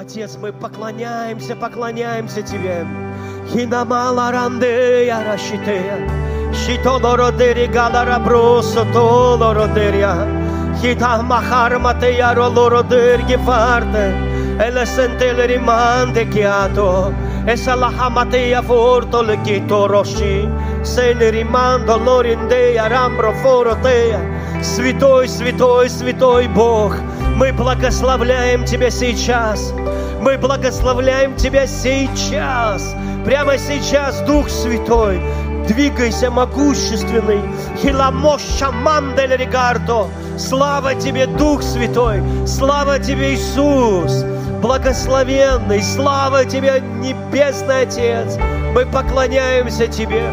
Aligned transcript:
Отец, 0.00 0.38
мы 0.40 0.52
поклоняемся, 0.52 1.56
поклоняемся 1.56 2.40
Тебе. 2.40 2.86
Хинамала 3.50 4.30
рандея 4.30 5.24
рашитея. 5.26 6.08
Шитоло 6.54 7.16
родери 7.16 7.66
галара 7.66 8.20
бросо 8.20 8.86
толо 8.92 9.52
родеря. 9.54 10.14
Хита 10.80 11.20
махар 11.20 11.80
матея 11.80 12.32
роло 12.32 12.70
родер 12.70 13.22
гефарте. 13.22 14.14
Chiato. 16.32 17.12
Esa 17.46 17.74
la 17.74 17.90
hamateia 17.90 18.62
forto 18.62 19.22
le 19.22 19.36
chito 19.42 19.88
roshi. 19.88 20.48
Se 20.84 21.14
ne 21.14 21.30
rimando 21.30 21.96
лоринdeя 21.96 22.88
рамбро 22.88 23.32
форотея. 23.42 24.20
Святой, 24.62 25.28
святой, 25.28 25.88
святой 25.88 26.48
Бог, 26.48 26.96
мы 27.38 27.52
благословляем 27.52 28.64
Тебя 28.64 28.90
сейчас. 28.90 29.72
Мы 30.20 30.36
благословляем 30.38 31.36
Тебя 31.36 31.68
сейчас. 31.68 32.96
Прямо 33.24 33.56
сейчас, 33.56 34.20
Дух 34.22 34.48
Святой, 34.48 35.22
двигайся 35.68 36.32
могущественный. 36.32 37.40
Хиламоша 37.80 38.72
мандель 38.72 39.36
регардо. 39.36 40.08
Слава 40.36 40.96
Тебе, 40.96 41.26
Дух 41.26 41.62
Святой. 41.62 42.20
Слава 42.44 42.98
Тебе, 42.98 43.34
Иисус. 43.34 44.24
Благословенный. 44.60 45.80
Слава 45.80 46.44
Тебе, 46.44 46.82
Небесный 47.00 47.82
Отец. 47.82 48.36
Мы 48.74 48.84
поклоняемся 48.84 49.86
Тебе. 49.86 50.24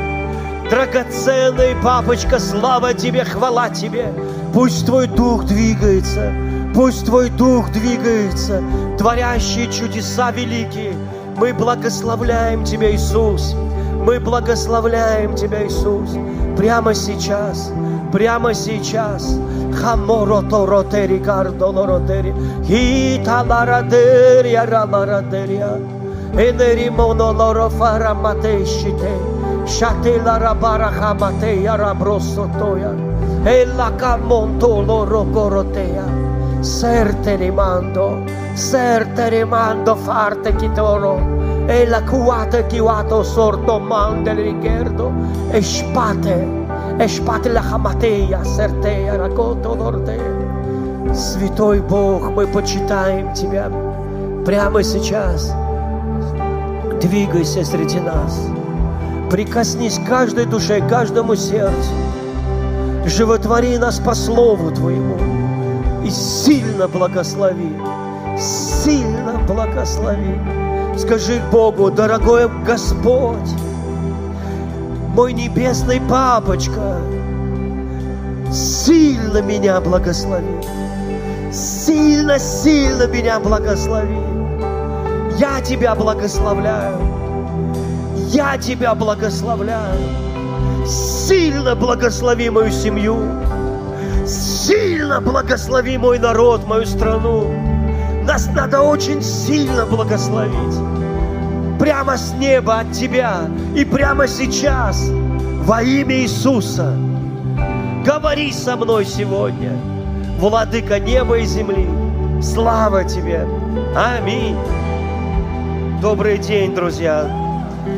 Драгоценный 0.72 1.76
папочка, 1.84 2.40
слава 2.40 2.96
Тебе, 2.96 3.24
хвала 3.24 3.70
Тебе. 3.70 4.12
Пусть 4.52 4.88
Твой 4.88 5.06
Дух 5.06 5.46
двигается, 5.46 6.34
пусть 6.76 7.06
Твой 7.06 7.30
Дух 7.30 7.72
двигается, 7.72 8.62
творящие 8.98 9.72
чудеса 9.72 10.32
великие. 10.32 10.94
Мы 11.38 11.54
благословляем 11.54 12.64
Тебя, 12.66 12.94
Иисус. 12.94 13.56
Мы 14.06 14.20
благословляем 14.20 15.36
Тебя, 15.36 15.66
Иисус. 15.66 16.12
Прямо 16.58 16.94
сейчас, 16.94 17.72
прямо 18.12 18.54
сейчас. 18.54 19.38
Хаморото 19.74 20.66
ротери 20.66 21.20
кардоло 21.20 21.88
ротери. 21.88 22.34
Хита 22.66 23.44
ларадерия 23.50 24.66
рамарадерия. 24.66 25.80
Энери 26.34 26.90
монолоро. 26.90 27.70
Shatela 29.66 30.38
rabara 30.40 30.92
hamate 30.92 31.64
yarabrosotoya. 31.64 32.94
Ella 33.46 33.92
camonto 33.98 34.86
loro 34.86 35.26
corotea. 35.34 36.15
Serte 36.60 37.36
rimando, 37.36 38.24
serte 38.54 39.30
rimando 39.30 39.96
farte 39.96 40.56
chitoro. 40.56 41.20
E 41.68 41.88
la 41.88 42.04
cuate 42.04 42.66
chiuato 42.68 43.24
sorto 43.24 43.80
mande 43.80 44.34
rigerdo. 44.34 45.12
E 45.52 45.62
spate, 45.62 46.48
e 46.98 47.08
spate 47.08 47.50
la 47.50 47.62
хаматея, 47.62 48.44
сертея, 48.44 49.18
ракото 49.18 49.76
дорте. 49.76 50.20
Святой 51.14 51.80
Бог, 51.80 52.32
мы 52.32 52.46
почитаем 52.46 53.34
Тебя 53.34 53.72
прямо 54.46 54.84
сейчас. 54.84 55.54
Двигайся 57.02 57.64
среди 57.64 58.00
нас. 58.00 58.40
Прикоснись 59.30 60.00
каждой 60.08 60.46
душе, 60.46 60.82
каждому 60.90 61.36
сердцу. 61.36 61.92
Животвори 63.06 63.78
нас 63.78 64.00
по 64.00 64.14
Слову 64.14 64.72
Твоему 64.72 65.35
и 66.06 66.10
сильно 66.10 66.88
благослови, 66.88 67.76
сильно 68.38 69.40
благослови. 69.48 70.40
Скажи 70.98 71.42
Богу, 71.52 71.90
дорогой 71.90 72.48
Господь, 72.66 73.50
мой 75.16 75.34
небесный 75.34 76.00
папочка, 76.02 77.02
сильно 78.52 79.42
меня 79.42 79.82
благослови, 79.82 80.62
сильно-сильно 81.52 83.08
меня 83.08 83.40
благослови. 83.40 84.20
Я 85.40 85.60
Тебя 85.62 85.96
благословляю. 85.96 86.98
Я 88.30 88.58
Тебя 88.58 88.96
благословляю. 88.96 90.00
Сильно 90.86 91.76
благослови 91.76 92.50
мою 92.50 92.72
семью. 92.72 93.18
Сильно 94.28 95.22
благослови 95.22 95.98
мой 95.98 96.18
народ, 96.18 96.68
мою 96.68 96.86
страну. 96.86 97.54
Нас 98.24 98.48
надо 98.56 98.82
очень 98.82 99.22
сильно 99.22 99.86
благословить. 99.86 100.76
Прямо 101.80 102.18
с 102.18 102.34
неба 102.34 102.80
от 102.80 102.92
Тебя 102.92 103.48
и 103.76 103.86
прямо 103.86 104.28
сейчас 104.28 105.10
во 105.66 105.84
имя 105.84 106.16
Иисуса. 106.16 106.98
Говори 108.04 108.52
со 108.52 108.76
мной 108.76 109.06
сегодня, 109.06 109.74
Владыка 110.40 111.00
неба 111.00 111.38
и 111.38 111.46
земли. 111.46 111.88
Слава 112.42 113.04
Тебе! 113.04 113.48
Аминь! 113.96 114.58
Добрый 116.02 116.40
день, 116.40 116.74
друзья! 116.74 117.30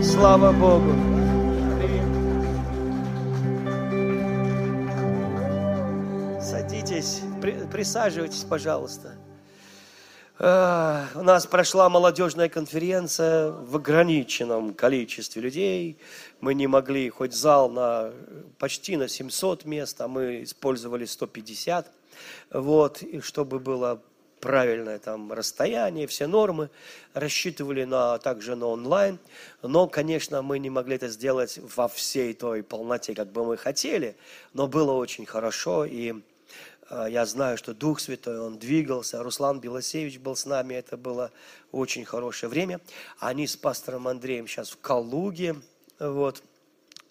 Слава 0.04 0.52
Богу! 0.52 1.07
Присаживайтесь, 7.78 8.44
пожалуйста. 8.44 9.16
А, 10.40 11.06
У 11.14 11.22
нас 11.22 11.46
прошла 11.46 11.90
молодежная 11.90 12.50
конференция 12.50 13.52
в 13.52 13.76
ограниченном 13.76 14.74
количестве 14.74 15.44
людей. 15.44 16.00
Мы 16.42 16.56
не 16.56 16.66
могли, 16.66 17.08
хоть 17.12 17.36
зал 17.36 17.70
на 17.70 18.14
почти 18.58 18.98
на 18.98 19.08
700 19.08 19.66
мест, 19.66 20.02
а 20.02 20.08
мы 20.08 20.42
использовали 20.42 21.06
150. 21.06 21.86
Вот, 22.50 23.04
и 23.04 23.20
чтобы 23.22 23.60
было 23.60 24.02
правильное 24.40 24.98
там 24.98 25.32
расстояние, 25.32 26.08
все 26.08 26.26
нормы, 26.26 26.72
рассчитывали 27.14 27.84
на, 27.84 28.18
также 28.18 28.56
на 28.56 28.66
онлайн, 28.66 29.20
но, 29.62 29.88
конечно, 29.88 30.42
мы 30.42 30.58
не 30.58 30.72
могли 30.72 30.96
это 30.96 31.10
сделать 31.10 31.60
во 31.76 31.88
всей 31.88 32.34
той 32.34 32.64
полноте, 32.64 33.14
как 33.14 33.32
бы 33.32 33.46
мы 33.46 33.56
хотели, 33.56 34.16
но 34.54 34.68
было 34.68 34.94
очень 34.94 35.28
хорошо, 35.28 35.86
и 35.86 36.16
я 36.90 37.26
знаю, 37.26 37.58
что 37.58 37.74
Дух 37.74 38.00
Святой, 38.00 38.40
Он 38.40 38.58
двигался, 38.58 39.22
Руслан 39.22 39.60
Белосевич 39.60 40.20
был 40.20 40.36
с 40.36 40.46
нами, 40.46 40.76
это 40.76 40.98
было 40.98 41.32
очень 41.72 42.06
хорошее 42.06 42.50
время. 42.50 42.80
Они 43.20 43.48
с 43.48 43.56
пастором 43.58 44.08
Андреем 44.08 44.48
сейчас 44.48 44.70
в 44.70 44.78
Калуге, 44.80 45.56
вот, 46.00 46.44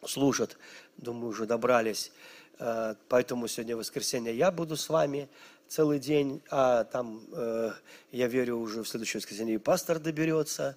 служат, 0.04 0.58
думаю, 0.96 1.30
уже 1.30 1.46
добрались. 1.46 2.12
Э, 2.58 2.94
Поэтому 3.08 3.48
сегодня 3.48 3.76
воскресенье 3.76 4.36
я 4.36 4.50
буду 4.50 4.76
с 4.76 4.88
вами 4.88 5.28
целый 5.68 5.98
день, 5.98 6.42
а 6.50 6.84
там, 6.84 7.22
э, 7.32 7.72
я 8.12 8.28
верю, 8.28 8.58
уже 8.58 8.82
в 8.82 8.88
следующее 8.88 9.20
воскресенье 9.20 9.56
и 9.56 9.58
пастор 9.58 9.98
доберется. 9.98 10.76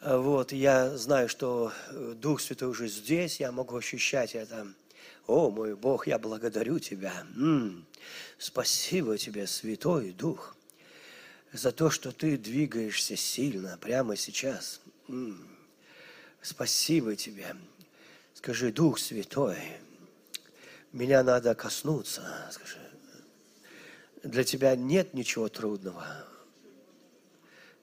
Вот, 0.00 0.52
я 0.52 0.96
знаю, 0.96 1.28
что 1.28 1.72
э, 1.90 2.14
Дух 2.16 2.40
Святой 2.40 2.68
уже 2.68 2.88
здесь, 2.88 3.40
я 3.40 3.52
могу 3.52 3.76
ощущать 3.76 4.34
это. 4.34 4.66
О, 5.26 5.50
мой 5.50 5.76
Бог, 5.76 6.06
я 6.06 6.18
благодарю 6.18 6.78
Тебя. 6.78 7.12
М, 7.36 7.86
Спасибо 8.38 9.18
Тебе, 9.18 9.46
Святой 9.46 10.12
Дух, 10.12 10.56
за 11.52 11.72
то, 11.72 11.90
что 11.90 12.12
Ты 12.12 12.36
двигаешься 12.36 13.16
сильно 13.16 13.78
прямо 13.78 14.16
сейчас. 14.16 14.80
Спасибо 16.40 17.16
Тебе. 17.16 17.54
Скажи, 18.34 18.72
Дух 18.72 18.98
Святой, 18.98 19.58
меня 20.92 21.22
надо 21.22 21.54
коснуться. 21.54 22.22
Скажи, 22.50 22.78
для 24.22 24.44
Тебя 24.44 24.74
нет 24.76 25.14
ничего 25.14 25.48
трудного. 25.48 26.26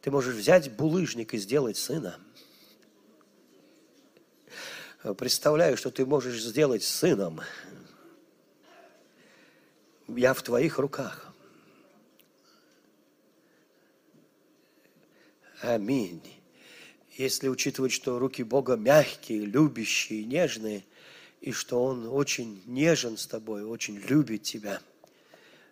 Ты 0.01 0.11
можешь 0.11 0.35
взять 0.35 0.71
булыжник 0.71 1.33
и 1.33 1.37
сделать 1.37 1.77
сына. 1.77 2.17
Представляю, 5.17 5.77
что 5.77 5.91
ты 5.91 6.05
можешь 6.05 6.41
сделать 6.41 6.83
сыном. 6.83 7.41
Я 10.15 10.33
в 10.33 10.41
твоих 10.41 10.79
руках. 10.79 11.31
Аминь. 15.61 16.21
Если 17.15 17.47
учитывать, 17.47 17.91
что 17.91 18.17
руки 18.17 18.43
Бога 18.43 18.75
мягкие, 18.75 19.45
любящие, 19.45 20.23
нежные, 20.23 20.83
и 21.41 21.51
что 21.51 21.83
Он 21.83 22.07
очень 22.07 22.63
нежен 22.65 23.17
с 23.17 23.27
тобой, 23.27 23.63
очень 23.63 23.97
любит 23.97 24.43
тебя, 24.43 24.81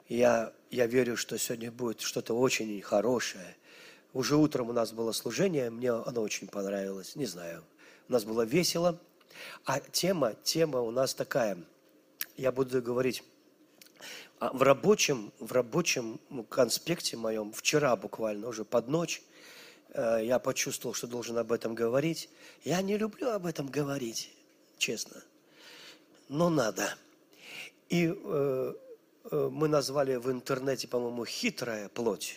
я, 0.07 0.53
я 0.69 0.85
верю, 0.87 1.17
что 1.17 1.37
сегодня 1.37 1.71
будет 1.71 2.01
что-то 2.01 2.37
очень 2.37 2.81
хорошее. 2.81 3.55
Уже 4.13 4.35
утром 4.35 4.69
у 4.69 4.73
нас 4.73 4.91
было 4.91 5.11
служение, 5.13 5.69
мне 5.69 5.91
оно 5.91 6.21
очень 6.21 6.47
понравилось, 6.47 7.15
не 7.15 7.25
знаю. 7.25 7.63
У 8.07 8.13
нас 8.13 8.23
было 8.23 8.43
весело. 8.43 8.99
А 9.65 9.79
тема, 9.79 10.33
тема 10.43 10.81
у 10.81 10.91
нас 10.91 11.13
такая. 11.13 11.57
Я 12.35 12.51
буду 12.51 12.81
говорить 12.81 13.23
в 14.39 14.61
рабочем, 14.61 15.31
в 15.39 15.51
рабочем 15.51 16.19
конспекте 16.49 17.17
моем, 17.17 17.51
вчера 17.51 17.95
буквально, 17.95 18.47
уже 18.47 18.65
под 18.65 18.87
ночь, 18.87 19.21
э, 19.93 20.19
я 20.23 20.39
почувствовал, 20.39 20.93
что 20.93 21.07
должен 21.07 21.37
об 21.37 21.51
этом 21.51 21.73
говорить. 21.73 22.29
Я 22.63 22.81
не 22.81 22.97
люблю 22.97 23.29
об 23.29 23.45
этом 23.45 23.67
говорить, 23.67 24.31
честно, 24.77 25.23
но 26.29 26.49
надо. 26.49 26.95
И 27.89 28.13
э, 28.13 28.73
э, 29.31 29.49
мы 29.51 29.67
назвали 29.67 30.15
в 30.17 30.29
интернете, 30.29 30.87
по-моему, 30.87 31.25
хитрая 31.25 31.89
плоть. 31.89 32.35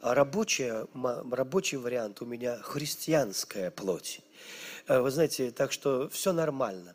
А 0.00 0.14
рабочая, 0.14 0.86
рабочий 1.30 1.78
вариант 1.78 2.20
у 2.20 2.26
меня 2.26 2.58
христианская 2.58 3.70
плоть. 3.70 4.20
Вы 4.86 5.10
знаете, 5.10 5.50
так 5.50 5.72
что 5.72 6.10
все 6.10 6.32
нормально. 6.32 6.94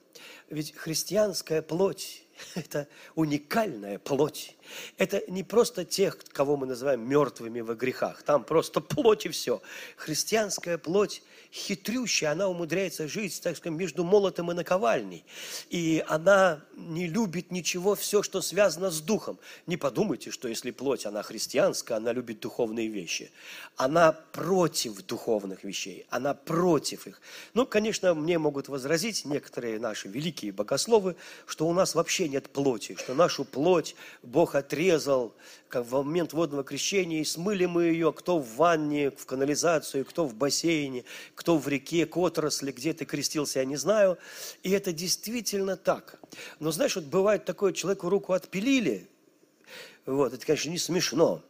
Ведь 0.50 0.76
христианская 0.76 1.64
плоть– 1.64 2.24
это 2.56 2.88
уникальная 3.16 4.00
плоть. 4.00 4.56
Это 4.98 5.24
не 5.28 5.44
просто 5.44 5.86
тех, 5.86 6.18
кого 6.32 6.58
мы 6.58 6.68
называем 6.68 7.08
мертвыми 7.08 7.62
во 7.62 7.76
грехах. 7.76 8.24
Там 8.24 8.44
просто 8.44 8.82
плоть 8.82 9.26
и 9.26 9.30
все. 9.30 9.62
Христианская 9.98 10.78
плоть 10.78 11.24
хитрющая, 11.52 12.32
она 12.32 12.48
умудряется 12.48 13.08
жить, 13.08 13.42
так 13.42 13.58
сказать, 13.58 13.78
между 13.78 14.04
молотом 14.04 14.52
и 14.52 14.54
наковальней. 14.54 15.26
И 15.70 16.04
она 16.08 16.64
не 16.76 17.08
любит 17.08 17.52
ничего, 17.52 17.96
все, 17.96 18.22
что 18.22 18.42
связано 18.42 18.92
с 18.92 19.02
духом. 19.02 19.40
Не 19.66 19.78
подумайте, 19.78 20.32
что 20.32 20.48
если 20.48 20.72
плоть, 20.72 21.06
она 21.06 21.24
христианская, 21.24 21.96
она 21.96 22.14
любит 22.14 22.40
духовные 22.40 22.88
вещи. 22.88 23.32
Она 23.76 24.12
против 24.12 25.04
духовных 25.06 25.64
вещей, 25.64 26.06
она 26.10 26.34
против 26.34 27.08
их. 27.08 27.22
Ну, 27.54 27.66
конечно, 27.66 28.14
мне 28.14 28.38
могут 28.38 28.68
возразить 28.68 29.26
некоторые 29.26 29.80
наши 29.80 30.08
великие 30.08 30.52
богословы, 30.52 31.16
что 31.48 31.68
у 31.68 31.74
нас 31.74 31.96
вообще 31.96 32.29
нет 32.30 32.50
плоти, 32.50 32.96
что 32.96 33.14
нашу 33.14 33.44
плоть 33.46 33.96
Бог 34.24 34.56
отрезал 34.56 35.34
как 35.68 35.86
в 35.86 35.92
момент 36.04 36.34
водного 36.34 36.64
крещения, 36.64 37.22
и 37.22 37.26
смыли 37.26 37.66
мы 37.66 37.84
ее, 37.86 38.12
кто 38.14 38.40
в 38.40 38.56
ванне, 38.56 39.12
в 39.12 39.26
канализацию, 39.26 40.06
кто 40.06 40.26
в 40.26 40.34
бассейне, 40.34 41.04
кто 41.36 41.58
в 41.58 41.68
реке, 41.68 42.06
к 42.06 42.18
отрасли, 42.18 42.72
где 42.72 42.94
ты 42.94 43.06
крестился, 43.06 43.60
я 43.60 43.66
не 43.66 43.76
знаю. 43.76 44.18
И 44.64 44.72
это 44.72 44.92
действительно 44.92 45.78
так. 45.78 46.20
Но 46.60 46.72
знаешь, 46.72 46.96
вот 46.96 47.06
бывает 47.06 47.46
такое, 47.46 47.74
человеку 47.74 48.10
руку 48.10 48.34
отпилили, 48.34 49.08
вот, 50.06 50.34
это, 50.34 50.46
конечно, 50.46 50.70
не 50.70 50.80
смешно, 50.80 51.44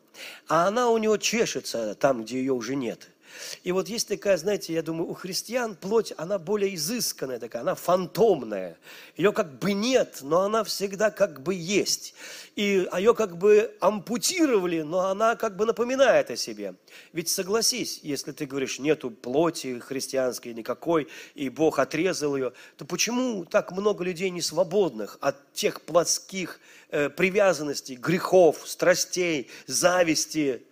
а 0.47 0.67
она 0.67 0.89
у 0.89 0.97
него 0.97 1.15
чешется 1.17 1.95
там, 1.95 2.23
где 2.23 2.39
ее 2.39 2.53
уже 2.53 2.75
нет– 2.75 3.09
и 3.63 3.71
вот 3.71 3.89
есть 3.89 4.07
такая, 4.07 4.37
знаете, 4.37 4.73
я 4.73 4.81
думаю, 4.81 5.09
у 5.09 5.13
христиан 5.13 5.75
плоть, 5.75 6.13
она 6.17 6.39
более 6.39 6.75
изысканная 6.75 7.39
такая, 7.39 7.61
она 7.61 7.75
фантомная. 7.75 8.77
Ее 9.17 9.31
как 9.33 9.59
бы 9.59 9.73
нет, 9.73 10.19
но 10.21 10.41
она 10.41 10.63
всегда 10.63 11.11
как 11.11 11.41
бы 11.41 11.53
есть. 11.53 12.13
И 12.55 12.87
ее 12.95 13.13
как 13.13 13.37
бы 13.37 13.75
ампутировали, 13.79 14.81
но 14.81 15.07
она 15.07 15.35
как 15.35 15.55
бы 15.55 15.65
напоминает 15.65 16.31
о 16.31 16.35
себе. 16.35 16.75
Ведь 17.13 17.29
согласись, 17.29 17.99
если 18.03 18.31
ты 18.31 18.45
говоришь, 18.45 18.79
нету 18.79 19.11
плоти 19.11 19.79
христианской 19.79 20.53
никакой, 20.53 21.07
и 21.35 21.49
Бог 21.49 21.79
отрезал 21.79 22.35
ее, 22.35 22.53
то 22.77 22.85
почему 22.85 23.45
так 23.45 23.71
много 23.71 24.03
людей 24.03 24.29
не 24.29 24.41
свободных 24.41 25.17
от 25.21 25.53
тех 25.53 25.81
плотских 25.81 26.59
э, 26.89 27.09
привязанностей, 27.09 27.95
грехов, 27.95 28.63
страстей, 28.65 29.49
зависти, 29.67 30.63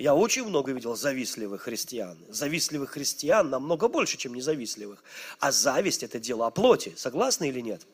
я 0.00 0.14
очень 0.14 0.44
много 0.44 0.72
видел 0.72 0.96
завистливых 0.96 1.62
христиан. 1.62 2.16
Завистливых 2.30 2.90
христиан 2.90 3.50
намного 3.50 3.86
больше, 3.86 4.16
чем 4.16 4.34
независтливых. 4.34 5.04
А 5.38 5.52
зависть– 5.52 6.02
это 6.04 6.18
дела 6.18 6.50
плоти. 6.50 6.94
Согласны 6.96 7.50
или 7.50 7.60
нет? 7.60 7.86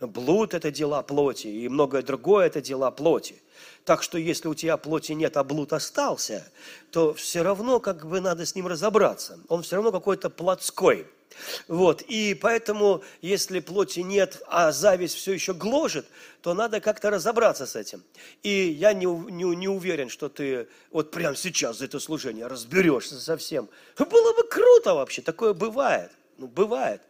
Блуд– 0.00 0.54
это 0.54 0.70
дела 0.70 1.02
плоти, 1.02 1.48
и 1.48 1.68
многое 1.68 2.02
другое– 2.02 2.46
это 2.48 2.60
дела 2.60 2.92
плоти. 2.92 3.42
Так 3.84 4.04
что 4.04 4.16
если 4.16 4.46
у 4.46 4.54
тебя 4.54 4.76
плоти 4.76 5.12
нет, 5.12 5.36
а 5.36 5.42
блуд 5.42 5.72
остался, 5.72 6.50
то 6.92 7.12
все 7.14 7.42
равно 7.42 7.80
как 7.80 8.06
бы 8.06 8.20
надо 8.20 8.46
с 8.46 8.54
ним 8.54 8.68
разобраться. 8.68 9.40
Он 9.48 9.62
все 9.62 9.76
равно 9.76 9.90
какой-то 9.90 10.30
плотской– 10.30 11.06
вот. 11.68 12.02
И 12.02 12.34
поэтому, 12.34 13.02
если 13.20 13.60
плоти 13.60 14.00
нет, 14.00 14.42
а 14.46 14.72
зависть 14.72 15.14
все 15.14 15.32
еще 15.32 15.54
гложет, 15.54 16.06
то 16.42 16.54
надо 16.54 16.80
как-то 16.80 17.10
разобраться 17.10 17.66
с 17.66 17.76
этим. 17.76 18.02
И 18.42 18.50
я 18.50 18.92
не, 18.92 19.06
не, 19.06 19.56
не 19.56 19.68
уверен, 19.68 20.08
что 20.08 20.28
ты 20.28 20.68
вот 20.90 21.10
прямо 21.10 21.36
сейчас 21.36 21.78
за 21.78 21.86
это 21.86 22.00
служение 22.00 22.46
разберешься 22.46 23.20
совсем. 23.20 23.68
Было 23.98 24.32
бы 24.34 24.48
круто 24.48 24.94
вообще, 24.94 25.22
такое 25.22 25.52
бывает. 25.54 26.10
Ну, 26.38 26.46
бывает. 26.46 27.02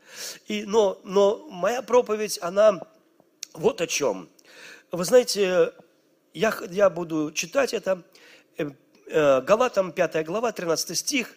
И, 0.48 0.64
но, 0.64 1.00
но 1.04 1.46
моя 1.50 1.82
проповедь, 1.82 2.38
она 2.42 2.80
вот 3.52 3.80
о 3.80 3.86
чем. 3.86 4.28
Вы 4.90 5.04
знаете, 5.04 5.72
я, 6.34 6.52
я 6.70 6.90
буду 6.90 7.30
читать 7.32 7.72
это. 7.72 8.02
Э, 8.58 8.70
э, 9.06 9.40
Галатам 9.42 9.92
5 9.92 10.26
глава, 10.26 10.50
13 10.50 10.98
стих 10.98 11.36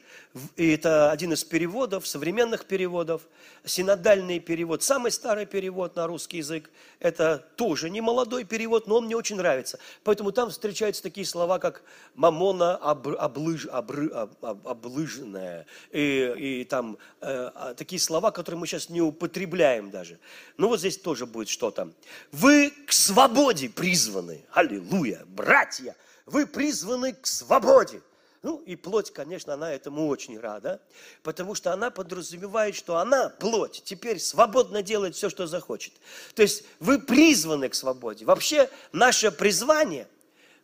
и 0.55 0.71
это 0.71 1.11
один 1.11 1.33
из 1.33 1.43
переводов, 1.43 2.07
современных 2.07 2.65
переводов, 2.65 3.21
синодальный 3.65 4.39
перевод, 4.39 4.81
самый 4.81 5.11
старый 5.11 5.45
перевод 5.45 5.95
на 5.95 6.07
русский 6.07 6.37
язык, 6.37 6.71
это 6.99 7.37
тоже 7.55 7.91
не 7.91 8.01
молодой 8.01 8.43
перевод, 8.43 8.87
но 8.87 8.97
он 8.97 9.05
мне 9.05 9.15
очень 9.15 9.35
нравится. 9.35 9.77
Поэтому 10.03 10.31
там 10.31 10.49
встречаются 10.49 11.03
такие 11.03 11.27
слова, 11.27 11.59
как 11.59 11.83
мамона 12.15 12.75
об, 12.77 13.07
облыж, 13.07 13.67
обры, 13.67 14.09
об, 14.09 14.33
об, 14.43 14.67
облыженная, 14.67 15.67
и, 15.91 16.33
и 16.37 16.65
там 16.65 16.97
э, 17.21 17.51
а, 17.53 17.75
такие 17.75 17.99
слова, 17.99 18.31
которые 18.31 18.59
мы 18.59 18.65
сейчас 18.65 18.89
не 18.89 19.01
употребляем 19.01 19.91
даже. 19.91 20.17
Ну 20.57 20.67
вот 20.67 20.79
здесь 20.79 20.97
тоже 20.97 21.27
будет 21.27 21.49
что-то. 21.49 21.91
Вы 22.31 22.73
к 22.87 22.91
свободе 22.91 23.69
призваны, 23.69 24.43
аллилуйя, 24.51 25.21
братья, 25.27 25.95
вы 26.25 26.47
призваны 26.47 27.13
к 27.13 27.27
свободе. 27.27 28.01
Ну, 28.43 28.57
и 28.65 28.75
плоть, 28.75 29.11
конечно, 29.11 29.53
она 29.53 29.73
этому 29.73 30.09
очень 30.09 30.37
рада, 30.37 30.81
потому 31.23 31.55
что 31.55 31.71
она 31.71 31.91
подразумевает, 31.91 32.75
что 32.75 32.97
она, 32.97 33.29
плоть, 33.29 33.81
теперь 33.85 34.19
свободно 34.19 34.83
делает 34.83 35.15
все, 35.15 35.29
что 35.29 35.47
захочет. 35.47 35.93
То 36.35 36.41
есть 36.41 36.65
вы 36.81 36.99
призваны 36.99 37.69
к 37.69 37.73
свободе. 37.73 38.25
Вообще, 38.25 38.69
наше 38.91 39.31
призвание 39.31 40.09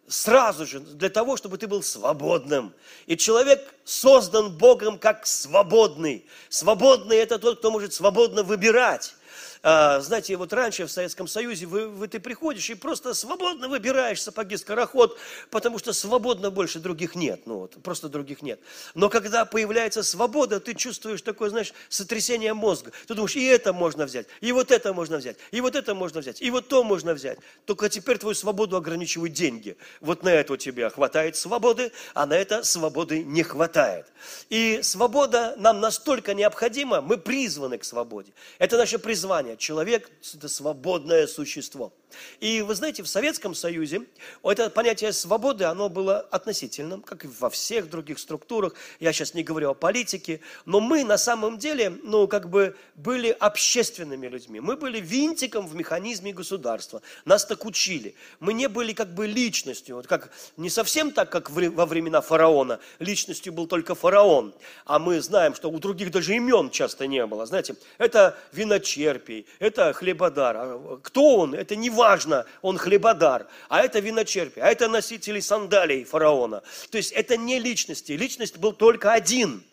сразу 0.10 0.66
же 0.66 0.82
для 0.82 1.10
того, 1.10 1.38
чтобы 1.38 1.58
ты 1.58 1.68
был 1.68 1.82
свободным. 1.82 2.74
И 3.06 3.16
человек 3.16 3.74
создан 3.86 4.58
Богом 4.58 5.00
как 5.00 5.26
свободный. 5.26 6.26
Свободный– 6.50 7.16
это 7.18 7.40
тот, 7.40 7.60
кто 7.60 7.72
может 7.72 7.94
свободно 7.94 8.44
выбирать. 8.44 9.16
А, 9.62 10.00
знаете, 10.00 10.38
вот 10.38 10.54
раньше 10.54 10.86
в 10.86 10.92
Советском 10.92 11.28
Союзе 11.28 11.66
вы, 11.66 11.90
вы, 11.90 12.08
ты 12.08 12.22
приходишь 12.22 12.70
и 12.70 12.76
просто 12.76 13.14
свободно 13.14 13.68
выбираешь 13.68 14.22
сапоги 14.22 14.56
скороход, 14.56 15.18
потому 15.50 15.80
что 15.80 15.92
свободно 15.92 16.50
больше 16.50 16.80
других 16.80 17.14
нет, 17.16 17.42
ну 17.46 17.60
вот, 17.60 17.76
просто 17.84 18.08
других 18.08 18.42
нет. 18.42 18.62
Но 18.94 19.10
когда 19.10 19.44
появляется 19.44 20.02
свобода, 20.02 20.62
ты 20.62 20.76
чувствуешь 20.76 21.22
такое, 21.22 21.50
знаешь, 21.50 21.74
сотрясение 21.90 22.54
мозга. 22.54 22.94
Ты 23.06 23.16
думаешь, 23.16 23.36
и 23.36 23.44
это 23.44 23.74
можно 23.74 24.06
взять, 24.06 24.28
и 24.40 24.54
вот 24.54 24.72
это 24.72 24.94
можно 24.94 25.18
взять, 25.18 25.36
и 25.52 25.60
вот 25.60 25.76
это 25.76 25.94
можно 25.94 26.22
взять, 26.22 26.42
и 26.42 26.50
вот 26.52 26.70
то 26.70 26.84
можно 26.86 27.14
взять. 27.14 27.40
Только 27.66 27.90
теперь 27.90 28.18
твою 28.18 28.36
свободу 28.36 28.78
ограничивают 28.78 29.34
деньги. 29.34 29.76
Вот 30.00 30.24
на 30.24 30.30
это 30.30 30.54
у 30.54 30.58
тебя 30.58 30.90
хватает 30.90 31.36
свободы, 31.36 31.92
а 32.14 32.26
на 32.26 32.34
это 32.34 32.64
свободы 32.64 33.26
не 33.26 33.44
хватает. 33.44 34.06
И 34.50 34.80
свобода 34.84 35.56
нам 35.58 35.82
настолько 35.82 36.34
необходима, 36.34 37.02
мы 37.02 37.18
призваны 37.18 37.78
к 37.78 37.84
свободе. 37.84 38.32
Это 38.58 38.78
наше 38.78 39.00
призвание 39.00 39.49
сознания. 39.50 39.58
Человек– 39.58 40.12
это 40.34 40.48
свободное 40.48 41.28
существо. 41.28 41.94
И 42.40 42.62
вы 42.62 42.76
знаете, 42.76 43.04
в 43.04 43.08
Советском 43.08 43.54
Союзе 43.56 44.02
это 44.44 44.70
понятие 44.70 45.14
свободы, 45.14 45.66
оно 45.66 45.90
было 45.90 46.20
относительным, 46.20 47.02
как 47.02 47.26
и 47.26 47.28
во 47.28 47.50
всех 47.50 47.90
других 47.90 48.20
структурах. 48.20 48.74
Я 49.00 49.14
сейчас 49.14 49.34
не 49.34 49.44
говорю 49.44 49.72
о 49.72 49.74
политике, 49.74 50.42
но 50.66 50.80
мы 50.80 51.04
на 51.04 51.18
самом 51.18 51.58
деле, 51.58 51.90
ну, 52.04 52.28
как 52.28 52.50
бы 52.50 52.76
были 52.96 53.30
общественными 53.30 54.28
людьми. 54.28 54.60
Мы 54.60 54.76
были 54.78 55.00
винтиком 55.00 55.68
в 55.68 55.76
механизме 55.76 56.34
государства. 56.34 57.02
Нас 57.26 57.46
так 57.46 57.66
учили. 57.66 58.16
Мы 58.40 58.54
не 58.54 58.68
были 58.68 58.94
как 58.94 59.14
бы 59.14 59.28
личностью. 59.28 59.96
Вот 59.96 60.08
как, 60.08 60.32
не 60.58 60.70
совсем 60.70 61.12
так, 61.12 61.30
как 61.30 61.50
во 61.50 61.86
времена 61.86 62.22
фараона. 62.22 62.80
Личностью 63.00 63.54
был 63.54 63.68
только 63.68 63.96
фараон. 63.96 64.54
А 64.86 65.00
мы 65.00 65.22
знаем, 65.22 65.56
что 65.56 65.70
у 65.70 65.80
других 65.80 66.12
даже 66.12 66.36
имен 66.36 66.70
часто 66.70 67.08
не 67.08 67.26
было. 67.26 67.46
Знаете, 67.46 67.76
это 67.98 68.38
виночерпий, 68.52 69.46
это 69.60 69.94
хлебодар. 69.94 70.56
А 70.58 71.00
кто 71.02 71.38
он? 71.38 71.56
Это 71.56 71.76
не 71.76 71.90
важно, 72.00 72.46
он 72.62 72.78
хлебодар, 72.78 73.48
а 73.68 73.82
это 73.82 74.00
виночерпие, 74.00 74.64
а 74.64 74.70
это 74.70 74.88
носители 74.88 75.42
сандалий 75.42 76.06
фараона. 76.06 76.64
То 76.90 76.98
есть 76.98 77.12
это 77.12 77.36
не 77.38 77.60
личности, 77.60 78.14
личность 78.14 78.58
был 78.58 78.74
только 78.74 79.12
один, 79.12 79.64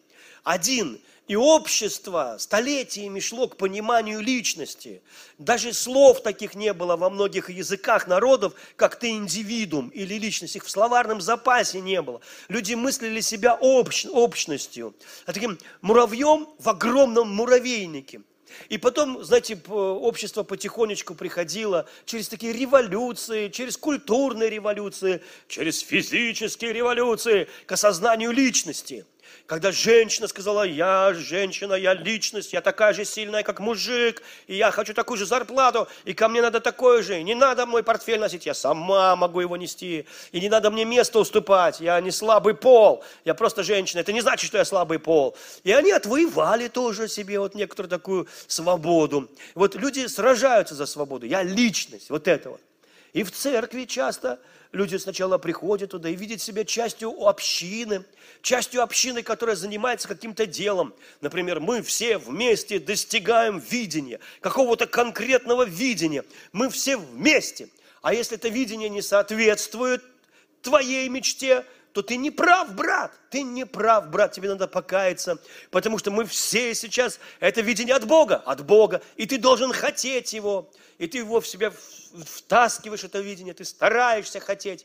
один. 0.44 1.00
И 1.28 1.34
общество 1.34 2.36
столетиями 2.38 3.18
шло 3.18 3.48
к 3.48 3.56
пониманию 3.56 4.20
личности. 4.20 5.02
Даже 5.38 5.72
слов 5.72 6.22
таких 6.22 6.54
не 6.54 6.72
было 6.72 6.96
во 6.96 7.10
многих 7.10 7.50
языках 7.50 8.06
народов, 8.06 8.54
как 8.76 8.96
ты 8.96 9.10
индивидуум 9.10 9.88
или 9.88 10.14
личность. 10.14 10.54
Их 10.54 10.64
в 10.64 10.70
словарном 10.70 11.20
запасе 11.20 11.80
не 11.80 12.00
было. 12.00 12.20
Люди 12.48 12.74
мыслили 12.74 13.20
себя 13.20 13.58
общ, 13.60 14.06
общностью. 14.06 14.94
А 15.26 15.32
таким 15.32 15.58
муравьем 15.80 16.46
в 16.60 16.68
огромном 16.68 17.34
муравейнике. 17.34 18.20
И 18.68 18.78
потом, 18.78 19.24
знаете, 19.24 19.58
общество 19.68 20.42
потихонечку 20.42 21.14
приходило 21.14 21.88
через 22.04 22.28
такие 22.28 22.52
революции, 22.52 23.48
через 23.48 23.76
культурные 23.76 24.50
революции, 24.50 25.22
через 25.48 25.80
физические 25.80 26.72
революции 26.72 27.48
к 27.66 27.72
осознанию 27.72 28.32
личности– 28.32 29.04
когда 29.46 29.70
женщина 29.72 30.28
сказала, 30.28 30.62
я 30.62 31.14
женщина, 31.14 31.74
я 31.74 31.94
личность, 31.94 32.52
я 32.52 32.60
такая 32.60 32.92
же 32.92 33.04
сильная, 33.04 33.42
как 33.42 33.60
мужик, 33.60 34.22
и 34.46 34.56
я 34.56 34.70
хочу 34.70 34.92
такую 34.92 35.18
же 35.18 35.26
зарплату, 35.26 35.88
и 36.04 36.14
ко 36.14 36.28
мне 36.28 36.42
надо 36.42 36.60
такое 36.60 37.02
же, 37.02 37.18
и 37.18 37.22
не 37.22 37.34
надо 37.34 37.64
мой 37.66 37.82
портфель 37.82 38.18
носить, 38.18 38.46
я 38.46 38.54
сама 38.54 39.14
могу 39.16 39.40
его 39.40 39.56
нести, 39.56 40.06
и 40.32 40.40
не 40.40 40.48
надо 40.48 40.70
мне 40.70 40.84
место 40.84 41.20
уступать, 41.20 41.80
я 41.80 42.00
не 42.00 42.10
слабый 42.10 42.54
пол, 42.54 43.04
я 43.24 43.34
просто 43.34 43.62
женщина, 43.62 44.00
это 44.00 44.12
не 44.12 44.20
значит, 44.20 44.48
что 44.48 44.58
я 44.58 44.64
слабый 44.64 44.98
пол. 44.98 45.36
И 45.62 45.72
они 45.72 45.92
отвоевали 45.92 46.68
тоже 46.68 47.08
себе 47.08 47.38
вот 47.38 47.54
некоторую 47.54 47.90
такую 47.90 48.28
свободу. 48.46 49.28
Вот 49.54 49.74
люди 49.76 50.06
сражаются 50.06 50.74
за 50.74 50.86
свободу, 50.86 51.26
я 51.26 51.42
личность, 51.42 52.10
вот 52.10 52.26
этого. 52.26 52.58
И 53.12 53.22
в 53.22 53.30
церкви 53.30 53.84
часто 53.84 54.38
люди 54.76 54.96
сначала 54.96 55.38
приходят 55.38 55.90
туда 55.90 56.08
и 56.08 56.14
видят 56.14 56.40
себя 56.40 56.64
частью 56.64 57.10
общины, 57.26 58.04
частью 58.42 58.82
общины, 58.82 59.22
которая 59.22 59.56
занимается 59.56 60.06
каким-то 60.06 60.46
делом. 60.46 60.94
Например, 61.20 61.58
мы 61.58 61.82
все 61.82 62.18
вместе 62.18 62.78
достигаем 62.78 63.58
видения, 63.58 64.20
какого-то 64.40 64.86
конкретного 64.86 65.64
видения. 65.64 66.24
Мы 66.52 66.70
все 66.70 66.96
вместе. 66.96 67.68
А 68.02 68.14
если 68.14 68.36
это 68.36 68.48
видение 68.48 68.88
не 68.88 69.02
соответствует 69.02 70.04
твоей 70.62 71.08
мечте, 71.08 71.64
то 71.96 72.02
ты 72.02 72.18
не 72.18 72.30
прав, 72.30 72.74
брат. 72.74 73.10
Ты 73.30 73.40
не 73.40 73.64
прав, 73.64 74.10
брат. 74.10 74.32
Тебе 74.32 74.50
надо 74.50 74.68
покаяться. 74.68 75.38
Потому 75.70 75.96
что 75.96 76.10
мы 76.10 76.26
все 76.26 76.74
сейчас, 76.74 77.18
это 77.40 77.62
видение 77.62 77.94
от 77.94 78.06
Бога, 78.06 78.36
от 78.36 78.66
Бога. 78.66 79.00
И 79.16 79.24
ты 79.24 79.38
должен 79.38 79.72
хотеть 79.72 80.34
его. 80.34 80.70
И 80.98 81.06
ты 81.06 81.18
его 81.18 81.40
в 81.40 81.46
себя 81.46 81.72
втаскиваешь, 81.72 83.02
это 83.02 83.20
видение. 83.20 83.54
Ты 83.54 83.64
стараешься 83.64 84.40
хотеть. 84.40 84.84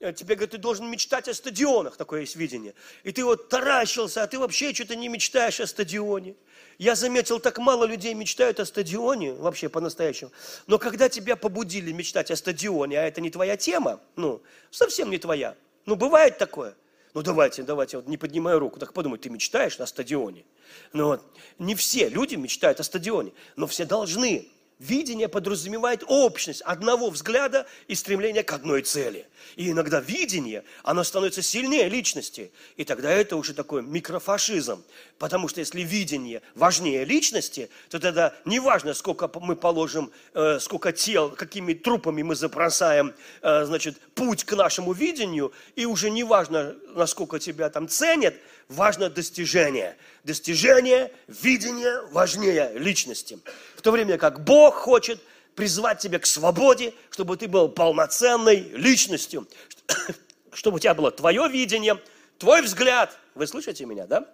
Э, 0.00 0.12
тебе 0.12 0.34
говорят, 0.34 0.50
ты 0.50 0.58
должен 0.58 0.90
мечтать 0.90 1.28
о 1.28 1.34
стадионах, 1.34 1.96
такое 1.96 2.20
есть 2.20 2.36
видение. 2.36 2.74
И 3.04 3.12
ты 3.12 3.24
вот 3.24 3.48
таращился, 3.48 4.22
а 4.22 4.26
ты 4.26 4.38
вообще 4.38 4.74
что-то 4.74 4.96
не 4.96 5.08
мечтаешь 5.08 5.60
о 5.60 5.66
стадионе. 5.66 6.34
Я 6.76 6.94
заметил, 6.94 7.40
так 7.40 7.56
мало 7.56 7.86
людей 7.86 8.12
мечтают 8.12 8.60
о 8.60 8.66
стадионе, 8.66 9.32
вообще 9.32 9.70
по-настоящему. 9.70 10.30
Но 10.66 10.78
когда 10.78 11.08
тебя 11.08 11.36
побудили 11.36 11.90
мечтать 11.90 12.30
о 12.30 12.36
стадионе, 12.36 13.00
а 13.00 13.04
это 13.04 13.22
не 13.22 13.30
твоя 13.30 13.56
тема, 13.56 13.98
ну, 14.16 14.42
совсем 14.70 15.08
не 15.10 15.16
твоя, 15.16 15.56
ну, 15.90 15.96
бывает 15.96 16.38
такое. 16.38 16.76
Ну, 17.14 17.22
давайте, 17.22 17.64
давайте, 17.64 17.96
вот 17.96 18.06
не 18.06 18.16
поднимая 18.16 18.60
руку. 18.60 18.78
Так 18.78 18.92
подумай, 18.92 19.18
ты 19.18 19.28
мечтаешь 19.28 19.76
на 19.76 19.86
стадионе? 19.86 20.44
Ну, 20.92 21.06
вот, 21.06 21.24
не 21.58 21.74
все 21.74 22.08
люди 22.08 22.36
мечтают 22.36 22.78
о 22.78 22.84
стадионе, 22.84 23.32
но 23.56 23.66
все 23.66 23.84
должны. 23.84 24.48
Видение 24.80 25.28
подразумевает 25.28 26.04
общность 26.06 26.62
одного 26.62 27.10
взгляда 27.10 27.66
и 27.86 27.94
стремления 27.94 28.42
к 28.42 28.50
одной 28.50 28.80
цели. 28.80 29.26
И 29.56 29.70
иногда 29.70 30.00
видение, 30.00 30.64
оно 30.82 31.04
становится 31.04 31.42
сильнее 31.42 31.86
личности. 31.90 32.50
И 32.78 32.84
тогда 32.84 33.10
это 33.10 33.36
уже 33.36 33.52
такой 33.52 33.82
микрофашизм. 33.82 34.82
Потому 35.18 35.48
что 35.48 35.60
если 35.60 35.82
видение 35.82 36.40
важнее 36.54 37.04
личности, 37.04 37.68
то 37.90 37.98
тогда 37.98 38.34
не 38.46 38.58
важно, 38.58 38.94
сколько 38.94 39.30
мы 39.38 39.54
положим, 39.54 40.10
э, 40.32 40.58
сколько 40.60 40.92
тел, 40.92 41.28
какими 41.28 41.74
трупами 41.74 42.22
мы 42.22 42.34
забросаем, 42.34 43.12
э, 43.42 43.66
значит, 43.66 43.98
путь 44.14 44.44
к 44.44 44.56
нашему 44.56 44.94
видению. 44.94 45.52
И 45.76 45.84
уже 45.84 46.08
не 46.08 46.24
важно, 46.24 46.74
насколько 46.94 47.38
тебя 47.38 47.68
там 47.68 47.86
ценят, 47.86 48.34
важно 48.70 49.10
достижение. 49.10 49.96
Достижение, 50.24 51.12
видение 51.28 52.02
важнее 52.12 52.72
личности. 52.74 53.38
В 53.76 53.82
то 53.82 53.90
время 53.90 54.16
как 54.16 54.44
Бог 54.44 54.76
хочет 54.76 55.20
призвать 55.54 55.98
тебя 55.98 56.18
к 56.18 56.26
свободе, 56.26 56.94
чтобы 57.10 57.36
ты 57.36 57.48
был 57.48 57.68
полноценной 57.68 58.60
личностью, 58.72 59.46
чтобы 60.52 60.76
у 60.76 60.78
тебя 60.78 60.94
было 60.94 61.10
твое 61.10 61.48
видение, 61.48 62.00
твой 62.38 62.62
взгляд. 62.62 63.16
Вы 63.34 63.46
слышите 63.46 63.84
меня, 63.84 64.06
да? 64.06 64.26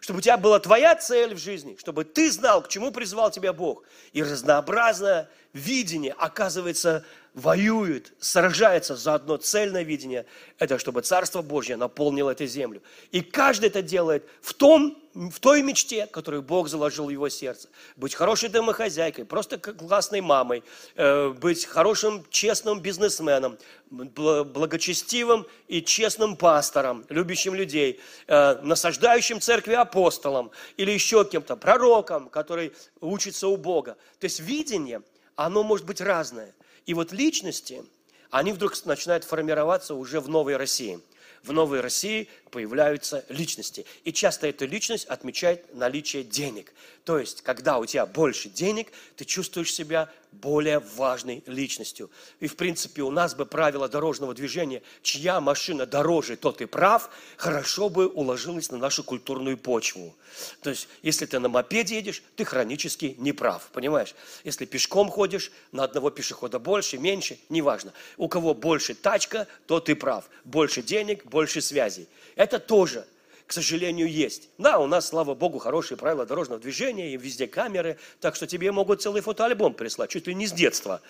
Чтобы 0.00 0.18
у 0.18 0.22
тебя 0.22 0.36
была 0.36 0.58
твоя 0.58 0.96
цель 0.96 1.34
в 1.34 1.38
жизни, 1.38 1.76
чтобы 1.78 2.04
ты 2.04 2.30
знал, 2.32 2.62
к 2.62 2.68
чему 2.68 2.90
призвал 2.90 3.30
тебя 3.30 3.52
Бог. 3.52 3.84
И 4.12 4.22
разнообразное 4.22 5.28
видение, 5.52 6.12
оказывается, 6.18 7.04
воюет, 7.34 8.12
сражается 8.18 8.96
за 8.96 9.14
одно 9.14 9.36
цельное 9.36 9.82
видение. 9.82 10.26
Это 10.58 10.78
чтобы 10.78 11.02
Царство 11.02 11.42
Божье 11.42 11.76
наполнило 11.76 12.30
эту 12.30 12.46
землю. 12.46 12.82
И 13.10 13.22
каждый 13.22 13.66
это 13.66 13.82
делает 13.82 14.28
в 14.40 14.54
том 14.54 14.98
в 15.14 15.40
той 15.40 15.62
мечте, 15.62 16.06
которую 16.06 16.42
Бог 16.42 16.68
заложил 16.68 17.06
в 17.06 17.10
его 17.10 17.28
сердце. 17.28 17.68
Быть 17.96 18.14
хорошей 18.14 18.48
домохозяйкой, 18.48 19.26
просто 19.26 19.58
классной 19.58 20.22
мамой, 20.22 20.64
э, 20.94 21.28
быть 21.28 21.66
хорошим, 21.66 22.24
честным 22.30 22.80
бизнесменом, 22.80 23.58
благочестивым 23.90 25.46
и 25.68 25.82
честным 25.82 26.34
пастором, 26.34 27.04
любящим 27.10 27.54
людей, 27.54 28.00
э, 28.26 28.54
насаждающим 28.62 29.40
церкви 29.40 29.74
апостолом 29.74 30.50
или 30.78 30.90
еще 30.90 31.26
кем-то, 31.26 31.56
пророком, 31.56 32.30
который 32.30 32.72
учится 33.00 33.48
у 33.48 33.58
Бога. 33.58 33.98
То 34.18 34.24
есть 34.24 34.40
видение, 34.40 35.02
оно 35.36 35.62
может 35.62 35.84
быть 35.84 36.00
разное. 36.00 36.54
И 36.86 36.94
вот 36.94 37.12
личности, 37.12 37.84
они 38.30 38.52
вдруг 38.52 38.72
начинают 38.84 39.24
формироваться 39.24 39.94
уже 39.94 40.20
в 40.20 40.28
новой 40.28 40.56
России– 40.56 41.00
в 41.42 41.52
новой 41.52 41.80
России 41.80 42.28
появляются 42.50 43.24
личности. 43.28 43.84
И 44.04 44.12
часто 44.12 44.46
эта 44.46 44.64
личность 44.64 45.06
отмечает 45.06 45.74
наличие 45.74 46.22
денег. 46.22 46.72
То 47.04 47.18
есть, 47.18 47.42
когда 47.42 47.78
у 47.78 47.86
тебя 47.86 48.06
больше 48.06 48.48
денег, 48.48 48.92
ты 49.16 49.24
чувствуешь 49.24 49.72
себя 49.72 50.08
более 50.32 50.80
важной 50.96 51.42
личностью. 51.46 52.10
И, 52.40 52.46
в 52.46 52.56
принципе, 52.56 53.02
у 53.02 53.10
нас 53.10 53.34
бы 53.34 53.46
правило 53.46 53.88
дорожного 53.88 54.34
движения, 54.34 54.82
чья 55.02 55.40
машина 55.40 55.86
дороже, 55.86 56.36
тот 56.36 56.60
и 56.60 56.66
прав, 56.66 57.10
хорошо 57.36 57.88
бы 57.88 58.08
уложилось 58.08 58.70
на 58.70 58.78
нашу 58.78 59.04
культурную 59.04 59.58
почву. 59.58 60.14
То 60.62 60.70
есть, 60.70 60.88
если 61.02 61.26
ты 61.26 61.38
на 61.38 61.48
мопеде 61.48 61.96
едешь, 61.96 62.22
ты 62.36 62.44
хронически 62.44 63.14
не 63.18 63.32
прав, 63.32 63.70
понимаешь? 63.72 64.14
Если 64.44 64.64
пешком 64.64 65.10
ходишь, 65.10 65.52
на 65.70 65.84
одного 65.84 66.10
пешехода 66.10 66.58
больше, 66.58 66.98
меньше, 66.98 67.38
неважно. 67.48 67.92
У 68.16 68.28
кого 68.28 68.54
больше 68.54 68.94
тачка, 68.94 69.46
тот 69.66 69.88
и 69.88 69.94
прав. 69.94 70.28
Больше 70.44 70.82
денег, 70.82 71.24
больше 71.26 71.60
связей. 71.60 72.08
Это 72.36 72.58
тоже 72.58 73.06
к 73.52 73.54
сожалению, 73.54 74.10
есть. 74.10 74.48
Да, 74.56 74.78
у 74.78 74.86
нас, 74.86 75.08
слава 75.08 75.34
богу, 75.34 75.58
хорошие 75.58 75.98
правила 75.98 76.24
дорожного 76.24 76.58
движения, 76.58 77.12
и 77.12 77.18
везде 77.18 77.46
камеры, 77.46 77.98
так 78.18 78.34
что 78.34 78.46
тебе 78.46 78.72
могут 78.72 79.02
целый 79.02 79.20
фотоальбом 79.20 79.74
прислать, 79.74 80.08
чуть 80.08 80.26
ли 80.26 80.34
не 80.34 80.46
с 80.46 80.52
детства, 80.52 81.02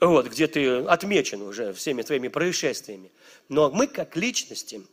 вот, 0.00 0.26
где 0.26 0.48
ты 0.48 0.78
отмечен 0.78 1.42
уже 1.42 1.72
всеми 1.72 2.02
твоими 2.02 2.26
происшествиями. 2.26 3.12
Но 3.48 3.70
мы, 3.70 3.86
как 3.86 4.16
личности, 4.16 4.84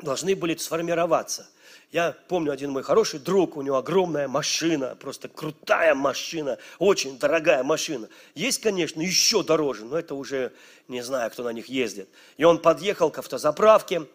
должны 0.00 0.34
были 0.34 0.56
сформироваться. 0.56 1.46
Я 1.92 2.16
помню 2.28 2.52
один 2.52 2.70
мой 2.70 2.84
хороший 2.84 3.20
друг, 3.20 3.58
у 3.58 3.62
него 3.62 3.76
огромная 3.76 4.26
машина, 4.26 4.96
просто 4.98 5.28
крутая 5.28 5.94
машина, 5.94 6.56
очень 6.78 7.18
дорогая 7.18 7.62
машина. 7.62 8.08
Есть, 8.34 8.62
конечно, 8.62 9.02
еще 9.02 9.42
дороже, 9.42 9.84
но 9.84 9.98
это 9.98 10.14
уже 10.14 10.54
не 10.88 11.02
знаю, 11.02 11.30
кто 11.30 11.42
на 11.42 11.50
них 11.50 11.66
ездит. 11.66 12.08
И 12.38 12.44
он 12.44 12.62
подъехал 12.62 13.10
к 13.10 13.18
автозаправке, 13.18 14.06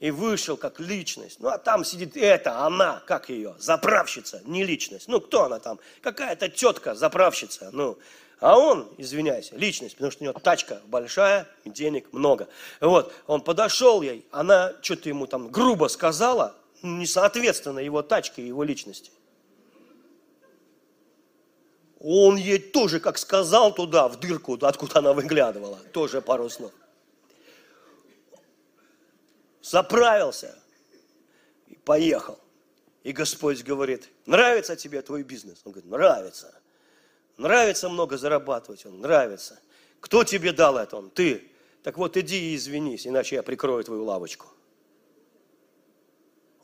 и 0.00 0.10
вышел 0.10 0.56
как 0.56 0.80
личность. 0.80 1.40
Ну, 1.40 1.48
а 1.48 1.58
там 1.58 1.84
сидит 1.84 2.16
эта, 2.16 2.60
она, 2.60 3.02
как 3.06 3.28
ее, 3.28 3.54
заправщица, 3.58 4.40
не 4.46 4.64
личность. 4.64 5.08
Ну, 5.08 5.20
кто 5.20 5.44
она 5.44 5.60
там? 5.60 5.78
Какая-то 6.00 6.48
тетка, 6.48 6.94
заправщица. 6.94 7.68
Ну, 7.72 7.98
а 8.40 8.58
он, 8.58 8.88
извиняйся, 8.96 9.54
личность, 9.56 9.96
потому 9.96 10.10
что 10.10 10.24
у 10.24 10.28
него 10.28 10.38
тачка 10.40 10.80
большая, 10.86 11.46
денег 11.66 12.10
много. 12.12 12.48
Вот, 12.80 13.12
он 13.26 13.42
подошел 13.42 14.00
ей, 14.00 14.26
она 14.32 14.72
что-то 14.80 15.10
ему 15.10 15.26
там 15.26 15.50
грубо 15.50 15.88
сказала, 15.88 16.56
несоответственно 16.82 17.80
его 17.80 18.00
тачке 18.00 18.40
и 18.40 18.46
его 18.46 18.64
личности. 18.64 19.10
Он 22.02 22.36
ей 22.36 22.58
тоже, 22.58 22.98
как 22.98 23.18
сказал 23.18 23.74
туда, 23.74 24.08
в 24.08 24.18
дырку, 24.18 24.54
откуда 24.62 25.00
она 25.00 25.12
выглядывала, 25.12 25.76
тоже 25.92 26.22
пару 26.22 26.48
слов 26.48 26.72
заправился 29.62 30.56
и 31.66 31.76
поехал. 31.76 32.38
И 33.02 33.12
Господь 33.12 33.62
говорит, 33.62 34.08
нравится 34.26 34.76
тебе 34.76 35.00
твой 35.02 35.22
бизнес? 35.22 35.60
Он 35.64 35.72
говорит, 35.72 35.90
нравится. 35.90 36.54
Нравится 37.36 37.88
много 37.88 38.18
зарабатывать? 38.18 38.84
Он, 38.84 39.00
нравится. 39.00 39.58
Кто 40.00 40.24
тебе 40.24 40.52
дал 40.52 40.76
это? 40.76 40.96
Он, 40.96 41.10
ты. 41.10 41.50
Так 41.82 41.96
вот, 41.96 42.16
иди 42.16 42.52
и 42.52 42.56
извинись, 42.56 43.06
иначе 43.06 43.36
я 43.36 43.42
прикрою 43.42 43.82
твою 43.84 44.04
лавочку. 44.04 44.46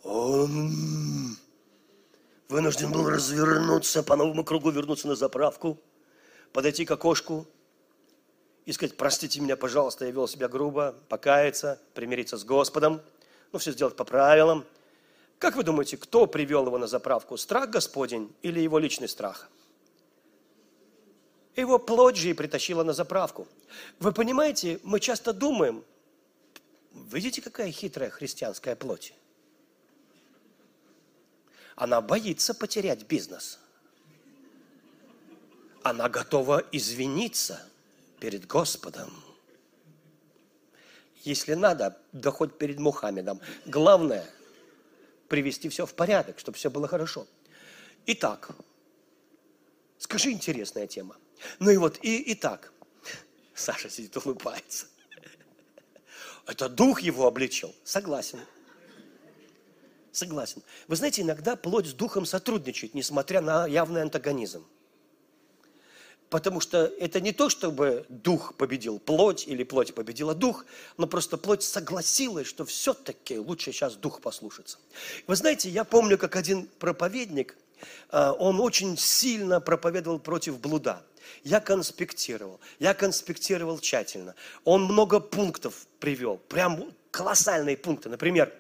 Он 0.03 1.37
вынужден 2.49 2.93
был 2.93 3.09
развернуться, 3.09 4.03
по 4.03 4.17
новому 4.17 4.45
кругу 4.45 4.71
вернуться 4.71 5.09
на 5.09 5.17
заправку, 5.17 5.81
подойти 6.53 6.85
к 6.85 6.91
окошку 6.91 7.47
и 8.67 8.73
сказать, 8.73 8.97
простите 8.97 9.41
меня, 9.41 9.57
пожалуйста, 9.57 10.05
я 10.05 10.11
вел 10.11 10.27
себя 10.27 10.49
грубо, 10.49 10.95
покаяться, 11.09 11.81
примириться 11.95 12.37
с 12.37 12.45
Господом, 12.45 13.01
ну, 13.53 13.61
все 13.61 13.71
сделать 13.71 13.97
по 13.97 14.05
правилам. 14.05 14.67
Как 15.39 15.55
вы 15.55 15.63
думаете, 15.63 15.97
кто 15.97 16.27
привел 16.27 16.67
его 16.67 16.77
на 16.77 16.89
заправку? 16.89 17.37
Страх 17.37 17.71
Господень 17.71 18.35
или 18.43 18.59
его 18.61 18.79
личный 18.79 19.09
страх? 19.09 19.49
Его 21.55 21.79
плоть 21.79 22.17
же 22.17 22.31
и 22.31 22.35
притащила 22.35 22.83
на 22.83 22.93
заправку. 22.93 23.47
Вы 24.01 24.13
понимаете, 24.13 24.81
мы 24.83 24.99
часто 24.99 25.33
думаем, 25.33 25.85
видите, 26.93 27.41
какая 27.41 27.71
хитрая 27.71 28.11
христианская 28.11 28.75
плоть? 28.75 29.15
Она 31.77 32.01
боится 32.01 32.53
потерять 32.53 33.07
бизнес. 33.07 33.61
Она 35.83 36.09
готова 36.09 36.65
извиниться 36.73 37.63
перед 38.21 38.47
Господом. 38.47 39.11
Если 41.23 41.55
надо, 41.55 42.01
да 42.13 42.31
хоть 42.31 42.57
перед 42.59 42.79
Мухаммедом. 42.79 43.41
Главное– 43.67 44.25
привести 45.29 45.69
все 45.69 45.87
в 45.87 45.95
порядок, 45.95 46.39
чтобы 46.39 46.57
все 46.57 46.71
было 46.71 46.89
хорошо. 46.89 47.27
Итак, 48.07 48.51
скажи 49.99 50.31
интересная 50.31 50.87
тема. 50.87 51.17
Ну 51.59 51.71
и 51.71 51.77
вот, 51.77 51.99
и, 52.03 52.19
и 52.19 52.35
так. 52.35 52.73
Саша 53.55 53.91
сидит, 53.91 54.17
улыбается. 54.17 54.87
Это 56.47 56.69
дух 56.69 57.01
его 57.01 57.27
обличил. 57.27 57.75
Согласен. 57.85 58.39
Согласен. 60.13 60.63
Вы 60.87 60.97
знаете, 60.97 61.23
иногда 61.23 61.57
плоть 61.57 61.87
с 61.87 61.93
духом 61.93 62.25
сотрудничает, 62.25 62.95
несмотря 62.95 63.41
на 63.41 63.67
явный 63.67 64.03
антагонизм. 64.03 64.65
Потому 66.31 66.61
что 66.61 66.87
это 66.99 67.21
не 67.21 67.33
то, 67.33 67.49
чтобы 67.49 68.05
дух 68.09 68.55
победил 68.55 68.99
плоть 68.99 69.47
или 69.47 69.63
плоть 69.63 69.95
победила 69.95 70.35
дух, 70.35 70.67
но 70.97 71.07
просто 71.07 71.37
плоть 71.37 71.63
согласилась, 71.63 72.49
что 72.49 72.65
все-таки 72.65 73.39
лучше 73.39 73.73
сейчас 73.73 73.95
дух 73.95 74.21
послушаться. 74.21 74.79
Вы 75.29 75.37
знаете, 75.37 75.71
я 75.71 75.85
помню, 75.85 76.19
как 76.19 76.35
один 76.35 76.67
проповедник, 76.81 77.57
а, 78.11 78.33
он 78.33 78.61
очень 78.61 78.99
сильно 78.99 79.61
проповедовал 79.61 80.19
против 80.19 80.59
блуда. 80.59 81.03
Я 81.45 81.61
конспектировал, 81.61 82.61
я 82.81 82.93
конспектировал 82.93 83.79
тщательно. 83.79 84.35
Он 84.65 84.85
много 84.85 85.21
пунктов 85.21 85.87
привел, 86.01 86.39
прям 86.49 86.93
колоссальные 87.13 87.77
пункты. 87.77 88.09
Например, 88.09 88.53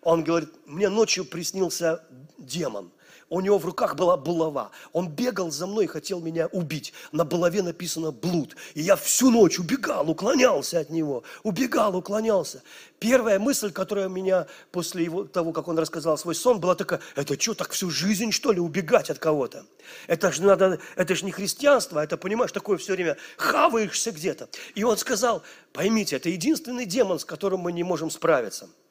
он 0.00 0.24
говорит, 0.24 0.50
мне 0.64 0.88
ночью 0.88 1.26
приснился 1.26 2.02
демон– 2.38 2.90
у 3.32 3.40
него 3.40 3.56
в 3.56 3.64
руках 3.64 3.96
была 3.96 4.18
булава. 4.18 4.72
Он 4.92 5.08
бегал 5.08 5.50
за 5.50 5.66
мной 5.66 5.84
и 5.84 5.88
хотел 5.88 6.20
меня 6.20 6.48
убить. 6.48 6.92
На 7.12 7.24
булаве 7.24 7.62
написано 7.62 8.10
«блуд». 8.10 8.56
И 8.74 8.82
я 8.82 8.94
всю 8.94 9.30
ночь 9.30 9.58
убегал, 9.58 10.10
уклонялся 10.10 10.80
от 10.80 10.90
него. 10.90 11.22
Убегал, 11.42 11.96
уклонялся. 11.96 12.62
Первая 12.98 13.38
мысль, 13.38 13.72
которая 13.72 14.08
у 14.08 14.10
меня 14.10 14.48
после 14.70 15.04
его, 15.04 15.24
того, 15.24 15.52
как 15.52 15.68
он 15.68 15.78
рассказал 15.78 16.18
свой 16.18 16.34
сон, 16.34 16.60
была 16.60 16.74
такая, 16.74 17.00
это 17.16 17.40
что, 17.40 17.54
так 17.54 17.70
всю 17.70 17.88
жизнь, 17.88 18.32
что 18.32 18.52
ли, 18.52 18.60
убегать 18.60 19.08
от 19.08 19.18
кого-то? 19.18 19.64
Это 20.08 20.30
же 20.30 20.42
надо, 20.42 20.78
это 20.94 21.14
же 21.14 21.24
не 21.24 21.32
христианство, 21.32 22.00
это, 22.00 22.18
понимаешь, 22.18 22.52
такое 22.52 22.76
все 22.76 22.92
время 22.92 23.16
хаваешься 23.38 24.10
где-то. 24.10 24.50
И 24.74 24.84
он 24.84 24.98
сказал, 24.98 25.42
поймите, 25.72 26.16
это 26.16 26.28
единственный 26.28 26.84
демон, 26.84 27.18
с 27.18 27.24
которым 27.24 27.60
мы 27.60 27.72
не 27.72 27.82
можем 27.82 28.10
справиться– 28.10 28.68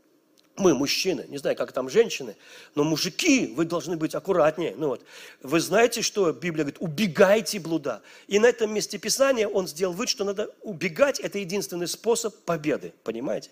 мы, 0.62 0.74
мужчины, 0.74 1.26
не 1.28 1.38
знаю, 1.38 1.56
как 1.56 1.72
там 1.72 1.90
женщины, 1.90 2.36
но 2.76 2.84
мужики, 2.84 3.54
вы 3.56 3.66
должны 3.66 3.98
быть 3.98 4.16
аккуратнее. 4.16 4.74
Ну 4.78 4.88
вот, 4.88 5.04
вы 5.42 5.60
знаете, 5.60 6.02
что 6.02 6.32
Библия 6.32 6.64
говорит, 6.64 6.78
убегайте 6.80 7.60
блуда. 7.60 8.02
И 8.28 8.40
на 8.40 8.46
этом 8.46 8.74
месте 8.74 8.98
Писания 8.98 9.48
он 9.48 9.68
сделал 9.68 9.94
вывод, 9.94 10.10
что 10.10 10.24
надо 10.24 10.50
убегать, 10.62 11.20
это 11.20 11.40
единственный 11.40 11.88
способ 11.88 12.36
победы, 12.46 12.94
понимаете? 13.04 13.50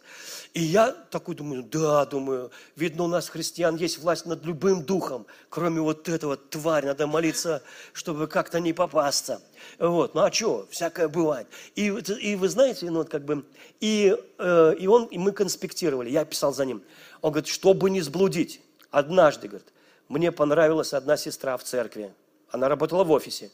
И 0.54 0.62
я 0.62 0.92
такой 0.92 1.36
думаю, 1.36 1.64
да, 1.64 2.06
думаю, 2.06 2.52
видно, 2.76 3.04
у 3.04 3.08
нас, 3.08 3.28
христиан, 3.30 3.76
есть 3.76 3.98
власть 3.98 4.26
над 4.26 4.46
любым 4.46 4.84
духом, 4.84 5.26
кроме 5.50 5.82
вот 5.82 6.08
этого 6.08 6.38
тварь, 6.38 6.86
надо 6.86 7.08
молиться, 7.08 7.62
чтобы 7.94 8.28
как-то 8.28 8.60
не 8.60 8.74
попасться. 8.74 9.42
Вот, 9.78 10.16
ну 10.16 10.22
а 10.22 10.32
что, 10.32 10.68
всякое 10.70 11.08
бывает. 11.08 11.48
И, 11.76 11.88
и 11.88 12.36
вы 12.36 12.50
знаете, 12.50 12.90
ну 12.90 13.00
вот 13.00 13.10
как 13.10 13.24
бы, 13.24 13.46
и, 13.80 14.16
э, 14.38 14.76
и 14.80 14.88
он, 14.88 15.06
и 15.06 15.18
мы 15.18 15.32
конспектировали, 15.32 16.10
я 16.10 16.26
писал 16.26 16.54
за 16.54 16.66
ним. 16.66 16.82
Он 17.22 17.32
говорит, 17.32 17.48
чтобы 17.48 17.90
не 17.90 18.02
сблудить. 18.02 18.62
Однажды, 18.92 19.48
говорит, 19.48 19.68
мне 20.08 20.32
понравилась 20.32 20.94
одна 20.94 21.18
сестра 21.18 21.56
в 21.58 21.64
церкви. 21.64 22.14
Она 22.50 22.68
работала 22.68 23.04
в 23.04 23.12
офисе. 23.12 23.52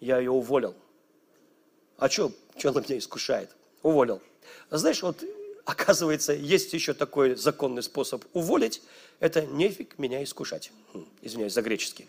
Я 0.00 0.18
ее 0.18 0.32
уволил. 0.32 0.74
А 1.96 2.08
что, 2.08 2.32
что 2.56 2.70
она 2.70 2.80
меня 2.80 2.98
искушает? 2.98 3.50
Уволил. 3.82 4.20
Знаешь, 4.70 5.02
вот 5.02 5.22
оказывается, 5.64 6.32
есть 6.32 6.72
еще 6.72 6.94
такой 6.94 7.36
законный 7.36 7.82
способ 7.82 8.24
уволить. 8.32 8.82
Это 9.20 9.42
нефиг 9.46 9.98
меня 9.98 10.22
искушать. 10.24 10.72
Извиняюсь 11.20 11.52
за 11.52 11.62
греческий. 11.62 12.08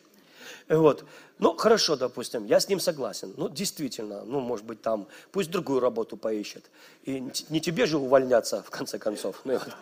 Вот. 0.69 1.05
Ну, 1.39 1.55
хорошо, 1.55 1.95
допустим, 1.95 2.45
я 2.45 2.59
с 2.59 2.69
ним 2.69 2.79
согласен. 2.79 3.33
Ну, 3.37 3.49
действительно, 3.49 4.23
ну, 4.23 4.39
может 4.39 4.65
быть, 4.65 4.81
там, 4.81 5.07
пусть 5.31 5.51
другую 5.51 5.79
работу 5.79 6.17
поищет. 6.17 6.69
И 7.03 7.23
не 7.49 7.59
тебе 7.59 7.85
же 7.85 7.97
увольняться, 7.97 8.63
в 8.63 8.69
конце 8.69 8.97
концов. 8.97 9.41
Ну, 9.43 9.53
и 9.53 9.57
вот. 9.57 9.75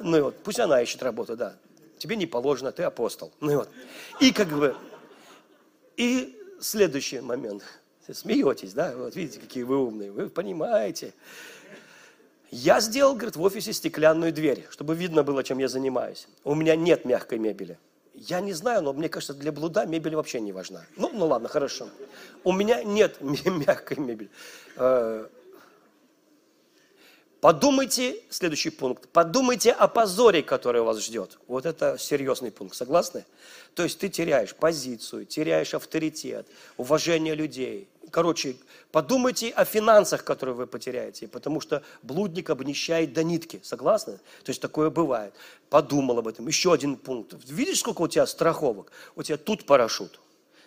Ну, 0.00 0.16
и 0.16 0.20
вот, 0.20 0.36
пусть 0.42 0.60
она 0.60 0.82
ищет 0.82 1.02
работу, 1.02 1.36
да. 1.36 1.56
Тебе 1.98 2.16
не 2.16 2.26
положено, 2.26 2.72
ты 2.72 2.82
апостол. 2.82 3.32
Ну, 3.40 3.52
и 3.52 3.56
вот. 3.56 3.68
И 4.20 4.32
как 4.32 4.48
бы, 4.48 4.76
и 5.96 6.38
следующий 6.60 7.20
момент. 7.20 7.62
Смеетесь, 8.12 8.74
да? 8.74 8.92
Вот 8.96 9.16
видите, 9.16 9.40
какие 9.40 9.62
вы 9.62 9.78
умные. 9.78 10.12
Вы 10.12 10.28
понимаете. 10.28 11.14
Я 12.50 12.80
сделал, 12.80 13.14
говорит, 13.14 13.36
в 13.36 13.42
офисе 13.42 13.72
стеклянную 13.72 14.32
дверь, 14.32 14.66
чтобы 14.70 14.94
видно 14.94 15.22
было, 15.22 15.42
чем 15.42 15.58
я 15.58 15.68
занимаюсь. 15.68 16.28
У 16.44 16.54
меня 16.54 16.76
нет 16.76 17.04
мягкой 17.04 17.38
мебели. 17.38 17.78
Я 18.14 18.40
не 18.40 18.52
знаю, 18.52 18.82
но 18.82 18.92
мне 18.92 19.08
кажется, 19.08 19.34
для 19.34 19.50
блуда 19.50 19.86
мебель 19.86 20.14
вообще 20.14 20.40
не 20.40 20.52
важна. 20.52 20.86
Ну, 20.96 21.10
ну 21.12 21.26
ладно, 21.26 21.48
хорошо. 21.48 21.88
У 22.44 22.52
меня 22.52 22.82
нет 22.84 23.20
мягкой 23.20 23.98
мебели. 23.98 24.30
Э, 24.76 25.26
подумайте, 27.40 28.20
следующий 28.30 28.70
пункт, 28.70 29.08
подумайте 29.08 29.72
о 29.72 29.88
позоре, 29.88 30.42
который 30.42 30.82
вас 30.82 31.00
ждет. 31.00 31.38
Вот 31.48 31.66
это 31.66 31.98
серьезный 31.98 32.52
пункт, 32.52 32.76
согласны? 32.76 33.24
То 33.74 33.82
есть 33.82 33.98
ты 33.98 34.08
теряешь 34.08 34.54
позицию, 34.54 35.26
теряешь 35.26 35.74
авторитет, 35.74 36.46
уважение 36.76 37.34
людей, 37.34 37.88
Короче, 38.10 38.56
подумайте 38.92 39.50
о 39.50 39.64
финансах, 39.64 40.24
которые 40.24 40.54
вы 40.54 40.66
потеряете, 40.66 41.26
потому 41.28 41.60
что 41.60 41.82
блудник 42.02 42.50
обнищает 42.50 43.12
до 43.12 43.24
нитки. 43.24 43.60
Согласны? 43.62 44.18
То 44.44 44.50
есть 44.50 44.60
такое 44.60 44.90
бывает. 44.90 45.34
Подумал 45.70 46.18
об 46.18 46.28
этом. 46.28 46.46
Еще 46.46 46.72
один 46.72 46.96
пункт. 46.96 47.34
Видишь, 47.48 47.80
сколько 47.80 48.02
у 48.02 48.08
тебя 48.08 48.26
страховок? 48.26 48.92
У 49.16 49.22
тебя 49.22 49.36
тут 49.36 49.66
парашют. 49.66 50.20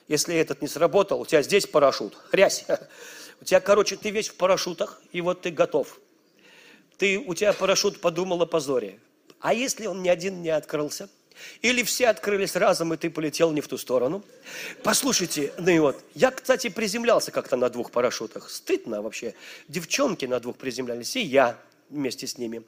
Если 0.07 0.35
этот 0.35 0.61
не 0.61 0.67
сработал, 0.67 1.21
у 1.21 1.25
тебя 1.25 1.41
здесь 1.41 1.65
парашют. 1.67 2.15
Хрясь. 2.15 2.65
У 3.39 3.45
тебя, 3.45 3.59
короче, 3.59 3.97
ты 3.97 4.09
весь 4.09 4.29
в 4.29 4.35
парашютах, 4.35 4.99
и 5.11 5.21
вот 5.21 5.41
ты 5.41 5.51
готов. 5.51 5.99
Ты, 6.97 7.19
у 7.19 7.35
тебя 7.35 7.53
парашют 7.53 8.01
подумал 8.01 8.41
о 8.41 8.47
позоре. 8.47 8.99
А 9.39 9.53
если 9.53 9.85
он 9.85 10.01
ни 10.01 10.09
один 10.09 10.41
не 10.41 10.49
открылся? 10.49 11.07
Или 11.61 11.83
все 11.83 12.07
открылись 12.07 12.55
разом, 12.55 12.93
и 12.93 12.97
ты 12.97 13.09
полетел 13.09 13.51
не 13.51 13.61
в 13.61 13.67
ту 13.67 13.77
сторону. 13.77 14.23
Послушайте, 14.83 15.53
ну 15.57 15.69
и 15.69 15.79
вот, 15.79 16.03
я, 16.13 16.31
кстати, 16.31 16.69
приземлялся 16.69 17.31
как-то 17.31 17.57
на 17.57 17.69
двух 17.69 17.91
парашютах. 17.91 18.49
Стыдно 18.49 19.01
вообще. 19.01 19.33
Девчонки 19.67 20.25
на 20.25 20.39
двух 20.39 20.57
приземлялись, 20.57 21.15
и 21.15 21.21
я 21.21 21.57
вместе 21.89 22.27
с 22.27 22.37
ними. 22.37 22.63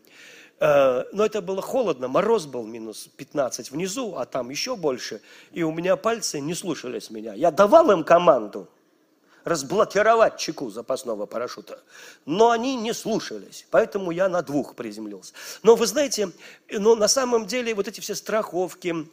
Э, 0.60 1.06
но 1.14 1.26
это 1.26 1.42
было 1.42 1.62
холодно, 1.62 2.08
мороз 2.08 2.46
был 2.46 2.66
минус 2.66 3.10
15 3.18 3.72
внизу, 3.72 4.16
а 4.16 4.26
там 4.26 4.50
еще 4.50 4.76
больше. 4.76 5.22
И 5.52 5.64
у 5.64 5.72
меня 5.72 5.96
пальцы 5.96 6.40
не 6.40 6.54
слушались 6.54 7.10
меня. 7.10 7.34
Я 7.34 7.52
давал 7.52 7.92
им 7.92 8.04
команду– 8.04 8.68
разблокировать 9.50 10.38
чеку 10.38 10.70
запасного 10.70 11.26
парашюта. 11.26 11.84
Но 12.26 12.52
они 12.52 12.76
не 12.76 12.94
слушались, 12.94 13.66
поэтому 13.72 14.12
я 14.12 14.30
на 14.30 14.42
двух 14.42 14.76
приземлился. 14.76 15.34
Но 15.64 15.76
вы 15.76 15.88
знаете, 15.88 16.32
но 16.72 16.96
на 16.96 17.08
самом 17.08 17.48
деле 17.48 17.74
вот 17.74 17.88
эти 17.88 18.00
все 18.00 18.16
страховки, 18.16 19.08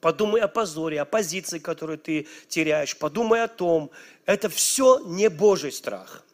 подумай 0.00 0.40
о 0.40 0.48
позоре, 0.48 1.00
о 1.00 1.04
позиции, 1.04 1.58
которую 1.58 1.98
ты 1.98 2.26
теряешь, 2.48 2.96
подумай 2.96 3.42
о 3.42 3.48
том, 3.48 3.90
это 4.24 4.48
все 4.48 5.00
не 5.00 5.28
Божий 5.28 5.72
страх. 5.72 6.24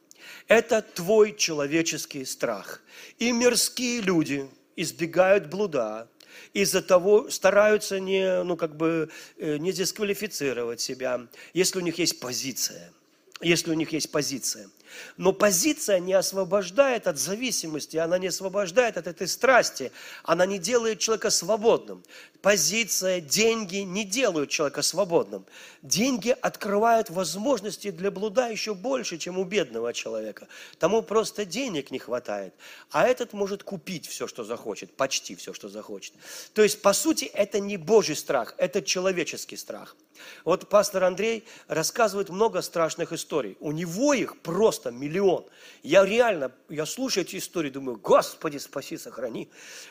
Это 0.47 0.83
твой 0.83 1.35
человеческий 1.35 2.25
страх. 2.25 2.83
И 3.19 3.33
мирские 3.33 4.01
люди 4.01 4.49
избегают 4.77 5.47
блуда, 5.47 6.09
из-за 6.53 6.83
того 6.83 7.29
стараются 7.31 7.99
не, 8.01 8.43
ну, 8.45 8.57
как 8.57 8.77
бы, 8.77 9.11
э, 9.37 9.59
не 9.59 9.73
дисквалифицировать 9.73 10.81
себя, 10.81 11.27
если 11.53 11.79
у 11.79 11.83
них 11.83 11.99
есть 11.99 12.21
позиция 12.21 12.93
если 13.41 13.71
у 13.71 13.75
них 13.75 13.93
есть 13.93 14.11
позиция. 14.11 14.69
Но 15.17 15.33
позиция 15.33 15.99
не 15.99 16.15
освобождает 16.15 17.07
от 17.07 17.19
зависимости, 17.19 17.97
она 17.97 18.19
не 18.19 18.29
освобождает 18.29 18.97
от 18.97 19.07
этой 19.07 19.29
страсти, 19.29 19.93
она 20.25 20.47
не 20.47 20.59
делает 20.59 20.99
человека 20.99 21.31
свободным. 21.31 22.03
Позиция, 22.41 23.21
деньги 23.21 23.79
не 23.79 24.05
делают 24.05 24.51
человека 24.51 24.83
свободным. 24.83 25.45
Деньги 25.83 26.35
открывают 26.41 27.11
возможности 27.11 27.91
для 27.91 28.11
блуда 28.11 28.49
еще 28.49 28.75
больше, 28.75 29.19
чем 29.19 29.39
у 29.39 29.45
бедного 29.45 29.93
человека. 29.93 30.47
Тому 30.79 31.03
просто 31.03 31.45
денег 31.45 31.91
не 31.91 31.99
хватает. 31.99 32.55
А 32.91 33.07
этот 33.07 33.33
может 33.33 33.65
купить 33.65 34.07
все, 34.07 34.29
что 34.29 34.45
захочет, 34.45 34.97
почти 34.97 35.35
все, 35.35 35.53
что 35.53 35.69
захочет. 35.69 36.15
То 36.55 36.63
есть, 36.63 36.81
по 36.81 36.93
сути, 36.93 37.25
это 37.25 37.59
не 37.59 37.77
Божий 37.77 38.15
страх, 38.15 38.55
это 38.57 38.83
человеческий 38.83 39.57
страх. 39.57 39.97
Вот 40.45 40.69
пастор 40.69 41.05
Андрей 41.05 41.45
рассказывает 41.67 42.29
много 42.29 42.63
страшных 42.63 43.13
историй. 43.13 43.57
У 43.61 43.73
него 43.73 44.15
их 44.15 44.41
просто 44.41 44.91
миллион. 44.91 45.47
Я 45.83 46.05
реально, 46.05 46.53
я 46.69 46.87
слушаю 46.87 47.25
эти 47.25 47.37
истории, 47.37 47.71
думаю, 47.71 47.99
Господи, 47.99 48.59
спаси, 48.59 48.97
сохрани. 48.97 49.49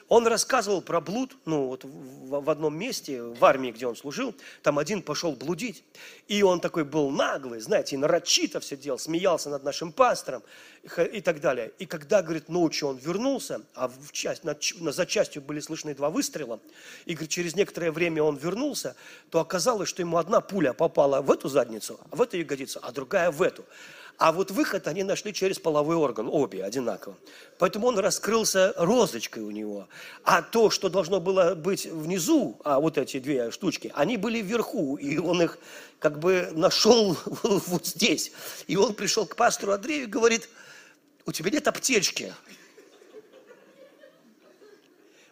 Он 0.08 0.28
рассказывал 0.28 0.82
про 0.82 1.02
блуд, 1.02 1.36
ну 1.46 1.68
вот 1.68 1.84
в, 1.84 2.50
одном 2.50 2.78
месте, 2.78 3.22
в 3.22 3.44
армии, 3.44 3.72
где 3.72 3.88
он 3.88 3.96
служил, 3.96 4.36
там 4.64 4.80
один 4.80 5.02
пошел 5.02 5.34
блудить. 5.34 5.84
И 6.28 6.44
он 6.44 6.60
такой 6.60 6.84
был 6.84 7.10
наглый, 7.10 7.60
знаете, 7.60 7.96
и 7.96 8.00
нарочито 8.00 8.60
все 8.60 8.78
делал, 8.78 9.00
смеялся 9.00 9.50
над 9.50 9.64
нашим 9.64 9.92
пастором 9.92 10.44
и 11.12 11.22
так 11.22 11.42
далее. 11.42 11.72
И 11.80 11.86
когда, 11.86 12.22
говорит, 12.22 12.50
ночью 12.50 12.90
он 12.90 12.98
вернулся, 12.98 13.62
а 13.74 13.88
в 13.88 14.12
часть, 14.12 14.44
над, 14.44 14.64
за 14.64 15.06
частью 15.06 15.42
были 15.42 15.60
слышны 15.60 15.94
два 15.94 16.10
выстрела, 16.10 16.60
и 17.06 17.14
говорит, 17.14 17.30
через 17.30 17.56
некоторое 17.56 17.92
время 17.92 18.24
он 18.24 18.38
вернулся, 18.38 18.96
то 19.30 19.40
оказалось, 19.40 19.90
что 19.90 20.02
ему 20.02 20.18
одна 20.18 20.42
пуля 20.42 20.74
попала 20.74 21.22
в 21.22 21.32
эту 21.32 21.50
задницу, 21.50 22.00
в 22.12 22.22
эту 22.22 22.38
ягодицу, 22.38 22.80
а 22.82 22.92
другая 22.92 23.32
в 23.32 23.42
эту. 23.42 23.66
А 24.18 24.32
вот 24.32 24.50
выход 24.50 24.88
они 24.88 25.04
нашли 25.04 25.32
через 25.32 25.60
половой 25.60 25.96
орган, 25.96 26.28
обе 26.28 26.64
одинаково. 26.64 27.16
Поэтому 27.60 27.88
он 27.88 28.00
раскрылся 28.00 28.74
розочкой 28.76 29.44
у 29.44 29.52
него. 29.52 29.88
А 30.24 30.42
то, 30.42 30.72
что 30.72 30.90
должно 30.90 31.22
было 31.22 31.54
быть 31.54 31.86
внизу, 31.86 32.60
а 32.64 32.80
вот 32.80 32.98
эти 32.98 33.20
две 33.20 33.52
штучки, 33.52 33.92
они 33.94 34.18
были 34.18 34.40
вверху, 34.40 34.96
и 34.96 35.20
он 35.20 35.44
их 35.44 35.60
как 36.00 36.18
бы 36.18 36.50
нашел 36.54 37.16
вот 37.44 37.86
здесь. 37.86 38.32
И 38.66 38.76
он 38.76 38.96
пришел 38.96 39.28
к 39.28 39.36
пастору 39.36 39.74
Андрею 39.74 40.04
и 40.04 40.08
говорит, 40.08 40.50
у 41.28 41.32
тебя 41.34 41.52
нет 41.52 41.68
аптечки. 41.68 42.34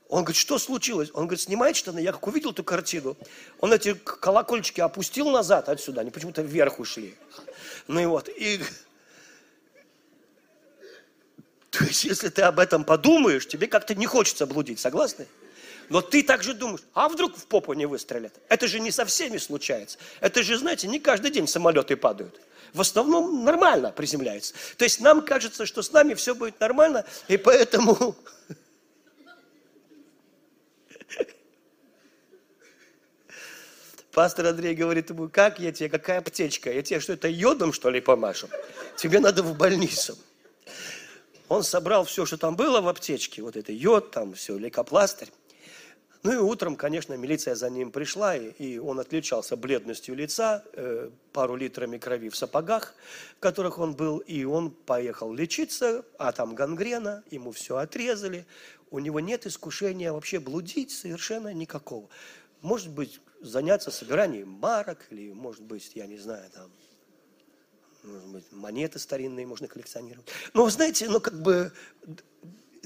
Он 0.10 0.24
говорит, 0.24 0.40
что 0.40 0.60
случилось? 0.60 1.10
Он 1.14 1.26
говорит, 1.26 1.42
снимает 1.42 1.76
штаны. 1.78 2.00
Я 2.00 2.12
как 2.12 2.28
увидел 2.28 2.52
эту 2.52 2.64
картину, 2.64 3.18
он 3.60 3.74
эти 3.74 3.96
колокольчики 3.96 4.82
опустил 4.82 5.32
назад 5.32 5.68
отсюда, 5.68 6.02
они 6.02 6.12
почему-то 6.12 6.44
вверх 6.44 6.80
ушли. 6.80 7.16
Ну 7.88 8.00
и 8.00 8.06
вот, 8.06 8.30
и... 8.30 8.62
То 11.72 11.84
есть, 11.84 12.04
если 12.04 12.30
ты 12.30 12.44
об 12.44 12.60
этом 12.60 12.86
подумаешь, 12.86 13.48
тебе 13.48 13.68
как-то 13.68 13.96
не 13.96 14.06
хочется 14.06 14.46
блудить, 14.46 14.80
согласны? 14.80 15.28
Но 15.90 16.02
ты 16.02 16.24
также 16.24 16.54
думаешь, 16.54 16.82
а 16.94 17.10
вдруг 17.10 17.36
в 17.36 17.48
попу 17.48 17.74
не 17.74 17.86
выстрелят? 17.86 18.34
Это 18.50 18.68
же 18.68 18.80
не 18.80 18.92
со 18.92 19.06
всеми 19.06 19.38
случается. 19.38 19.98
Это 20.20 20.44
же, 20.44 20.58
знаете, 20.58 20.88
не 20.88 21.00
каждый 21.00 21.32
день 21.32 21.48
самолеты 21.48 21.96
падают. 21.96 22.40
В 22.76 22.82
основном 22.82 23.46
нормально 23.46 23.92
приземляются. 23.94 24.54
То 24.76 24.84
есть 24.84 25.00
нам 25.00 25.26
кажется, 25.26 25.66
что 25.66 25.82
с 25.82 25.94
нами 25.94 26.14
все 26.14 26.36
будет 26.36 26.60
нормально, 26.60 27.06
и 27.30 27.38
поэтому 27.38 28.18
Пастор 34.12 34.48
Андрей 34.48 34.76
говорит 34.76 35.10
ему, 35.10 35.30
как 35.30 35.58
я 35.60 35.72
тебе, 35.72 35.88
какая 35.88 36.18
аптечка? 36.20 36.70
Я 36.70 36.82
тебе 36.82 37.00
что, 37.00 37.14
это 37.14 37.30
йодом, 37.30 37.72
что 37.72 37.90
ли, 37.90 38.02
помашу? 38.02 38.50
Тебе 38.98 39.22
надо 39.22 39.42
в 39.42 39.56
больницу. 39.56 40.18
Он 41.48 41.64
собрал 41.64 42.04
все, 42.04 42.26
что 42.26 42.36
там 42.38 42.58
было 42.58 42.82
в 42.82 42.90
аптечке, 42.90 43.42
вот 43.42 43.56
это 43.56 43.72
йод, 43.72 44.12
там 44.12 44.34
все, 44.34 44.58
лейкопластырь. 44.58 45.30
Ну 46.26 46.34
и 46.34 46.38
утром, 46.38 46.76
конечно, 46.76 47.14
милиция 47.14 47.54
за 47.54 47.70
ним 47.70 47.92
пришла, 47.92 48.36
и 48.36 48.80
он 48.80 49.00
отличался 49.00 49.56
бледностью 49.56 50.16
лица, 50.16 50.64
э, 50.74 51.12
пару 51.32 51.56
литрами 51.56 52.00
крови 52.00 52.30
в 52.30 52.36
сапогах, 52.36 52.96
в 53.38 53.40
которых 53.40 53.78
он 53.78 53.94
был, 53.94 54.18
и 54.18 54.44
он 54.44 54.72
поехал 54.72 55.32
лечиться, 55.32 56.04
а 56.18 56.32
там 56.32 56.56
гангрена, 56.56 57.24
ему 57.30 57.52
все 57.52 57.78
отрезали, 57.78 58.48
у 58.90 58.98
него 58.98 59.20
нет 59.20 59.46
искушения 59.46 60.12
вообще 60.12 60.40
блудить 60.40 60.90
совершенно 60.90 61.54
никакого. 61.54 62.10
Может 62.62 62.90
быть, 62.90 63.22
заняться 63.42 63.92
собиранием 63.92 64.50
марок, 64.50 65.06
или, 65.12 65.32
может 65.32 65.62
быть, 65.62 65.92
я 65.94 66.08
не 66.08 66.18
знаю, 66.18 66.50
там, 66.50 66.72
может 68.02 68.30
быть, 68.30 68.46
монеты 68.52 68.98
старинные 68.98 69.46
можно 69.46 69.68
коллекционировать. 69.68 70.28
Но, 70.56 70.68
знаете, 70.72 71.08
ну, 71.08 71.20
как 71.20 71.40
бы, 71.40 71.72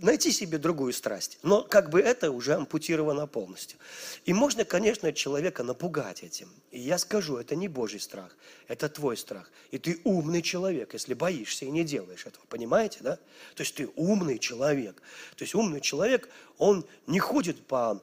найти 0.01 0.31
себе 0.31 0.57
другую 0.57 0.93
страсть. 0.93 1.39
Но 1.43 1.63
как 1.63 1.89
бы 1.89 1.99
это 1.99 2.31
уже 2.31 2.55
ампутировано 2.55 3.27
полностью. 3.27 3.79
И 4.25 4.33
можно, 4.33 4.65
конечно, 4.65 5.11
человека 5.13 5.63
напугать 5.63 6.23
этим. 6.23 6.49
И 6.71 6.79
я 6.79 6.97
скажу, 6.97 7.37
это 7.37 7.55
не 7.55 7.67
Божий 7.67 7.99
страх, 7.99 8.35
это 8.67 8.89
твой 8.89 9.17
страх. 9.17 9.51
И 9.71 9.77
ты 9.77 10.01
умный 10.03 10.41
человек, 10.41 10.93
если 10.93 11.13
боишься 11.13 11.65
и 11.65 11.71
не 11.71 11.83
делаешь 11.83 12.25
этого. 12.25 12.45
Понимаете, 12.47 12.99
да? 13.01 13.15
То 13.55 13.61
есть 13.61 13.75
ты 13.75 13.89
умный 13.95 14.39
человек. 14.39 15.01
То 15.35 15.43
есть 15.43 15.55
умный 15.55 15.81
человек, 15.81 16.29
он 16.57 16.85
не 17.07 17.19
ходит 17.19 17.65
по 17.65 18.01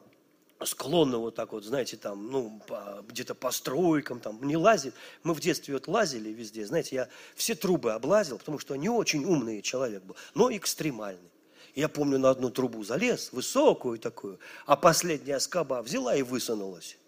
склонны 0.64 1.18
вот 1.18 1.34
так 1.34 1.52
вот, 1.52 1.64
знаете, 1.64 1.96
там, 1.96 2.30
ну, 2.30 2.62
где-то 3.08 3.34
по 3.34 3.50
стройкам, 3.50 4.20
там, 4.20 4.42
не 4.42 4.56
лазит. 4.56 4.94
Мы 5.22 5.34
в 5.34 5.40
детстве 5.40 5.74
вот 5.74 5.86
лазили 5.86 6.30
везде, 6.30 6.64
знаете, 6.66 6.96
я 6.96 7.08
все 7.34 7.54
трубы 7.54 7.92
облазил, 7.92 8.38
потому 8.38 8.58
что 8.58 8.74
не 8.76 8.88
очень 8.88 9.24
умный 9.24 9.60
человек 9.60 10.02
был, 10.02 10.16
но 10.34 10.54
экстремальный. 10.54 11.30
Я 11.76 11.88
помню, 11.88 12.18
на 12.18 12.30
одну 12.30 12.50
трубу 12.50 12.82
залез, 12.82 13.30
высокую 13.32 14.00
такую, 14.00 14.40
а 14.64 14.76
последняя 14.76 15.38
скоба 15.38 15.82
взяла 15.82 16.16
и 16.16 16.22
высунулась. 16.22 16.98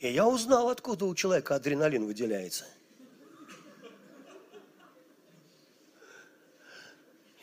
И 0.00 0.12
я 0.12 0.28
узнал, 0.28 0.68
откуда 0.68 1.06
у 1.06 1.14
человека 1.14 1.54
адреналин 1.54 2.04
выделяется. 2.04 2.66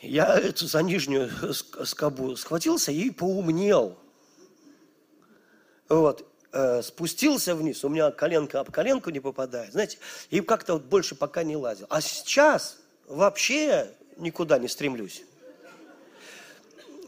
Я 0.00 0.38
эту 0.38 0.68
за 0.68 0.82
нижнюю 0.82 1.30
скобу 1.52 2.36
схватился 2.36 2.92
и 2.92 3.10
поумнел– 3.10 3.98
вот, 5.88 6.26
э, 6.52 6.82
спустился 6.82 7.54
вниз, 7.54 7.84
у 7.84 7.88
меня 7.88 8.10
коленка 8.10 8.60
об 8.60 8.70
коленку 8.70 9.10
не 9.10 9.20
попадает, 9.20 9.72
знаете, 9.72 9.98
и 10.30 10.40
как-то 10.40 10.74
вот 10.74 10.84
больше 10.84 11.14
пока 11.14 11.44
не 11.44 11.56
лазил. 11.56 11.86
А 11.90 12.00
сейчас 12.00 12.78
вообще 13.06 13.94
никуда 14.16 14.58
не 14.58 14.68
стремлюсь. 14.68 15.24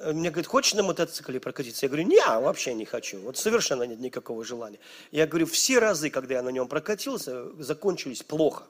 Мне 0.05 0.31
говорит, 0.31 0.47
хочешь 0.47 0.75
на 0.75 0.83
мотоцикле 0.83 1.41
прокатиться? 1.41 1.87
Я 1.87 1.89
говорю, 1.89 2.07
не, 2.07 2.25
вообще 2.25 2.75
не 2.75 2.85
хочу. 2.85 3.21
Вот 3.21 3.37
совершенно 3.37 3.83
нет 3.83 3.99
никакого 3.99 4.45
желания. 4.45 4.79
Я 5.11 5.27
говорю, 5.27 5.47
все 5.47 5.79
разы, 5.79 6.11
когда 6.11 6.35
я 6.35 6.43
на 6.43 6.51
нем 6.51 6.69
прокатился, 6.69 7.51
закончились 7.63 8.23
плохо. 8.23 8.65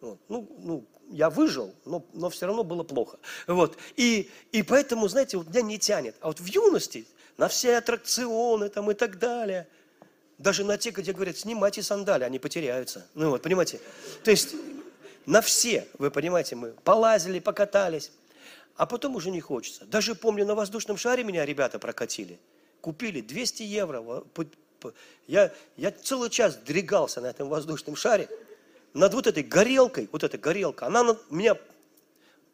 Вот. 0.00 0.18
Ну, 0.28 0.48
ну, 0.58 0.84
я 1.10 1.30
выжил, 1.30 1.74
но, 1.84 2.04
но 2.12 2.30
все 2.30 2.46
равно 2.46 2.62
было 2.62 2.82
плохо. 2.82 3.18
Вот. 3.46 3.76
И, 3.96 4.30
и 4.52 4.62
поэтому, 4.62 5.08
знаете, 5.08 5.36
вот 5.38 5.48
меня 5.48 5.62
не 5.62 5.78
тянет. 5.78 6.14
А 6.20 6.28
вот 6.28 6.40
в 6.40 6.46
юности 6.46 7.06
на 7.36 7.48
все 7.48 7.78
аттракционы 7.78 8.68
там 8.68 8.90
и 8.90 8.94
так 8.94 9.18
далее. 9.18 9.66
Даже 10.38 10.62
на 10.64 10.78
те, 10.78 10.90
где 10.90 11.12
говорят, 11.12 11.36
снимайте 11.36 11.82
сандали, 11.82 12.22
они 12.22 12.38
потеряются. 12.38 13.06
Ну 13.14 13.30
вот, 13.30 13.42
понимаете? 13.42 13.80
То 14.22 14.30
есть 14.30 14.54
на 15.26 15.40
все, 15.40 15.88
вы 15.98 16.10
понимаете, 16.10 16.54
мы 16.54 16.70
полазили, 16.84 17.40
покатались, 17.40 18.12
а 18.78 18.86
потом 18.86 19.16
уже 19.16 19.30
не 19.30 19.40
хочется. 19.40 19.84
Даже 19.84 20.14
помню, 20.14 20.46
на 20.46 20.54
воздушном 20.54 20.96
шаре 20.96 21.24
меня 21.24 21.44
ребята 21.44 21.80
прокатили. 21.80 22.38
Купили 22.80 23.20
200 23.20 23.64
евро. 23.64 24.24
Я, 25.26 25.52
я 25.76 25.90
целый 25.90 26.30
час 26.30 26.56
дрегался 26.56 27.20
на 27.20 27.26
этом 27.26 27.48
воздушном 27.48 27.96
шаре 27.96 28.28
над 28.94 29.12
вот 29.14 29.26
этой 29.26 29.42
горелкой, 29.42 30.08
вот 30.12 30.22
эта 30.22 30.38
горелка, 30.38 30.86
она 30.86 31.02
на 31.02 31.18
меня 31.28 31.56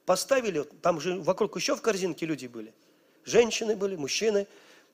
поставили, 0.06 0.62
там 0.80 0.98
же 0.98 1.20
вокруг 1.20 1.56
еще 1.56 1.76
в 1.76 1.82
корзинке 1.82 2.24
люди 2.24 2.46
были. 2.46 2.72
Женщины 3.26 3.76
были, 3.76 3.94
мужчины. 3.94 4.46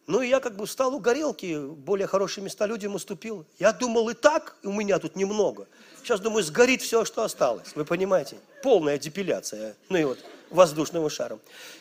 Ну, 0.09 0.23
и 0.23 0.29
я 0.29 0.41
как 0.41 0.57
бы 0.57 0.67
встал 0.67 0.93
у 0.95 0.99
горелки, 0.99 1.59
более 1.59 2.09
хорошие 2.09 2.43
места 2.43 2.67
людям 2.67 2.97
уступил. 2.97 3.47
Я 3.61 3.73
думал, 3.73 4.09
и 4.09 4.15
так 4.15 4.57
у 4.65 4.73
меня 4.73 4.99
тут 4.99 5.15
немного. 5.15 5.69
Сейчас, 6.03 6.19
думаю, 6.19 6.43
сгорит 6.43 6.83
все, 6.83 7.05
что 7.05 7.23
осталось. 7.23 7.77
Вы 7.77 7.85
понимаете? 7.85 8.39
Полная 8.65 8.99
депиляция. 8.99 9.77
Ну 9.89 9.99
и 9.99 10.05
вот 10.05 10.19
воздушного 10.51 11.09
шара. 11.09 11.39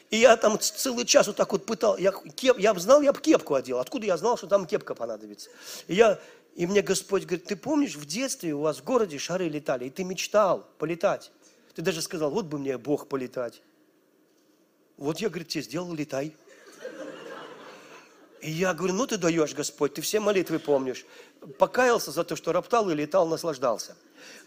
И 0.10 0.17
я 0.17 0.38
там 0.38 0.60
целый 0.60 1.05
час 1.05 1.27
вот 1.27 1.36
так 1.36 1.51
вот 1.51 1.65
пытал. 1.65 1.97
Я, 1.97 2.12
кеп, 2.12 2.58
я 2.58 2.73
знал, 2.75 3.01
я 3.01 3.12
бы 3.12 3.19
кепку 3.19 3.55
одел. 3.55 3.79
Откуда 3.79 4.05
я 4.05 4.17
знал, 4.17 4.38
что 4.38 4.47
там 4.47 4.65
кепка 4.65 4.95
понадобится? 4.95 5.49
И, 5.88 5.95
я, 5.95 6.19
и 6.55 6.65
мне 6.65 6.82
Господь 6.82 7.23
говорит, 7.23 7.45
ты 7.45 7.55
помнишь, 7.55 7.95
в 7.95 8.05
детстве 8.05 8.53
у 8.53 8.62
вас 8.62 8.77
в 8.77 8.84
городе 8.84 9.17
шары 9.17 9.49
летали, 9.49 9.86
и 9.86 9.89
ты 9.89 10.03
мечтал 10.03 10.65
полетать. 10.77 11.32
Ты 11.75 11.82
даже 11.82 12.01
сказал, 12.01 12.32
вот 12.32 12.45
бы 12.45 12.58
мне 12.58 12.77
Бог 12.77 13.08
полетать. 13.08 13.62
Вот 14.97 15.19
я, 15.19 15.29
говорит, 15.29 15.47
тебе 15.47 15.63
сделал, 15.63 15.93
летай. 15.93 16.36
И 18.41 18.51
я 18.51 18.73
говорю, 18.73 18.93
ну 18.93 19.05
ты 19.08 19.17
даешь, 19.17 19.53
Господь, 19.53 19.93
ты 19.93 20.01
все 20.01 20.19
молитвы 20.19 20.60
помнишь. 20.60 21.05
Покаялся 21.58 22.12
за 22.12 22.23
то, 22.23 22.36
что 22.36 22.51
роптал 22.51 22.89
и 22.89 22.95
летал, 22.95 23.27
наслаждался. 23.27 23.95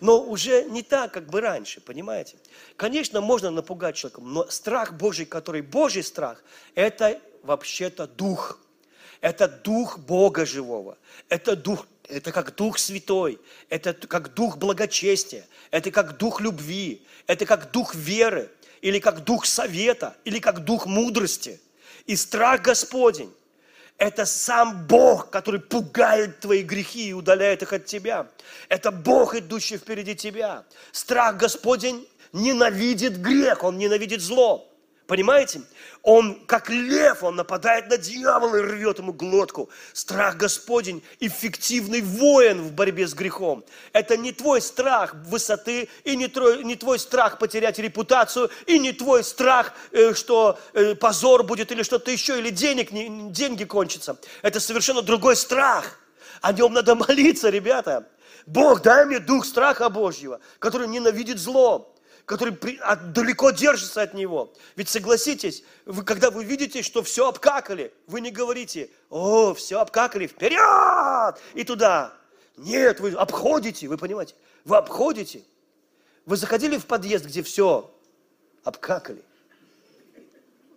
Но 0.01 0.23
уже 0.23 0.65
не 0.65 0.83
так, 0.83 1.13
как 1.13 1.29
бы 1.29 1.41
раньше, 1.41 1.81
понимаете? 1.81 2.37
Конечно, 2.77 3.21
можно 3.21 3.51
напугать 3.51 3.97
человека, 3.97 4.21
но 4.21 4.49
страх 4.49 4.95
Божий, 4.95 5.27
который 5.27 5.63
Божий 5.63 6.03
страх, 6.03 6.43
это 6.75 7.21
вообще-то 7.43 8.07
дух. 8.07 8.59
Это 9.21 9.49
дух 9.49 9.99
Бога 9.99 10.45
живого. 10.47 10.99
Это 11.29 11.57
дух 11.57 11.87
это 12.09 12.33
как 12.33 12.55
Дух 12.55 12.79
Святой, 12.79 13.41
это 13.69 13.95
как 13.95 14.35
Дух 14.35 14.59
благочестия, 14.59 15.47
это 15.71 15.91
как 15.91 16.19
Дух 16.19 16.41
любви, 16.41 17.07
это 17.27 17.47
как 17.47 17.71
Дух 17.71 17.95
веры, 17.95 18.51
или 18.81 18.99
как 18.99 19.25
Дух 19.25 19.47
совета, 19.47 20.17
или 20.25 20.39
как 20.39 20.61
Дух 20.65 20.87
мудрости. 20.87 21.61
И 22.07 22.17
страх 22.17 22.63
Господень 22.63 23.33
Это 24.03 24.27
сам 24.27 24.85
Бог, 24.89 25.31
который 25.31 25.61
пугает 25.61 26.41
твои 26.41 26.65
грехи 26.65 27.11
и 27.11 27.13
удаляет 27.13 27.63
их 27.63 27.73
от 27.73 27.87
тебя. 27.87 28.27
Это 28.69 28.91
Бог, 28.91 29.37
идущий 29.37 29.77
впереди 29.77 30.17
тебя. 30.17 30.65
Страх 30.91 31.37
Господень 31.37 32.09
ненавидит 32.33 33.19
грех, 33.19 33.63
Он 33.63 33.79
ненавидит 33.79 34.21
зло. 34.21 34.69
Понимаете? 35.13 35.61
Он, 36.01 36.47
как 36.47 36.71
лев, 36.71 37.23
он 37.23 37.37
нападает 37.37 37.91
на 37.91 37.99
дьявола 37.99 38.57
и 38.57 38.63
рвет 38.63 38.99
ему 38.99 39.13
глотку. 39.13 39.69
Страх 39.93 40.39
Господень– 40.39 41.03
эффективный 41.21 42.01
воин 42.01 42.63
в 42.63 42.73
борьбе 42.73 43.07
с 43.07 43.13
грехом. 43.13 43.63
Это 43.93 44.17
не 44.17 44.33
твой 44.33 44.63
страх 44.63 45.15
высоты, 45.27 45.91
и 46.05 46.17
не 46.17 46.29
твой, 46.29 46.65
не 46.65 46.77
твой 46.77 46.99
страх 46.99 47.39
потерять 47.39 47.79
репутацию, 47.79 48.49
и 48.67 48.79
не 48.79 48.93
твой 48.93 49.23
страх, 49.23 49.75
э, 49.91 50.15
что 50.15 50.59
э, 50.73 50.95
позор 50.95 51.43
будет 51.43 51.71
или 51.73 51.83
что-то 51.83 52.11
еще, 52.11 52.39
или 52.39 52.49
денег, 52.49 52.89
деньги 53.33 53.65
кончатся. 53.65 54.17
Это 54.41 54.61
совершенно 54.61 55.03
другой 55.03 55.37
страх. 55.37 55.99
О 56.41 56.55
нем 56.55 56.73
надо 56.73 56.95
молиться, 56.95 57.51
ребята. 57.51 58.09
Бог, 58.47 58.81
дай 58.81 59.05
мне 59.05 59.19
дух 59.19 59.45
страха 59.45 59.91
Божьего, 59.91 60.41
который 60.59 60.89
ненавидит 60.89 61.39
зло 61.39 61.92
который 62.27 62.57
далеко 63.13 63.51
держится 63.51 64.03
от 64.03 64.15
него. 64.15 64.53
Ведь 64.77 64.89
согласитесь, 64.89 65.65
вы, 65.85 66.05
когда 66.05 66.31
вы 66.31 66.45
видите, 66.45 66.83
что 66.83 67.03
все 67.03 67.29
обкакали, 67.29 67.93
вы 68.07 68.21
не 68.21 68.31
говорите, 68.31 68.91
о, 69.11 69.55
все 69.55 69.81
обкакали, 69.81 70.27
вперед 70.27 71.41
и 71.55 71.65
туда. 71.65 72.15
Нет, 72.57 73.01
вы 73.01 73.13
обходите, 73.13 73.89
вы 73.89 73.97
понимаете, 73.97 74.35
вы 74.65 74.77
обходите. 74.77 75.43
Вы 76.25 76.37
заходили 76.37 76.77
в 76.77 76.87
подъезд, 76.87 77.25
где 77.25 77.43
все 77.43 77.93
обкакали. 78.63 79.23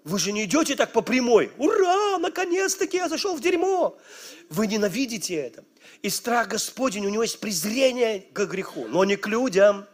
Вы 0.03 0.19
же 0.19 0.31
не 0.31 0.45
идете 0.45 0.75
так 0.75 0.91
по 0.91 1.01
прямой. 1.01 1.51
Ура, 1.57 2.17
наконец-таки 2.19 2.97
я 2.97 3.09
зашел 3.09 3.35
в 3.35 3.41
дерьмо. 3.41 3.97
Вы 4.49 4.67
ненавидите 4.67 5.35
это. 5.35 5.63
И 6.01 6.09
страх 6.09 6.47
Господень, 6.47 7.05
у 7.05 7.09
него 7.09 7.23
есть 7.23 7.39
презрение 7.39 8.19
к 8.33 8.45
греху, 8.45 8.87
но 8.87 9.03
не 9.03 9.15
к 9.15 9.27
людям 9.27 9.87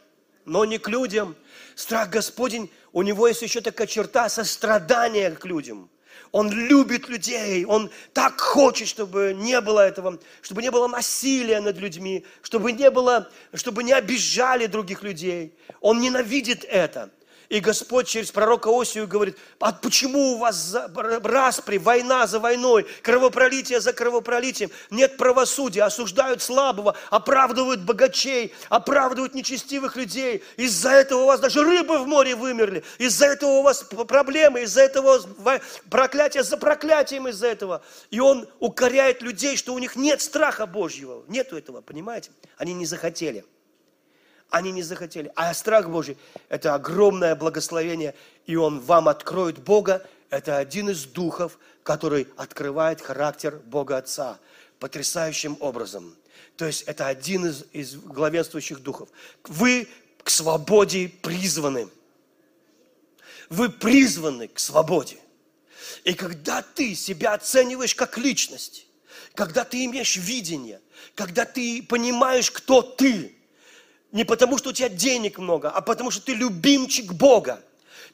но 0.46 0.66
не 0.66 0.78
к 0.78 0.88
людям. 0.88 1.36
Страх 1.76 2.10
Господень, 2.10 2.72
у 2.94 3.02
него 3.02 3.28
есть 3.28 3.42
еще 3.42 3.62
такая 3.62 3.88
черта 3.88 4.30
сострадания 4.30 5.32
к 5.32 5.46
людям. 5.46 5.90
Он 6.32 6.50
любит 6.50 7.10
людей, 7.10 7.66
он 7.66 7.92
так 8.14 8.40
хочет, 8.40 8.88
чтобы 8.88 9.34
не 9.36 9.60
было 9.60 9.82
этого, 9.82 10.18
чтобы 10.42 10.62
не 10.62 10.72
было 10.72 10.88
насилия 10.88 11.60
над 11.60 11.78
людьми, 11.78 12.26
чтобы 12.42 12.72
не 12.72 12.90
было, 12.90 13.30
чтобы 13.54 13.84
не 13.84 13.92
обижали 13.92 14.68
других 14.68 15.04
людей. 15.04 15.54
Он 15.82 16.00
ненавидит 16.00 16.64
это. 16.64 17.12
И 17.52 17.60
Господь 17.60 18.08
через 18.08 18.32
пророка 18.32 18.70
Осию 18.70 19.10
говорит, 19.10 19.38
а 19.60 19.74
почему 19.74 20.36
у 20.36 20.38
вас 20.38 20.74
распри, 20.96 21.80
война 21.80 22.26
за 22.26 22.40
войной, 22.40 22.88
кровопролитие 23.02 23.82
за 23.82 23.92
кровопролитием, 23.92 24.72
нет 24.90 25.18
правосудия, 25.18 25.84
осуждают 25.84 26.42
слабого, 26.42 26.96
оправдывают 27.10 27.82
богачей, 27.82 28.54
оправдывают 28.70 29.36
нечестивых 29.36 29.98
людей. 29.98 30.42
Из-за 30.56 30.92
этого 30.92 31.24
у 31.24 31.26
вас 31.26 31.42
даже 31.42 31.62
рыбы 31.62 32.00
в 32.00 32.08
море 32.08 32.36
вымерли, 32.36 32.86
из-за 33.00 33.26
этого 33.26 33.50
у 33.50 33.64
вас 33.64 33.84
проблемы, 33.84 34.62
из-за 34.62 34.84
этого 34.84 35.20
проклятие 35.90 36.44
за 36.44 36.56
проклятием 36.56 37.28
из-за 37.28 37.48
этого. 37.48 37.84
И 38.12 38.22
он 38.22 38.48
укоряет 38.62 39.22
людей, 39.22 39.58
что 39.58 39.74
у 39.74 39.80
них 39.80 39.98
нет 39.98 40.22
страха 40.22 40.66
Божьего. 40.66 41.26
Нету 41.28 41.58
этого, 41.58 41.82
понимаете? 41.82 42.32
Они 42.56 42.74
не 42.74 42.86
захотели. 42.86 43.44
Они 44.52 44.72
не 44.72 44.84
захотели. 44.84 45.32
А 45.36 45.54
страх 45.54 45.90
Божий– 45.90 46.18
это 46.50 46.76
огромное 46.76 47.36
благословение, 47.36 48.14
и 48.46 48.58
Он 48.58 48.80
вам 48.82 49.08
откроет 49.08 49.58
Бога. 49.60 50.06
Это 50.30 50.58
один 50.58 50.90
из 50.90 51.06
духов, 51.06 51.58
который 51.84 52.28
открывает 52.36 53.02
характер 53.02 53.60
Бога 53.66 53.98
Отца 53.98 54.38
потрясающим 54.78 55.58
образом. 55.62 56.16
То 56.58 56.66
есть 56.66 56.84
это 56.84 57.08
один 57.08 57.46
из, 57.46 57.64
из 57.72 57.96
главенствующих 57.96 58.80
духов. 58.80 59.10
Вы 59.46 59.88
к 60.22 60.30
свободе 60.30 61.10
призваны. 61.22 61.88
Вы 63.50 63.70
призваны 63.70 64.50
к 64.50 64.60
свободе. 64.60 65.18
И 66.04 66.14
когда 66.14 66.62
ты 66.62 66.94
себя 66.94 67.36
оцениваешь 67.36 67.96
как 67.96 68.18
личность, 68.18 68.86
когда 69.34 69.64
ты 69.64 69.86
имеешь 69.86 70.18
видение, 70.18 70.82
когда 71.16 71.46
ты 71.46 71.82
понимаешь, 71.84 72.52
кто 72.52 72.82
ты, 72.82 73.36
не 74.12 74.24
потому, 74.24 74.58
что 74.58 74.70
у 74.70 74.74
тебя 74.74 74.90
денег 74.90 75.40
много, 75.40 75.70
а 75.70 75.82
потому, 75.82 76.12
что 76.12 76.26
ты 76.26 76.34
любимчик 76.34 77.14
Бога. 77.14 77.62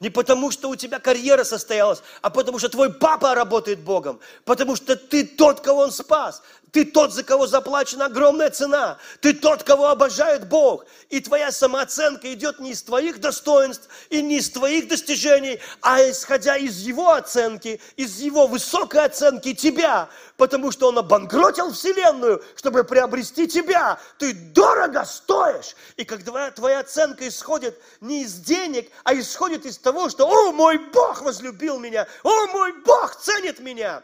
Не 0.00 0.10
потому, 0.10 0.50
что 0.50 0.68
у 0.68 0.76
тебя 0.76 1.00
карьера 1.00 1.44
состоялась, 1.44 2.02
а 2.22 2.30
потому, 2.30 2.58
что 2.58 2.68
твой 2.68 2.92
папа 2.92 3.34
работает 3.34 3.80
Богом. 3.80 4.20
Потому 4.44 4.76
что 4.76 4.94
ты 4.94 5.24
тот, 5.24 5.60
кого 5.60 5.80
Он 5.80 5.90
спас. 5.90 6.42
Ты 6.70 6.84
тот, 6.84 7.14
за 7.14 7.22
кого 7.22 7.46
заплачена 7.46 8.06
огромная 8.06 8.50
цена. 8.50 8.98
Ты 9.20 9.32
тот, 9.32 9.62
кого 9.62 9.88
обожает 9.88 10.48
Бог. 10.48 10.84
И 11.08 11.20
твоя 11.20 11.50
самооценка 11.50 12.32
идет 12.34 12.60
не 12.60 12.72
из 12.72 12.82
твоих 12.82 13.20
достоинств 13.20 13.88
и 14.10 14.20
не 14.20 14.38
из 14.38 14.50
твоих 14.50 14.88
достижений, 14.88 15.60
а 15.80 16.02
исходя 16.02 16.56
из 16.56 16.78
Его 16.80 17.12
оценки, 17.12 17.80
из 17.96 18.18
Его 18.20 18.46
высокой 18.46 19.04
оценки 19.04 19.54
тебя. 19.54 20.10
Потому 20.36 20.70
что 20.70 20.88
Он 20.88 20.98
обанкротил 20.98 21.72
Вселенную, 21.72 22.42
чтобы 22.54 22.84
приобрести 22.84 23.48
тебя. 23.48 23.98
Ты 24.18 24.34
дорого 24.34 25.04
стоишь. 25.04 25.74
И 25.96 26.04
когда 26.04 26.50
твоя 26.50 26.80
оценка 26.80 27.26
исходит 27.26 27.80
не 28.00 28.24
из 28.24 28.34
денег, 28.34 28.90
а 29.04 29.14
исходит 29.14 29.64
из 29.64 29.78
того, 29.92 30.08
что 30.08 30.26
«О, 30.26 30.52
мой 30.52 30.78
Бог 30.78 31.22
возлюбил 31.22 31.78
меня! 31.78 32.06
О, 32.22 32.46
мой 32.48 32.72
Бог 32.84 33.16
ценит 33.16 33.60
меня!» 33.60 34.02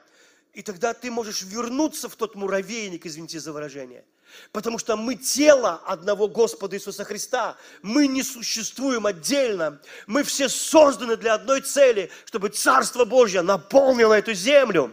И 0.55 0.63
тогда 0.63 0.95
ты 0.95 1.11
можешь 1.11 1.43
вернуться 1.43 2.09
в 2.09 2.17
тот 2.17 2.37
муравейник, 2.37 3.07
извините 3.07 3.41
за 3.41 3.53
выражение. 3.53 4.05
Потому 4.53 4.79
что 4.79 4.97
мы 4.97 5.17
тело 5.17 5.83
одного 5.85 6.29
Господа 6.29 6.77
Иисуса 6.77 7.05
Христа. 7.05 7.57
Мы 7.83 8.07
не 8.07 8.23
существуем 8.23 9.07
отдельно. 9.07 9.81
Мы 10.07 10.23
все 10.23 10.49
созданы 10.49 11.17
для 11.17 11.35
одной 11.35 11.61
цели, 11.61 12.11
чтобы 12.25 12.49
Царство 12.49 13.05
Божье 13.05 13.43
наполнило 13.43 14.15
эту 14.15 14.33
землю. 14.33 14.93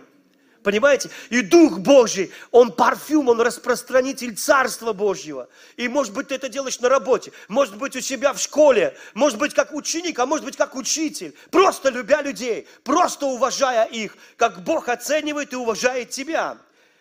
Понимаете? 0.63 1.09
И 1.29 1.41
Дух 1.41 1.79
Божий, 1.79 2.31
Он 2.51 2.71
парфюм, 2.71 3.29
Он 3.29 3.41
распространитель 3.41 4.35
Царства 4.35 4.93
Божьего. 4.93 5.49
И 5.75 5.87
может 5.87 6.13
быть 6.13 6.27
ты 6.27 6.35
это 6.35 6.49
делаешь 6.49 6.79
на 6.79 6.89
работе, 6.89 7.31
может 7.47 7.77
быть 7.77 7.95
у 7.95 8.01
себя 8.01 8.33
в 8.33 8.39
школе, 8.39 8.95
может 9.15 9.39
быть 9.39 9.53
как 9.55 9.73
ученик, 9.73 10.19
а 10.19 10.25
может 10.25 10.45
быть 10.45 10.57
как 10.57 10.75
учитель. 10.75 11.35
Просто 11.49 11.89
любя 11.89 12.21
людей, 12.21 12.67
просто 12.83 13.25
уважая 13.25 13.85
их, 13.85 14.15
как 14.37 14.63
Бог 14.63 14.87
оценивает 14.89 15.53
и 15.53 15.55
уважает 15.55 16.11
тебя. 16.11 16.57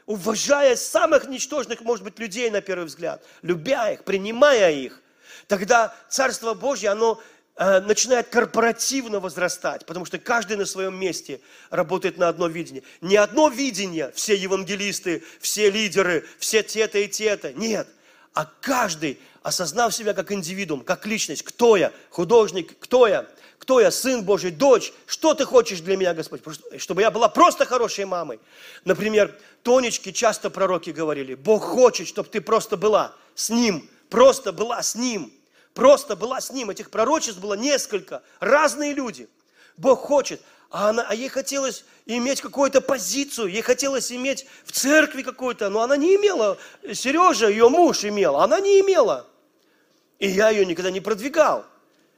Уважая 0.06 0.74
самых 0.74 1.28
ничтожных, 1.28 1.82
может 1.82 2.02
быть, 2.02 2.18
людей 2.18 2.50
на 2.50 2.62
первый 2.62 2.86
взгляд, 2.86 3.22
любя 3.42 3.92
их, 3.92 4.04
принимая 4.04 4.72
их, 4.72 5.00
тогда 5.46 5.94
Царство 6.08 6.54
Божье, 6.54 6.88
оно 6.88 7.20
Э, 7.62 7.78
начинает 7.80 8.28
корпоративно 8.28 9.20
возрастать, 9.20 9.84
потому 9.84 10.06
что 10.06 10.18
каждый 10.18 10.56
на 10.56 10.64
своем 10.64 10.98
месте 10.98 11.42
работает 11.68 12.16
на 12.16 12.28
одно 12.28 12.46
видение. 12.46 12.82
Не 13.02 13.16
одно 13.16 13.50
видение, 13.50 14.12
все 14.14 14.34
евангелисты, 14.34 15.22
все 15.40 15.68
лидеры, 15.70 16.24
все 16.38 16.62
те-то 16.62 16.98
и 16.98 17.06
те-то. 17.06 17.52
Нет. 17.52 17.86
А 18.32 18.46
каждый, 18.62 19.20
осознав 19.42 19.94
себя 19.94 20.14
как 20.14 20.32
индивидуум, 20.32 20.80
как 20.80 21.04
личность, 21.04 21.42
кто 21.42 21.76
я, 21.76 21.92
художник, 22.08 22.78
кто 22.80 23.06
я, 23.06 23.26
кто 23.58 23.78
я, 23.78 23.90
сын 23.90 24.24
Божий, 24.24 24.52
дочь, 24.52 24.94
что 25.04 25.34
ты 25.34 25.44
хочешь 25.44 25.80
для 25.80 25.98
меня, 25.98 26.14
Господь, 26.14 26.40
чтобы 26.78 27.02
я 27.02 27.10
была 27.10 27.28
просто 27.28 27.66
хорошей 27.66 28.06
мамой. 28.06 28.40
Например, 28.86 29.38
Тонечки 29.64 30.12
часто 30.12 30.48
пророки 30.48 30.88
говорили, 30.88 31.34
Бог 31.34 31.64
хочет, 31.64 32.08
чтобы 32.08 32.30
ты 32.30 32.40
просто 32.40 32.78
была 32.78 33.14
с 33.34 33.50
Ним, 33.50 33.86
просто 34.08 34.50
была 34.50 34.82
с 34.82 34.94
Ним– 34.94 35.30
просто 35.80 36.14
была 36.14 36.42
с 36.42 36.52
ним. 36.52 36.68
Этих 36.68 36.90
пророчеств 36.90 37.40
было 37.40 37.54
несколько, 37.54 38.22
разные 38.38 38.92
люди. 38.92 39.30
Бог 39.78 40.00
хочет, 40.00 40.42
а, 40.70 40.90
она, 40.90 41.06
а 41.08 41.14
ей 41.14 41.30
хотелось 41.30 41.86
иметь 42.04 42.42
какую-то 42.42 42.82
позицию, 42.82 43.48
ей 43.48 43.62
хотелось 43.62 44.12
иметь 44.12 44.46
в 44.66 44.72
церкви 44.72 45.22
какую-то, 45.22 45.70
но 45.70 45.80
она 45.80 45.96
не 45.96 46.16
имела. 46.16 46.58
Сережа, 46.92 47.48
ее 47.48 47.70
муж 47.70 48.04
имел, 48.04 48.36
она 48.36 48.60
не 48.60 48.78
имела. 48.80 49.26
И 50.18 50.28
я 50.28 50.50
ее 50.50 50.66
никогда 50.66 50.90
не 50.90 51.00
продвигал. 51.00 51.64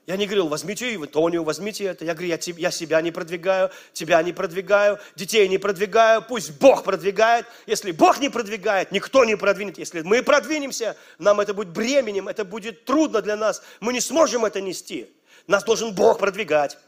Я 0.06 0.16
не 0.16 0.26
говорил, 0.26 0.48
возьмите 0.48 0.98
Тонию, 1.06 1.44
возьмите 1.44 1.84
это. 1.84 2.04
Я 2.04 2.14
говорю, 2.14 2.28
я, 2.28 2.38
я 2.56 2.70
себя 2.72 3.00
не 3.00 3.12
продвигаю, 3.12 3.70
тебя 3.92 4.20
не 4.22 4.32
продвигаю, 4.32 4.98
детей 5.14 5.46
не 5.48 5.58
продвигаю, 5.58 6.22
пусть 6.22 6.58
Бог 6.58 6.82
продвигает. 6.82 7.46
Если 7.66 7.92
Бог 7.92 8.18
не 8.18 8.28
продвигает, 8.28 8.90
никто 8.90 9.24
не 9.24 9.36
продвинет. 9.36 9.78
Если 9.78 10.02
мы 10.02 10.24
продвинемся, 10.24 10.96
нам 11.18 11.38
это 11.40 11.54
будет 11.54 11.68
бременем, 11.68 12.26
это 12.26 12.44
будет 12.44 12.84
трудно 12.84 13.22
для 13.22 13.36
нас. 13.36 13.62
Мы 13.78 13.92
не 13.92 14.00
сможем 14.00 14.44
это 14.44 14.60
нести. 14.60 15.08
Нас 15.46 15.62
должен 15.62 15.94
Бог 15.94 16.18
продвигать. 16.18 16.78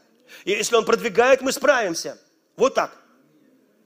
И 0.43 0.51
если 0.51 0.75
Он 0.75 0.83
продвигает, 0.83 1.41
мы 1.41 1.53
справимся. 1.53 2.17
Вот 2.57 2.73
так. 2.73 2.91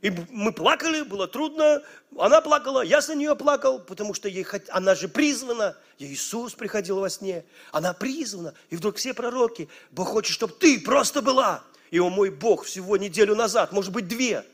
И 0.01 0.11
мы 0.29 0.53
плакали, 0.53 1.01
было 1.01 1.27
трудно, 1.27 1.83
она 2.17 2.39
плакала, 2.39 2.81
я 2.81 3.01
за 3.01 3.15
нее 3.15 3.35
плакал, 3.35 3.79
потому 3.79 4.13
что 4.13 4.29
ей, 4.29 4.45
она 4.69 4.95
же 4.95 5.09
призвана, 5.09 5.75
Иисус 5.97 6.53
приходил 6.53 6.99
во 6.99 7.09
сне, 7.09 7.43
она 7.73 7.93
призвана, 7.93 8.53
и 8.69 8.77
вдруг 8.77 8.95
все 8.95 9.13
пророки, 9.13 9.67
Бог 9.91 10.07
хочет, 10.07 10.33
чтобы 10.33 10.53
ты 10.53 10.79
просто 10.79 11.21
была. 11.21 11.63
И 11.91 11.99
о 11.99 12.09
мой 12.09 12.29
Бог 12.29 12.65
всего 12.65 12.97
неделю 12.97 13.35
назад, 13.35 13.71
может 13.71 13.91
быть 13.91 14.07
две, 14.07 14.45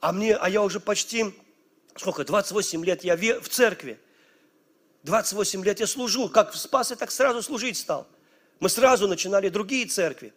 А 0.00 0.12
мне, 0.12 0.34
а 0.34 0.48
я 0.48 0.62
уже 0.62 0.80
почти, 0.80 1.34
сколько, 1.96 2.24
28 2.24 2.84
лет 2.84 3.04
я 3.04 3.16
в 3.16 3.48
церкви. 3.48 3.98
28 5.04 5.64
лет 5.64 5.80
я 5.80 5.86
служу. 5.86 6.28
Как 6.28 6.52
в 6.52 6.58
Спасе, 6.58 6.96
так 6.96 7.10
сразу 7.10 7.42
служить 7.42 7.76
стал. 7.76 8.06
Мы 8.58 8.68
сразу 8.68 9.08
начинали 9.08 9.48
другие 9.48 9.86
церкви. 9.86 10.34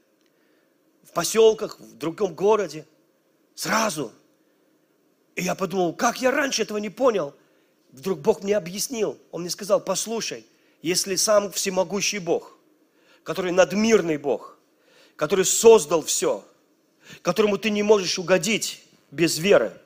В 1.03 1.11
поселках, 1.11 1.79
в 1.79 1.97
другом 1.97 2.33
городе. 2.33 2.85
Сразу. 3.55 4.11
И 5.35 5.43
я 5.43 5.55
подумал, 5.55 5.93
как 5.93 6.21
я 6.21 6.31
раньше 6.31 6.61
этого 6.61 6.77
не 6.77 6.89
понял. 6.89 7.33
Вдруг 7.91 8.19
Бог 8.19 8.43
мне 8.43 8.57
объяснил. 8.57 9.17
Он 9.31 9.41
мне 9.41 9.49
сказал, 9.49 9.79
послушай, 9.79 10.45
если 10.81 11.15
сам 11.15 11.51
всемогущий 11.51 12.19
Бог, 12.19 12.57
который 13.23 13.51
надмирный 13.51 14.17
Бог, 14.17 14.57
который 15.15 15.45
создал 15.45 16.03
все, 16.03 16.43
которому 17.21 17.57
ты 17.57 17.69
не 17.69 17.83
можешь 17.83 18.17
угодить 18.19 18.83
без 19.11 19.37
веры, 19.37 19.79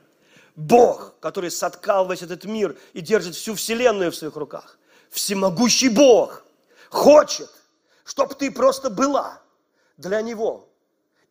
Бог, 0.56 1.14
который 1.20 1.52
соткал 1.52 2.10
весь 2.10 2.24
этот 2.24 2.46
мир 2.46 2.78
и 2.94 3.02
держит 3.02 3.36
всю 3.36 3.54
вселенную 3.56 4.12
в 4.12 4.16
своих 4.16 4.36
руках, 4.36 4.80
всемогущий 5.10 5.90
Бог, 5.90 6.44
хочет, 6.90 7.50
чтобы 8.06 8.34
ты 8.34 8.50
просто 8.50 8.90
была 8.90 9.42
для 9.98 10.22
Него. 10.22 10.67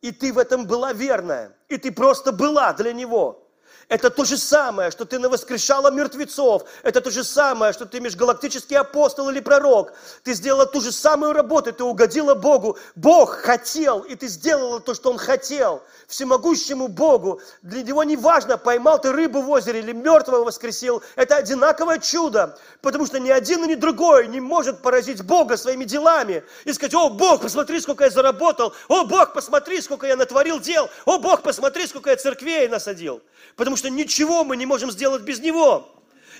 И 0.01 0.11
ты 0.11 0.31
в 0.31 0.37
этом 0.37 0.67
была 0.67 0.93
верная, 0.93 1.57
и 1.69 1.77
ты 1.77 1.91
просто 1.91 2.31
была 2.31 2.73
для 2.73 2.93
Него. 2.93 3.46
Это 3.89 4.09
то 4.09 4.25
же 4.25 4.37
самое, 4.37 4.91
что 4.91 5.05
ты 5.05 5.17
навоскрешала 5.17 5.89
мертвецов. 5.91 6.63
Это 6.83 6.99
то 6.99 7.09
же 7.09 7.23
самое, 7.23 7.71
что 7.71 7.85
ты 7.85 8.01
межгалактический 8.01 8.75
апостол 8.75 9.29
или 9.29 9.39
пророк. 9.39 9.93
Ты 10.23 10.33
сделала 10.33 10.65
ту 10.65 10.81
же 10.81 10.91
самую 10.91 11.31
работу, 11.31 11.71
ты 11.71 11.85
угодила 11.85 12.33
Богу. 12.33 12.77
Бог 12.95 13.31
хотел, 13.31 14.01
и 14.01 14.15
ты 14.15 14.27
сделала 14.27 14.81
то, 14.81 14.93
что 14.93 15.09
Он 15.09 15.17
хотел. 15.17 15.81
Всемогущему 16.07 16.89
Богу. 16.89 17.39
Для 17.61 17.81
Него 17.81 18.03
не 18.03 18.17
важно, 18.17 18.57
поймал 18.57 18.99
ты 18.99 19.13
рыбу 19.13 19.41
в 19.41 19.49
озере 19.49 19.79
или 19.79 19.93
мертвого 19.93 20.43
воскресил. 20.43 21.01
Это 21.15 21.37
одинаковое 21.37 21.99
чудо. 21.99 22.59
Потому 22.81 23.05
что 23.05 23.19
ни 23.19 23.29
один 23.29 23.63
и 23.63 23.69
ни 23.69 23.75
другой 23.75 24.27
не 24.27 24.41
может 24.41 24.81
поразить 24.81 25.23
Бога 25.23 25.55
своими 25.55 25.85
делами. 25.85 26.43
И 26.65 26.73
сказать, 26.73 26.93
о, 26.93 27.09
Бог, 27.09 27.41
посмотри, 27.41 27.79
сколько 27.79 28.03
я 28.03 28.09
заработал. 28.09 28.73
О, 28.89 29.05
Бог, 29.05 29.31
посмотри, 29.31 29.79
сколько 29.79 30.07
я 30.07 30.17
натворил 30.17 30.59
дел. 30.59 30.89
О, 31.05 31.19
Бог, 31.19 31.41
посмотри, 31.41 31.87
сколько 31.87 32.09
я 32.09 32.17
церквей 32.17 32.67
насадил. 32.67 33.21
Потому 33.55 33.76
что 33.77 33.89
ничего 33.89 34.43
мы 34.43 34.57
не 34.57 34.65
можем 34.65 34.91
сделать 34.91 35.21
без 35.21 35.39
Него. 35.39 35.93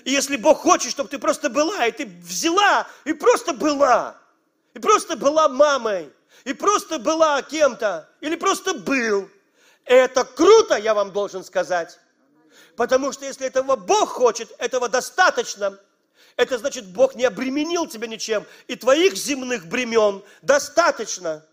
И 0.04 0.12
если 0.12 0.36
Бог 0.36 0.58
хочет, 0.58 0.90
чтобы 0.90 1.08
ты 1.08 1.18
просто 1.18 1.50
была, 1.50 1.86
и 1.86 1.92
ты 1.92 2.06
взяла, 2.06 2.86
и 3.04 3.12
просто 3.12 3.52
была, 3.52 4.16
и 4.74 4.78
просто 4.78 5.16
была 5.16 5.48
мамой, 5.48 6.12
и 6.44 6.52
просто 6.52 6.98
была 6.98 7.42
кем-то, 7.42 8.08
или 8.20 8.36
просто 8.36 8.74
был, 8.74 9.28
это 9.84 10.24
круто, 10.24 10.76
я 10.76 10.94
вам 10.94 11.12
должен 11.12 11.42
сказать. 11.42 11.98
Потому 12.76 13.10
что 13.12 13.24
если 13.24 13.46
этого 13.46 13.74
Бог 13.74 14.10
хочет, 14.10 14.52
этого 14.58 14.88
достаточно. 14.88 15.78
Это 16.36 16.58
значит, 16.58 16.86
Бог 16.86 17.16
не 17.16 17.24
обременил 17.24 17.86
тебя 17.86 18.06
ничем, 18.06 18.46
и 18.68 18.76
твоих 18.76 19.16
земных 19.16 19.66
бремен 19.66 20.22
достаточно. 20.42 21.44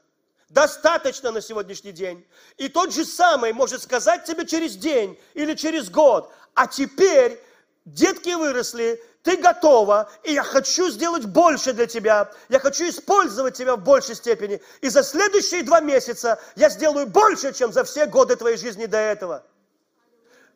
Достаточно 0.56 1.32
на 1.32 1.41
сегодняшний 1.41 1.91
день. 1.91 2.26
И 2.56 2.70
тот 2.70 2.94
же 2.94 3.04
самый 3.04 3.52
может 3.52 3.84
сказать 3.84 4.24
тебе 4.24 4.46
через 4.46 4.78
день 4.78 5.20
или 5.34 5.54
через 5.54 5.89
год, 5.89 6.32
а 6.54 6.65
теперь 6.65 7.44
детки 7.84 8.30
выросли, 8.30 9.04
ты 9.22 9.36
готова, 9.36 10.10
и 10.24 10.32
я 10.32 10.44
хочу 10.44 10.89
сделать 10.89 11.26
больше 11.26 11.74
для 11.74 11.88
тебя. 11.88 12.32
Я 12.48 12.62
хочу 12.62 12.88
использовать 12.88 13.58
тебя 13.58 13.76
в 13.76 13.84
большей 13.84 14.15
степени. 14.15 14.62
И 14.80 14.88
за 14.88 15.04
следующие 15.04 15.62
два 15.63 15.82
месяца 15.82 16.39
я 16.56 16.70
сделаю 16.70 17.08
больше, 17.08 17.52
чем 17.52 17.74
за 17.74 17.84
все 17.84 18.06
годы 18.06 18.38
твоей 18.38 18.56
жизни 18.56 18.86
до 18.86 18.98
этого. 18.98 19.44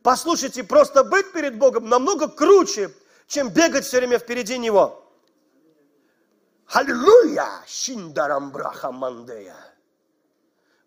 Послушайте, 0.02 0.64
просто 0.64 1.04
быть 1.04 1.34
перед 1.34 1.58
Богом 1.58 1.90
намного 1.90 2.30
круче, 2.30 2.90
чем 3.28 3.50
бегать 3.50 3.84
все 3.84 3.98
время 3.98 4.18
впереди 4.18 4.58
Него. 4.58 5.06
Аллилуйя! 6.68 7.50
Шиндарам 7.68 8.52
браха 8.52 8.94
мандея. 8.94 9.69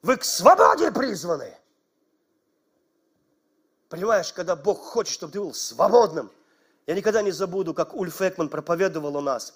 Вы 0.03 0.17
к 0.17 0.25
свободе 0.25 0.91
призваны. 0.91 1.57
Понимаешь, 3.89 4.33
когда 4.33 4.57
Бог 4.57 4.81
хочет, 4.81 5.15
чтобы 5.15 5.33
ты 5.33 5.41
был 5.41 5.55
свободным. 5.55 6.31
Я 6.87 6.95
никогда 6.95 7.23
не 7.23 7.31
забуду, 7.31 7.73
как 7.73 7.95
Ульф 7.95 8.21
Экман 8.21 8.49
проповедовал 8.49 9.17
у 9.17 9.21
нас. 9.21 9.55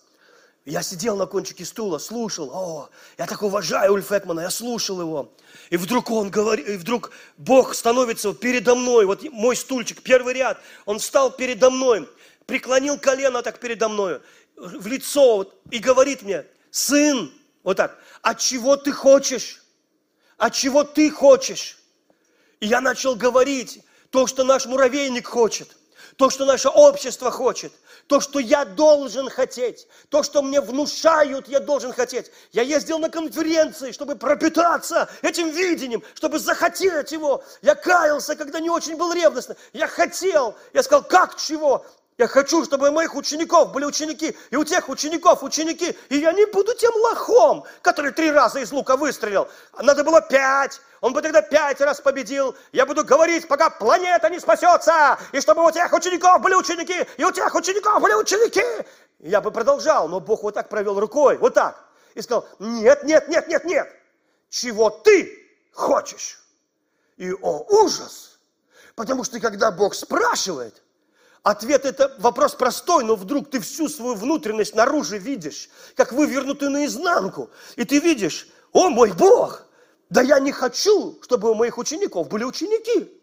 Я 0.64 0.82
сидел 0.82 1.16
на 1.16 1.26
кончике 1.26 1.64
стула, 1.64 1.98
слушал. 1.98 2.50
О, 2.52 2.90
я 3.18 3.26
так 3.26 3.42
уважаю 3.42 3.94
Ульф 3.94 4.12
Экмана, 4.12 4.40
я 4.40 4.50
слушал 4.50 5.00
его. 5.00 5.32
И 5.70 5.76
вдруг 5.76 6.10
он 6.10 6.30
говорит, 6.30 6.68
и 6.68 6.76
вдруг 6.76 7.10
Бог 7.36 7.74
становится 7.74 8.32
передо 8.32 8.76
мной. 8.76 9.06
Вот 9.06 9.22
мой 9.30 9.56
стульчик, 9.56 10.02
первый 10.02 10.34
ряд. 10.34 10.58
Он 10.84 11.00
встал 11.00 11.32
передо 11.32 11.70
мной, 11.70 12.08
преклонил 12.46 12.98
колено 12.98 13.42
так 13.42 13.58
передо 13.58 13.88
мной, 13.88 14.20
в 14.56 14.86
лицо 14.86 15.38
вот, 15.38 15.60
и 15.70 15.78
говорит 15.78 16.22
мне, 16.22 16.44
сын, 16.70 17.32
вот 17.62 17.76
так, 17.76 17.98
от 18.22 18.38
чего 18.38 18.76
ты 18.76 18.92
хочешь? 18.92 19.65
А 20.36 20.50
чего 20.50 20.84
ты 20.84 21.10
хочешь. 21.10 21.78
И 22.60 22.66
я 22.66 22.80
начал 22.80 23.14
говорить 23.14 23.82
то, 24.10 24.26
что 24.26 24.44
наш 24.44 24.66
муравейник 24.66 25.26
хочет, 25.26 25.76
то, 26.16 26.30
что 26.30 26.44
наше 26.44 26.68
общество 26.68 27.30
хочет, 27.30 27.72
то, 28.06 28.20
что 28.20 28.38
я 28.38 28.64
должен 28.64 29.28
хотеть, 29.28 29.88
то, 30.08 30.22
что 30.22 30.42
мне 30.42 30.60
внушают, 30.60 31.48
я 31.48 31.60
должен 31.60 31.92
хотеть. 31.92 32.30
Я 32.52 32.62
ездил 32.62 32.98
на 32.98 33.10
конференции, 33.10 33.92
чтобы 33.92 34.16
пропитаться 34.16 35.08
этим 35.22 35.50
видением, 35.50 36.02
чтобы 36.14 36.38
захотеть 36.38 37.12
его. 37.12 37.42
Я 37.62 37.74
каялся, 37.74 38.36
когда 38.36 38.60
не 38.60 38.70
очень 38.70 38.96
был 38.96 39.12
ревностный. 39.12 39.56
Я 39.72 39.88
хотел. 39.88 40.54
Я 40.72 40.82
сказал, 40.82 41.02
как 41.02 41.36
чего? 41.36 41.84
Я 42.18 42.28
хочу, 42.28 42.64
чтобы 42.64 42.88
у 42.88 42.92
моих 42.92 43.14
учеников 43.14 43.72
были 43.72 43.84
ученики, 43.84 44.34
и 44.50 44.56
у 44.56 44.64
тех 44.64 44.88
учеников 44.88 45.42
ученики, 45.42 45.94
и 46.08 46.16
я 46.16 46.32
не 46.32 46.46
буду 46.46 46.74
тем 46.74 46.94
лохом, 46.94 47.64
который 47.82 48.10
три 48.10 48.30
раза 48.30 48.60
из 48.60 48.72
лука 48.72 48.96
выстрелил. 48.96 49.48
Надо 49.78 50.02
было 50.02 50.22
пять, 50.22 50.80
он 51.02 51.12
бы 51.12 51.20
тогда 51.20 51.42
пять 51.42 51.78
раз 51.82 52.00
победил. 52.00 52.56
Я 52.72 52.86
буду 52.86 53.04
говорить, 53.04 53.46
пока 53.46 53.68
планета 53.68 54.30
не 54.30 54.40
спасется, 54.40 55.18
и 55.32 55.40
чтобы 55.42 55.62
у 55.62 55.70
тех 55.70 55.92
учеников 55.92 56.40
были 56.40 56.54
ученики, 56.54 57.06
и 57.18 57.24
у 57.24 57.30
тех 57.32 57.54
учеников 57.54 58.00
были 58.00 58.14
ученики. 58.14 58.64
Я 59.18 59.42
бы 59.42 59.50
продолжал, 59.50 60.08
но 60.08 60.18
Бог 60.18 60.42
вот 60.42 60.54
так 60.54 60.70
провел 60.70 60.98
рукой, 60.98 61.36
вот 61.36 61.52
так, 61.52 61.84
и 62.14 62.22
сказал, 62.22 62.48
нет, 62.58 63.04
нет, 63.04 63.28
нет, 63.28 63.46
нет, 63.46 63.64
нет, 63.66 63.88
чего 64.48 64.88
ты 64.88 65.38
хочешь? 65.74 66.40
И, 67.18 67.30
о, 67.30 67.82
ужас! 67.82 68.38
Потому 68.94 69.22
что 69.22 69.38
когда 69.38 69.70
Бог 69.70 69.94
спрашивает, 69.94 70.82
Ответ– 71.46 71.84
это 71.84 72.12
вопрос 72.18 72.56
простой, 72.56 73.04
но 73.04 73.14
вдруг 73.14 73.50
ты 73.50 73.60
всю 73.60 73.88
свою 73.88 74.16
внутренность 74.16 74.74
наружу 74.74 75.16
видишь, 75.16 75.70
как 75.94 76.10
вывернутую 76.10 76.72
наизнанку. 76.72 77.50
И 77.76 77.84
ты 77.84 78.00
видишь, 78.00 78.48
о 78.72 78.88
мой 78.88 79.12
Бог, 79.12 79.64
да 80.10 80.22
я 80.22 80.40
не 80.40 80.50
хочу, 80.50 81.22
чтобы 81.22 81.52
у 81.52 81.54
моих 81.54 81.78
учеников 81.78 82.28
были 82.28 82.42
ученики. 82.42 83.16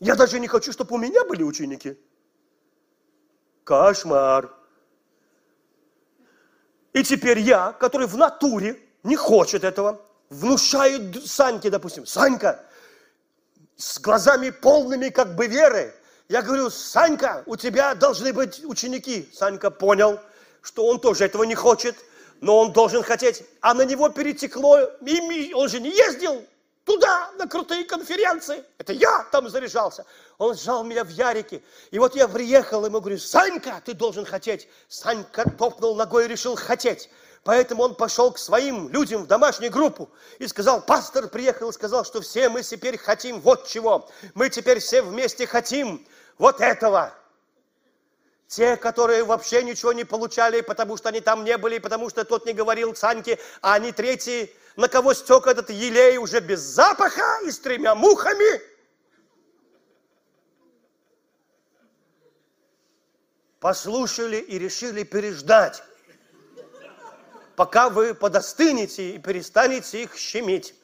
Я 0.00 0.16
даже 0.16 0.40
не 0.40 0.48
хочу, 0.48 0.72
чтобы 0.72 0.96
у 0.96 0.98
меня 0.98 1.24
были 1.24 1.44
ученики. 1.44 1.96
Кошмар. 3.62 4.52
И 6.94 7.04
теперь 7.04 7.38
я, 7.38 7.74
который 7.74 8.08
в 8.08 8.16
натуре 8.16 8.82
не 9.04 9.14
хочет 9.14 9.62
этого, 9.62 10.04
внушает 10.30 11.28
Саньке, 11.28 11.70
допустим, 11.70 12.06
Санька, 12.06 12.64
с 13.76 14.00
глазами 14.00 14.50
полными 14.50 15.10
как 15.10 15.36
бы 15.36 15.46
веры, 15.46 15.94
я 16.28 16.42
говорю, 16.42 16.70
Санька, 16.70 17.42
у 17.46 17.56
тебя 17.56 17.94
должны 17.94 18.32
быть 18.32 18.64
ученики. 18.64 19.28
Санька 19.32 19.70
понял, 19.70 20.20
что 20.62 20.86
он 20.86 20.98
тоже 20.98 21.24
этого 21.24 21.44
не 21.44 21.54
хочет, 21.54 21.96
но 22.40 22.58
он 22.58 22.72
должен 22.72 23.02
хотеть. 23.02 23.44
А 23.60 23.74
на 23.74 23.82
него 23.82 24.08
перетекло, 24.08 24.80
и 25.04 25.52
он 25.54 25.68
же 25.68 25.80
не 25.80 25.90
ездил 25.90 26.44
туда, 26.84 27.30
на 27.38 27.46
крутые 27.46 27.84
конференции. 27.84 28.64
Это 28.78 28.92
я 28.92 29.24
там 29.30 29.48
заряжался. 29.48 30.04
Он 30.38 30.56
сжал 30.56 30.82
меня 30.84 31.04
в 31.04 31.10
ярике. 31.10 31.62
И 31.90 31.98
вот 31.98 32.16
я 32.16 32.26
приехал, 32.26 32.84
ему 32.84 33.00
говорю, 33.00 33.18
Санька, 33.18 33.80
ты 33.84 33.94
должен 33.94 34.24
хотеть. 34.24 34.68
Санька 34.88 35.48
топнул 35.50 35.94
ногой 35.94 36.24
и 36.24 36.28
решил 36.28 36.56
хотеть. 36.56 37.08
Поэтому 37.46 37.84
он 37.84 37.94
пошел 37.94 38.32
к 38.32 38.38
своим 38.38 38.88
людям 38.88 39.22
в 39.22 39.28
домашнюю 39.28 39.70
группу 39.70 40.10
и 40.40 40.48
сказал, 40.48 40.82
пастор 40.82 41.28
приехал 41.28 41.70
и 41.70 41.72
сказал, 41.72 42.04
что 42.04 42.20
все 42.20 42.48
мы 42.48 42.64
теперь 42.64 42.98
хотим 42.98 43.40
вот 43.40 43.68
чего. 43.68 44.10
Мы 44.34 44.50
теперь 44.50 44.80
все 44.80 45.00
вместе 45.00 45.46
хотим 45.46 46.04
вот 46.38 46.60
этого. 46.60 47.14
Те, 48.48 48.76
которые 48.76 49.22
вообще 49.22 49.62
ничего 49.62 49.92
не 49.92 50.02
получали, 50.02 50.60
потому 50.60 50.96
что 50.96 51.10
они 51.10 51.20
там 51.20 51.44
не 51.44 51.56
были, 51.56 51.78
потому 51.78 52.10
что 52.10 52.24
тот 52.24 52.46
не 52.46 52.52
говорил 52.52 52.96
Саньке, 52.96 53.38
а 53.60 53.74
они 53.74 53.92
третьи, 53.92 54.52
на 54.74 54.88
кого 54.88 55.14
стек 55.14 55.46
этот 55.46 55.70
елей 55.70 56.16
уже 56.16 56.40
без 56.40 56.58
запаха 56.58 57.42
и 57.44 57.52
с 57.52 57.60
тремя 57.60 57.94
мухами. 57.94 58.60
Послушали 63.60 64.38
и 64.38 64.58
решили 64.58 65.04
переждать, 65.04 65.84
пока 67.56 67.88
вы 67.88 68.14
подостынете 68.14 69.16
и 69.16 69.18
перестанете 69.18 70.02
их 70.02 70.16
щемить. 70.16 70.74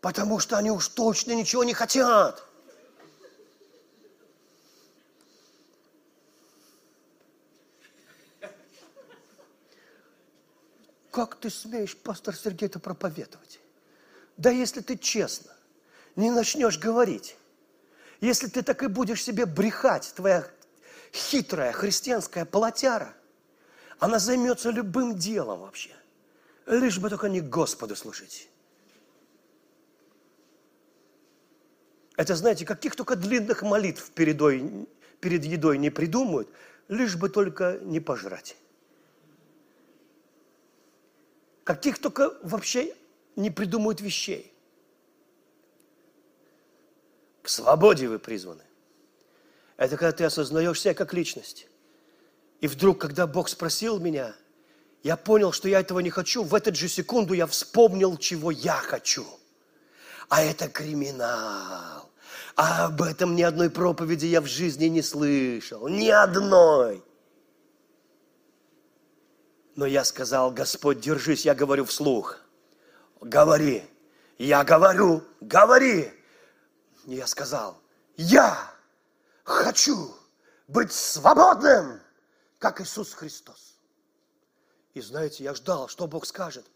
Потому 0.00 0.38
что 0.38 0.56
они 0.56 0.70
уж 0.70 0.88
точно 0.88 1.32
ничего 1.32 1.64
не 1.64 1.74
хотят. 1.74 2.44
Как 11.10 11.34
ты 11.34 11.50
смеешь, 11.50 11.96
пастор 11.96 12.36
Сергей, 12.36 12.66
это 12.66 12.78
проповедовать? 12.78 13.58
Да 14.36 14.50
если 14.50 14.80
ты 14.80 14.96
честно 14.96 15.52
не 16.14 16.30
начнешь 16.30 16.78
говорить, 16.78 17.36
если 18.20 18.46
ты 18.46 18.62
так 18.62 18.84
и 18.84 18.86
будешь 18.86 19.24
себе 19.24 19.44
брехать, 19.44 20.12
твоя 20.14 20.48
хитрая 21.12 21.72
христианская 21.72 22.44
полотяра, 22.44 23.17
она 23.98 24.18
займется 24.18 24.70
любым 24.70 25.16
делом 25.16 25.60
вообще, 25.60 25.94
лишь 26.66 26.98
бы 26.98 27.10
только 27.10 27.28
не 27.28 27.40
Господу 27.40 27.96
служить. 27.96 28.48
Это, 32.16 32.34
знаете, 32.34 32.64
каких 32.64 32.96
только 32.96 33.14
длинных 33.16 33.62
молитв 33.62 34.10
передой, 34.10 34.88
перед 35.20 35.44
едой 35.44 35.78
не 35.78 35.90
придумают, 35.90 36.48
лишь 36.88 37.16
бы 37.16 37.28
только 37.28 37.78
не 37.82 38.00
пожрать. 38.00 38.56
Каких 41.62 42.00
только 42.00 42.36
вообще 42.42 42.96
не 43.36 43.50
придумают 43.50 44.00
вещей. 44.00 44.52
К 47.42 47.48
свободе 47.48 48.08
вы 48.08 48.18
призваны. 48.18 48.64
Это 49.76 49.96
когда 49.96 50.10
ты 50.10 50.24
осознаешь 50.24 50.80
себя 50.80 50.94
как 50.94 51.14
личность. 51.14 51.67
И 52.60 52.68
вдруг, 52.68 53.00
когда 53.00 53.26
Бог 53.26 53.48
спросил 53.48 53.98
меня, 53.98 54.34
я 55.02 55.16
понял, 55.16 55.52
что 55.52 55.68
я 55.68 55.80
этого 55.80 56.00
не 56.00 56.10
хочу. 56.10 56.42
В 56.42 56.54
эту 56.54 56.74
же 56.74 56.88
секунду 56.88 57.34
я 57.34 57.46
вспомнил, 57.46 58.16
чего 58.16 58.50
я 58.50 58.74
хочу. 58.74 59.24
А 60.28 60.42
это 60.42 60.68
криминал. 60.68 62.10
А 62.56 62.86
об 62.86 63.02
этом 63.02 63.36
ни 63.36 63.42
одной 63.42 63.70
проповеди 63.70 64.26
я 64.26 64.40
в 64.40 64.46
жизни 64.46 64.86
не 64.86 65.02
слышал. 65.02 65.86
Ни 65.88 66.08
одной. 66.08 67.02
Но 69.76 69.86
я 69.86 70.04
сказал, 70.04 70.50
Господь, 70.50 71.00
держись, 71.00 71.44
я 71.44 71.54
говорю 71.54 71.84
вслух. 71.84 72.38
Говори. 73.20 73.84
Я 74.36 74.64
говорю, 74.64 75.22
говори. 75.40 76.12
Я 77.06 77.26
сказал, 77.28 77.80
я 78.16 78.58
хочу 79.44 80.14
быть 80.66 80.92
свободным, 80.92 82.00
как 82.58 82.80
Иисус 82.80 83.14
Христос. 83.14 83.76
И 84.94 85.00
знаете, 85.00 85.44
я 85.44 85.54
ждал, 85.54 85.88
что 85.88 86.06
Бог 86.06 86.26
скажет. 86.26 86.66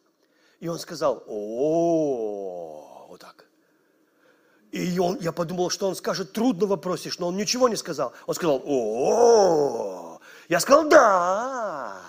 И 0.61 0.69
он 0.69 0.79
сказал, 0.79 1.25
о, 1.27 3.07
вот 3.09 3.21
так. 3.21 3.47
И 4.71 4.99
он, 4.99 5.19
я 5.21 5.33
подумал, 5.33 5.71
что 5.71 5.89
он 5.89 5.97
скажет, 5.97 6.33
трудно 6.33 6.67
вопросишь, 6.67 7.19
но 7.19 7.29
он 7.29 7.37
ничего 7.37 7.69
не 7.69 7.77
сказал. 7.77 8.13
Он 8.27 8.35
сказал, 8.35 8.63
о, 8.65 10.21
я 10.49 10.61
сказал, 10.61 10.89
да. 10.89 12.01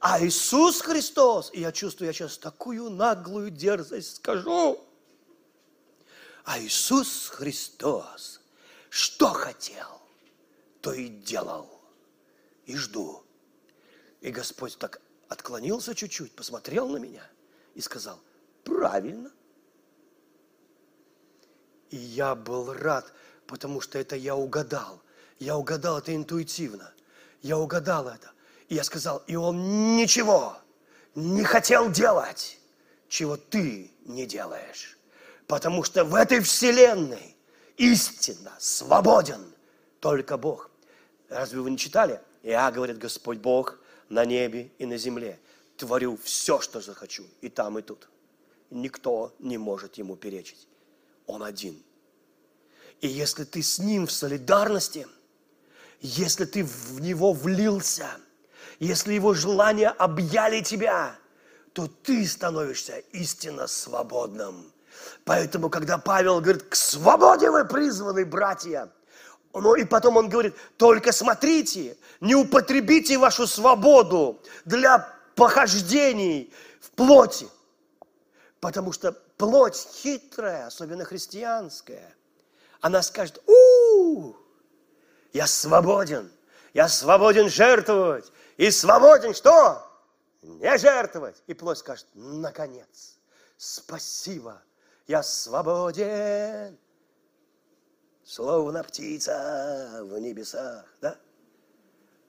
А 0.00 0.24
Иисус 0.24 0.80
Христос, 0.80 1.50
и 1.52 1.60
я 1.60 1.70
чувствую, 1.70 2.08
я 2.08 2.12
сейчас 2.12 2.38
такую 2.38 2.90
наглую 2.90 3.50
дерзость 3.50 4.16
скажу. 4.16 4.80
А 6.44 6.58
Иисус 6.58 7.28
Христос, 7.28 8.40
что 8.90 9.28
хотел, 9.28 10.02
то 10.80 10.92
и 10.92 11.08
делал. 11.08 11.73
И 12.66 12.76
жду. 12.76 13.22
И 14.20 14.30
Господь 14.30 14.78
так 14.78 15.00
отклонился 15.28 15.94
чуть-чуть, 15.94 16.32
посмотрел 16.32 16.88
на 16.88 16.96
меня 16.96 17.28
и 17.74 17.80
сказал, 17.80 18.20
правильно– 18.64 19.30
и 21.94 21.96
я 21.96 22.34
был 22.34 22.72
рад, 22.72 23.12
потому 23.46 23.80
что 23.80 24.00
это 24.00 24.16
я 24.16 24.34
угадал. 24.34 25.00
Я 25.38 25.56
угадал 25.56 25.98
это 25.98 26.12
интуитивно. 26.12 26.92
Я 27.40 27.56
угадал 27.56 28.08
это. 28.08 28.32
И 28.68 28.74
я 28.74 28.82
сказал, 28.82 29.22
и 29.28 29.36
он 29.36 29.94
ничего 29.96 30.56
не 31.14 31.44
хотел 31.44 31.88
делать, 31.92 32.58
чего 33.06 33.36
ты 33.36 33.92
не 34.06 34.26
делаешь. 34.26 34.98
Потому 35.46 35.84
что 35.84 36.04
в 36.04 36.16
этой 36.16 36.40
вселенной 36.40 37.36
истинно 37.76 38.52
свободен 38.58 39.54
только 40.00 40.36
Бог. 40.36 40.72
Разве 41.28 41.60
вы 41.60 41.70
не 41.70 41.78
читали? 41.78 42.20
Я, 42.44 42.70
говорит 42.70 42.98
Господь 42.98 43.38
Бог, 43.38 43.78
на 44.10 44.26
небе 44.26 44.70
и 44.78 44.84
на 44.84 44.98
земле. 44.98 45.40
Творю 45.78 46.18
все, 46.22 46.60
что 46.60 46.82
захочу, 46.82 47.24
и 47.40 47.48
там, 47.48 47.78
и 47.78 47.82
тут. 47.82 48.08
Никто 48.70 49.34
не 49.38 49.56
может 49.56 49.94
ему 49.94 50.14
перечить. 50.14 50.68
Он 51.26 51.42
один. 51.42 51.82
И 53.00 53.08
если 53.08 53.44
ты 53.44 53.62
с 53.62 53.78
Ним 53.78 54.06
в 54.06 54.12
солидарности, 54.12 55.06
если 56.00 56.44
ты 56.44 56.64
в 56.64 57.00
Него 57.00 57.32
влился, 57.32 58.10
если 58.78 59.14
Его 59.14 59.32
желания 59.32 59.88
объяли 59.88 60.60
тебя, 60.60 61.18
то 61.72 61.86
ты 61.86 62.26
становишься 62.26 62.98
истинно 63.12 63.66
свободным. 63.66 64.70
Поэтому, 65.24 65.70
когда 65.70 65.96
Павел 65.96 66.42
говорит, 66.42 66.64
к 66.64 66.74
свободе 66.74 67.50
вы 67.50 67.64
призваны, 67.64 68.26
братья, 68.26 68.92
ну 69.54 69.76
и 69.76 69.84
потом 69.84 70.16
он 70.16 70.28
говорит, 70.28 70.54
только 70.76 71.12
смотрите, 71.12 71.96
не 72.20 72.34
употребите 72.34 73.18
вашу 73.18 73.46
свободу 73.46 74.40
для 74.64 75.08
похождений 75.36 76.52
в 76.80 76.90
плоти. 76.90 77.48
Потому 78.60 78.92
что 78.92 79.12
плоть 79.12 79.86
хитрая, 79.92 80.66
особенно 80.66 81.04
христианская, 81.04 82.14
она 82.80 83.00
скажет, 83.02 83.40
у, 83.46 84.34
я 85.32 85.46
свободен, 85.46 86.30
я 86.72 86.88
свободен 86.88 87.48
жертвовать, 87.48 88.32
и 88.56 88.70
свободен 88.70 89.34
что? 89.34 89.88
Не 90.42 90.76
жертвовать. 90.78 91.42
И 91.46 91.54
плоть 91.54 91.78
скажет, 91.78 92.06
наконец, 92.14 93.18
спасибо, 93.56 94.60
я 95.06 95.22
свободен. 95.22 96.76
Словно 98.26 98.82
птица 98.82 100.00
в 100.02 100.18
небесах, 100.18 100.86
да? 101.02 101.16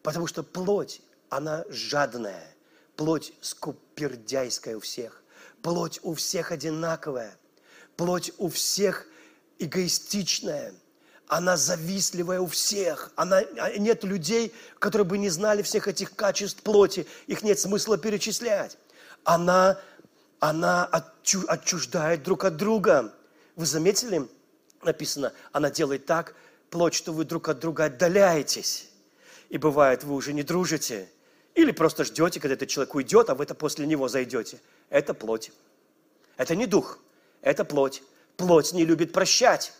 Потому 0.03 0.27
что 0.27 0.43
плоть, 0.43 1.01
она 1.29 1.63
жадная, 1.69 2.53
плоть 2.97 3.33
скупердяйская 3.41 4.75
у 4.75 4.81
всех. 4.81 5.23
Плоть 5.61 5.99
у 6.03 6.13
всех 6.13 6.51
одинаковая. 6.51 7.35
Плоть 7.95 8.33
у 8.37 8.49
всех 8.49 9.07
эгоистичная. 9.57 10.73
Она 11.27 11.55
завистливая 11.57 12.41
у 12.41 12.47
всех. 12.47 13.11
Она, 13.15 13.37
а, 13.57 13.77
нет 13.77 14.03
людей, 14.03 14.53
которые 14.79 15.07
бы 15.07 15.17
не 15.17 15.29
знали 15.29 15.63
всех 15.63 15.87
этих 15.87 16.15
качеств 16.15 16.61
плоти. 16.61 17.07
Их 17.27 17.41
нет 17.41 17.57
смысла 17.57 17.97
перечислять. 17.97 18.77
Она, 19.23 19.79
она 20.39 20.85
отчу, 20.85 21.45
отчуждает 21.47 22.21
друг 22.21 22.43
от 22.43 22.57
друга. 22.57 23.13
Вы 23.55 23.65
заметили? 23.65 24.27
Написано, 24.86 25.33
она 25.51 25.71
делает 25.71 26.05
так, 26.05 26.36
плоть, 26.69 26.93
что 26.93 27.11
вы 27.11 27.25
друг 27.25 27.49
от 27.49 27.59
друга 27.59 27.86
отдаляетесь. 27.86 28.91
И 29.49 29.57
бывает, 29.57 30.03
вы 30.03 30.13
уже 30.13 30.31
не 30.31 30.43
дружите. 30.43 31.09
Или 31.55 31.71
просто 31.71 32.03
ждете, 32.03 32.39
когда 32.39 32.53
этот 32.53 32.69
человек 32.69 32.93
уйдет, 32.93 33.29
а 33.31 33.36
вы 33.36 33.45
это 33.45 33.55
после 33.55 33.88
него 33.88 34.07
зайдете. 34.07 34.59
Это 34.89 35.15
плоть. 35.15 35.51
Это 36.38 36.55
не 36.55 36.67
дух, 36.67 36.99
это 37.41 37.65
плоть. 37.65 38.03
Плоть 38.38 38.73
не 38.73 38.86
любит 38.86 39.11
прощать. 39.11 39.73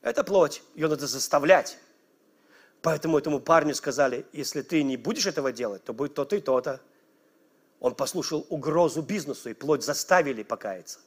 Это 0.00 0.24
плоть, 0.24 0.62
ее 0.74 0.88
надо 0.88 1.06
заставлять. 1.06 1.76
Поэтому 2.80 3.18
этому 3.18 3.40
парню 3.40 3.74
сказали, 3.74 4.24
если 4.32 4.62
ты 4.62 4.82
не 4.82 4.96
будешь 4.96 5.26
этого 5.26 5.52
делать, 5.52 5.84
то 5.84 5.92
будет 5.92 6.14
то-то 6.14 6.36
и 6.36 6.40
то-то. 6.40 6.80
Он 7.80 7.94
послушал 7.94 8.46
угрозу 8.48 9.02
бизнесу, 9.02 9.50
и 9.50 9.54
плоть 9.54 9.84
заставили 9.84 10.42
покаяться. 10.42 11.00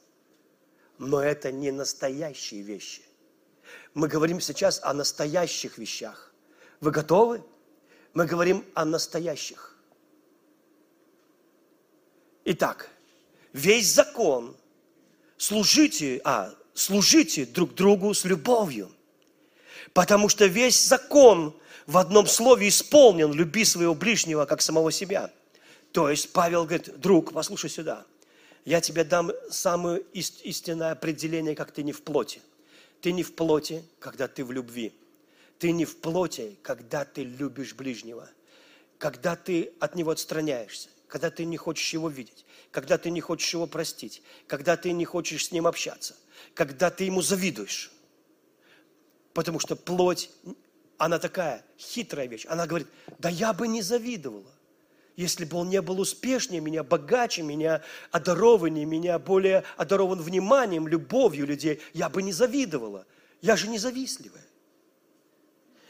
Но 0.98 1.20
это 1.20 1.50
не 1.50 1.72
настоящие 1.72 2.62
вещи. 2.62 3.02
Мы 3.94 4.08
говорим 4.08 4.40
сейчас 4.40 4.80
о 4.82 4.92
настоящих 4.94 5.78
вещах. 5.78 6.32
Вы 6.80 6.90
готовы? 6.90 7.42
Мы 8.14 8.26
говорим 8.26 8.64
о 8.74 8.84
настоящих. 8.84 9.76
Итак, 12.44 12.88
весь 13.52 13.92
закон 13.92 14.56
служите, 15.36 16.20
а, 16.24 16.54
служите 16.74 17.46
друг 17.46 17.74
другу 17.74 18.14
с 18.14 18.24
любовью. 18.24 18.90
Потому 19.92 20.28
что 20.28 20.46
весь 20.46 20.82
закон 20.82 21.54
в 21.86 21.98
одном 21.98 22.26
слове 22.26 22.68
исполнен 22.68 23.32
«люби 23.32 23.64
своего 23.64 23.94
ближнего, 23.94 24.46
как 24.46 24.62
самого 24.62 24.90
себя». 24.90 25.30
То 25.92 26.08
есть 26.08 26.32
Павел 26.32 26.64
говорит, 26.64 26.98
друг, 26.98 27.32
послушай 27.32 27.68
сюда, 27.68 28.06
я 28.64 28.80
тебе 28.80 29.04
дам 29.04 29.30
самое 29.50 30.02
истинное 30.14 30.92
определение, 30.92 31.54
как 31.54 31.70
ты 31.72 31.82
не 31.82 31.92
в 31.92 32.02
плоти. 32.02 32.40
Ты 33.02 33.12
не 33.12 33.22
в 33.22 33.34
плоти, 33.34 33.84
когда 33.98 34.26
ты 34.26 34.44
в 34.44 34.52
любви. 34.52 34.94
Ты 35.58 35.72
не 35.72 35.84
в 35.84 35.98
плоти, 35.98 36.56
когда 36.62 37.04
ты 37.04 37.24
любишь 37.24 37.74
ближнего. 37.74 38.30
Когда 38.96 39.36
ты 39.36 39.74
от 39.78 39.94
него 39.94 40.12
отстраняешься 40.12 40.88
когда 41.12 41.30
ты 41.30 41.44
не 41.44 41.58
хочешь 41.58 41.92
его 41.92 42.08
видеть, 42.08 42.46
когда 42.70 42.96
ты 42.96 43.10
не 43.10 43.20
хочешь 43.20 43.52
его 43.52 43.66
простить, 43.66 44.22
когда 44.46 44.78
ты 44.78 44.92
не 44.92 45.04
хочешь 45.04 45.48
с 45.48 45.52
ним 45.52 45.66
общаться. 45.66 46.16
когда 46.54 46.90
ты 46.90 47.04
ему 47.04 47.20
завидуешь. 47.20 47.92
Потому 49.34 49.58
что 49.60 49.76
плоть, 49.76 50.30
она 50.96 51.18
такая 51.18 51.66
хитрая 51.78 52.26
вещь. 52.26 52.46
Она 52.48 52.66
говорит, 52.66 52.88
да 53.18 53.28
я 53.28 53.52
бы 53.52 53.68
не 53.68 53.82
завидовала, 53.82 54.50
если 55.16 55.44
бы 55.44 55.58
он 55.58 55.68
не 55.68 55.82
был 55.82 56.00
успешнее 56.00 56.60
меня, 56.60 56.82
богаче 56.82 57.42
меня, 57.42 57.82
одарованнее 58.10 58.86
меня, 58.86 59.18
более 59.18 59.64
одарован 59.76 60.20
вниманием, 60.20 60.88
любовью 60.88 61.46
людей, 61.46 61.80
я 61.92 62.08
бы 62.08 62.22
не 62.22 62.32
завидовала. 62.32 63.06
Я 63.40 63.56
же 63.56 63.68
независтливая. 63.68 64.46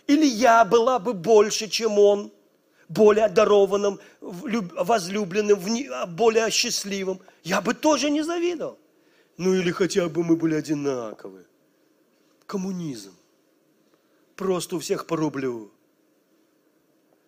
Или 0.07 0.27
я 0.27 0.65
была 0.65 0.99
бы 0.99 1.13
больше, 1.13 1.69
чем 1.69 1.99
он, 1.99 2.33
более 2.89 3.27
одарованным, 3.27 4.01
возлюбленным, 4.21 5.59
более 6.15 6.51
счастливым. 6.51 7.21
Я 7.45 7.61
бы 7.61 7.75
тоже 7.75 8.11
не 8.11 8.23
завидовал. 8.23 8.79
Ну 9.37 9.55
или 9.55 9.71
хотя 9.71 10.09
бы 10.09 10.25
мы 10.25 10.37
были 10.37 10.55
одинаковы. 10.55 11.47
Коммунизм. 12.47 13.15
Просто 14.37 14.77
у 14.77 14.79
всех 14.81 15.07
по 15.07 15.17
рублю. 15.17 15.71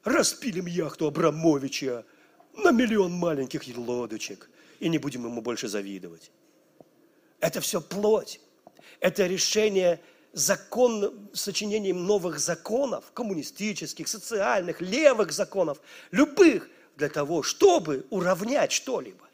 Распилим 0.04 0.66
яхту 0.66 1.06
Абрамовича 1.06 2.04
на 2.56 2.70
миллион 2.70 3.12
маленьких 3.12 3.62
лодочек 3.76 4.50
и 4.78 4.88
не 4.88 4.98
будем 4.98 5.24
ему 5.24 5.40
больше 5.40 5.66
завидовать. 5.68 6.30
Это 7.40 7.60
все 7.60 7.80
плоть. 7.80 8.40
Это 9.00 9.26
решение 9.26 10.00
закон, 10.34 11.30
сочинением 11.32 12.06
новых 12.06 12.38
законов, 12.38 13.12
коммунистических, 13.12 14.08
социальных, 14.08 14.80
левых 14.80 15.32
законов, 15.32 15.80
любых, 16.10 16.68
для 16.96 17.08
того, 17.08 17.42
чтобы 17.42 18.06
уравнять 18.10 18.72
что-либо. 18.72 19.24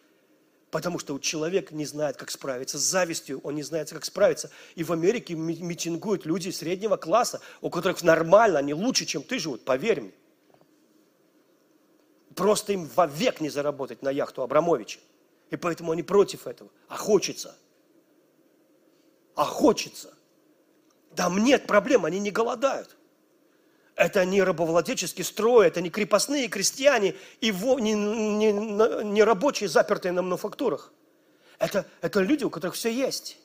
Потому 0.71 0.99
что 0.99 1.19
человек 1.19 1.73
не 1.73 1.85
знает, 1.85 2.17
как 2.17 2.31
справиться 2.31 2.79
с 2.79 2.83
завистью, 2.83 3.41
он 3.41 3.57
не 3.57 3.63
знает, 3.63 3.91
как 3.91 4.05
справиться. 4.05 4.51
И 4.77 4.85
в 4.85 4.93
Америке 4.93 5.35
митингуют 5.35 6.27
люди 6.27 6.51
среднего 6.51 6.97
класса, 6.97 7.41
у 7.61 7.71
которых 7.71 8.03
нормально, 8.03 8.61
они 8.61 8.73
лучше, 8.73 9.05
чем 9.05 9.23
ты 9.23 9.39
живут, 9.39 9.65
поверь 9.65 10.01
мне. 10.01 10.13
Просто 12.35 12.73
им 12.73 12.87
вовек 12.95 13.41
не 13.41 13.49
заработать 13.49 14.03
на 14.03 14.11
яхту 14.11 14.43
Абрамовича. 14.43 15.01
И 15.51 15.57
поэтому 15.57 15.93
они 15.93 16.03
против 16.03 16.47
этого. 16.47 16.71
А 16.89 16.97
хочется. 16.97 17.57
А 19.35 19.45
хочется. 19.45 20.15
Там 21.17 21.43
нет 21.43 21.67
проблем, 21.67 22.05
они 22.05 22.21
не 22.21 22.31
голодают. 22.31 22.97
Это 23.97 24.25
не 24.25 24.43
рабовладельческий 24.43 25.25
строй, 25.25 25.67
это 25.67 25.81
не 25.81 25.91
крепостные 25.91 26.49
крестьяне 26.49 27.17
и 27.41 27.51
не, 27.51 27.95
не, 27.95 28.53
не 29.05 29.23
рабочие, 29.23 29.69
запертые 29.69 30.13
на 30.13 30.23
мануфактурах. 30.23 30.93
Это, 31.59 31.87
это 32.01 32.21
люди, 32.21 32.45
у 32.45 32.51
которых 32.51 32.77
все 32.77 32.91
есть. 32.91 33.39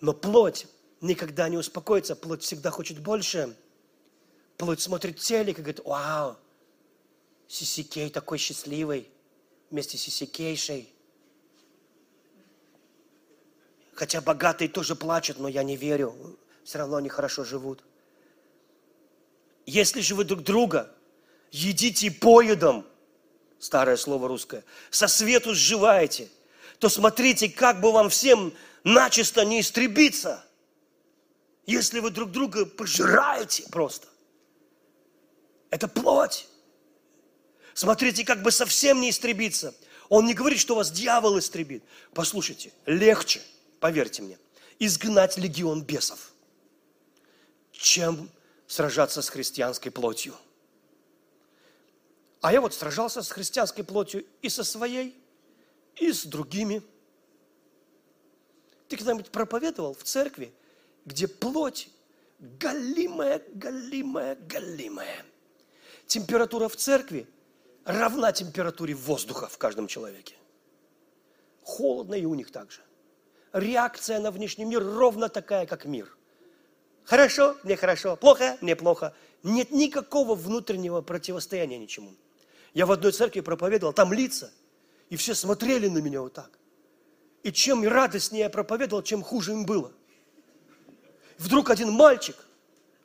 Но 0.00 0.12
плоть 0.12 0.68
никогда 1.00 1.48
не 1.48 1.56
успокоится, 1.56 2.14
плоть 2.14 2.42
всегда 2.42 2.70
хочет 2.70 3.00
больше. 3.00 3.56
Плоть 4.58 4.80
смотрит 4.80 5.18
телек 5.18 5.58
и 5.58 5.62
говорит, 5.62 5.84
вау, 5.84 6.36
Сисикей 7.48 8.10
такой 8.10 8.38
счастливый, 8.38 9.08
вместе 9.70 9.98
с 9.98 10.02
Сисикейшей. 10.02 10.92
Хотя 13.92 14.20
богатые 14.20 14.68
тоже 14.68 14.96
плачут, 14.96 15.38
но 15.38 15.48
я 15.48 15.62
не 15.62 15.76
верю 15.76 16.38
все 16.64 16.78
равно 16.78 16.96
они 16.96 17.08
хорошо 17.08 17.44
живут. 17.44 17.84
Если 19.66 20.00
же 20.00 20.14
вы 20.14 20.24
друг 20.24 20.42
друга 20.42 20.90
едите 21.50 22.10
поедом, 22.10 22.86
старое 23.58 23.96
слово 23.96 24.28
русское, 24.28 24.64
со 24.90 25.06
свету 25.06 25.54
сживаете, 25.54 26.28
то 26.78 26.88
смотрите, 26.88 27.48
как 27.48 27.80
бы 27.80 27.92
вам 27.92 28.08
всем 28.08 28.52
начисто 28.82 29.44
не 29.44 29.60
истребиться, 29.60 30.44
если 31.66 32.00
вы 32.00 32.10
друг 32.10 32.30
друга 32.30 32.66
пожираете 32.66 33.64
просто. 33.70 34.08
Это 35.70 35.86
плоть. 35.88 36.48
Смотрите, 37.74 38.24
как 38.24 38.42
бы 38.42 38.50
совсем 38.50 39.00
не 39.00 39.10
истребиться. 39.10 39.74
Он 40.08 40.26
не 40.26 40.34
говорит, 40.34 40.60
что 40.60 40.74
вас 40.74 40.90
дьявол 40.90 41.38
истребит. 41.38 41.82
Послушайте, 42.12 42.72
легче, 42.86 43.42
поверьте 43.80 44.22
мне, 44.22 44.38
изгнать 44.78 45.36
легион 45.36 45.82
бесов– 45.82 46.30
чем 47.74 48.30
сражаться 48.66 49.20
с 49.20 49.28
христианской 49.28 49.92
плотью. 49.92 50.34
А 52.40 52.52
я 52.52 52.60
вот 52.60 52.72
сражался 52.72 53.22
с 53.22 53.30
христианской 53.30 53.84
плотью 53.84 54.24
и 54.42 54.48
со 54.48 54.64
своей, 54.64 55.14
и 55.96 56.12
с 56.12 56.24
другими. 56.24 56.82
Ты 58.88 58.96
когда-нибудь 58.96 59.30
проповедовал 59.30 59.94
в 59.94 60.02
церкви, 60.02 60.52
где 61.04 61.26
плоть 61.26 61.88
галимая, 62.38 63.42
галимая, 63.52 64.36
галимая. 64.36 65.24
Температура 66.06 66.68
в 66.68 66.76
церкви 66.76 67.26
равна 67.84 68.32
температуре 68.32 68.94
воздуха 68.94 69.48
в 69.48 69.58
каждом 69.58 69.86
человеке. 69.86 70.34
Холодно 71.62 72.14
и 72.14 72.24
у 72.24 72.34
них 72.34 72.50
также. 72.50 72.80
Реакция 73.52 74.20
на 74.20 74.30
внешний 74.30 74.64
мир 74.64 74.84
ровно 74.84 75.28
такая, 75.28 75.66
как 75.66 75.84
мир– 75.84 76.16
Хорошо, 77.04 77.56
мне 77.62 77.76
хорошо, 77.76 78.16
плохо, 78.16 78.56
мне 78.60 78.74
плохо. 78.74 79.14
Нет 79.42 79.70
никакого 79.70 80.34
внутреннего 80.34 81.02
противостояния 81.02 81.78
ничему. 81.78 82.14
Я 82.72 82.86
в 82.86 82.92
одной 82.92 83.12
церкви 83.12 83.40
проповедовал, 83.40 83.92
там 83.92 84.12
лица, 84.12 84.50
и 85.10 85.16
все 85.16 85.34
смотрели 85.34 85.88
на 85.88 85.98
меня 85.98 86.22
вот 86.22 86.32
так. 86.32 86.58
И 87.42 87.52
чем 87.52 87.86
радостнее 87.86 88.44
я 88.44 88.50
проповедовал, 88.50 89.02
чем 89.02 89.22
хуже 89.22 89.52
им 89.52 89.66
было. 89.66 89.92
Вдруг 91.36 91.68
один 91.68 91.90
мальчик, 91.90 92.36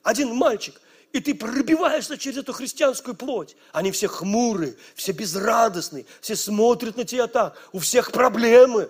один 0.02 0.34
мальчик, 0.34 0.80
и 1.12 1.20
ты 1.20 1.34
пробиваешься 1.34 2.18
через 2.18 2.38
эту 2.38 2.54
христианскую 2.54 3.16
плоть. 3.16 3.56
Они 3.72 3.92
все 3.92 4.08
хмурые, 4.08 4.76
все 4.96 5.12
безрадостные, 5.12 6.06
все 6.22 6.36
смотрят 6.36 6.98
на 6.98 7.04
тебя 7.04 7.28
так. 7.28 7.58
У 7.72 7.80
всех 7.80 8.12
проблемы, 8.12 8.90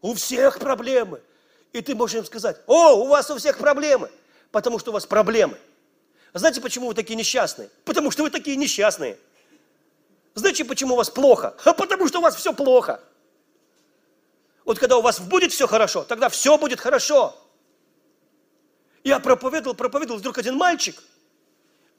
у 0.00 0.14
всех 0.14 0.58
проблемы. 0.58 1.20
И 1.72 1.80
ты 1.80 1.94
можешь 1.94 2.16
им 2.16 2.24
сказать, 2.24 2.58
о, 2.66 2.94
у 2.94 3.06
вас 3.06 3.30
у 3.30 3.38
всех 3.38 3.58
проблемы 3.58 4.10
потому 4.52 4.78
что 4.78 4.90
у 4.90 4.94
вас 4.94 5.06
проблемы. 5.06 5.58
Знаете, 6.34 6.60
почему 6.60 6.88
вы 6.88 6.94
такие 6.94 7.16
несчастные? 7.16 7.70
Потому 7.84 8.10
что 8.10 8.22
вы 8.22 8.30
такие 8.30 8.56
несчастные. 8.56 9.18
Знаете, 10.34 10.64
почему 10.64 10.94
у 10.94 10.96
вас 10.96 11.10
плохо? 11.10 11.56
А 11.64 11.72
потому 11.72 12.06
что 12.06 12.20
у 12.20 12.22
вас 12.22 12.36
все 12.36 12.52
плохо. 12.52 13.02
Вот 14.64 14.78
когда 14.78 14.96
у 14.96 15.02
вас 15.02 15.18
будет 15.20 15.52
все 15.52 15.66
хорошо, 15.66 16.04
тогда 16.04 16.28
все 16.28 16.56
будет 16.56 16.80
хорошо. 16.80 17.36
Я 19.02 19.18
проповедовал, 19.18 19.74
проповедовал, 19.74 20.20
вдруг 20.20 20.38
один 20.38 20.56
мальчик, 20.56 21.02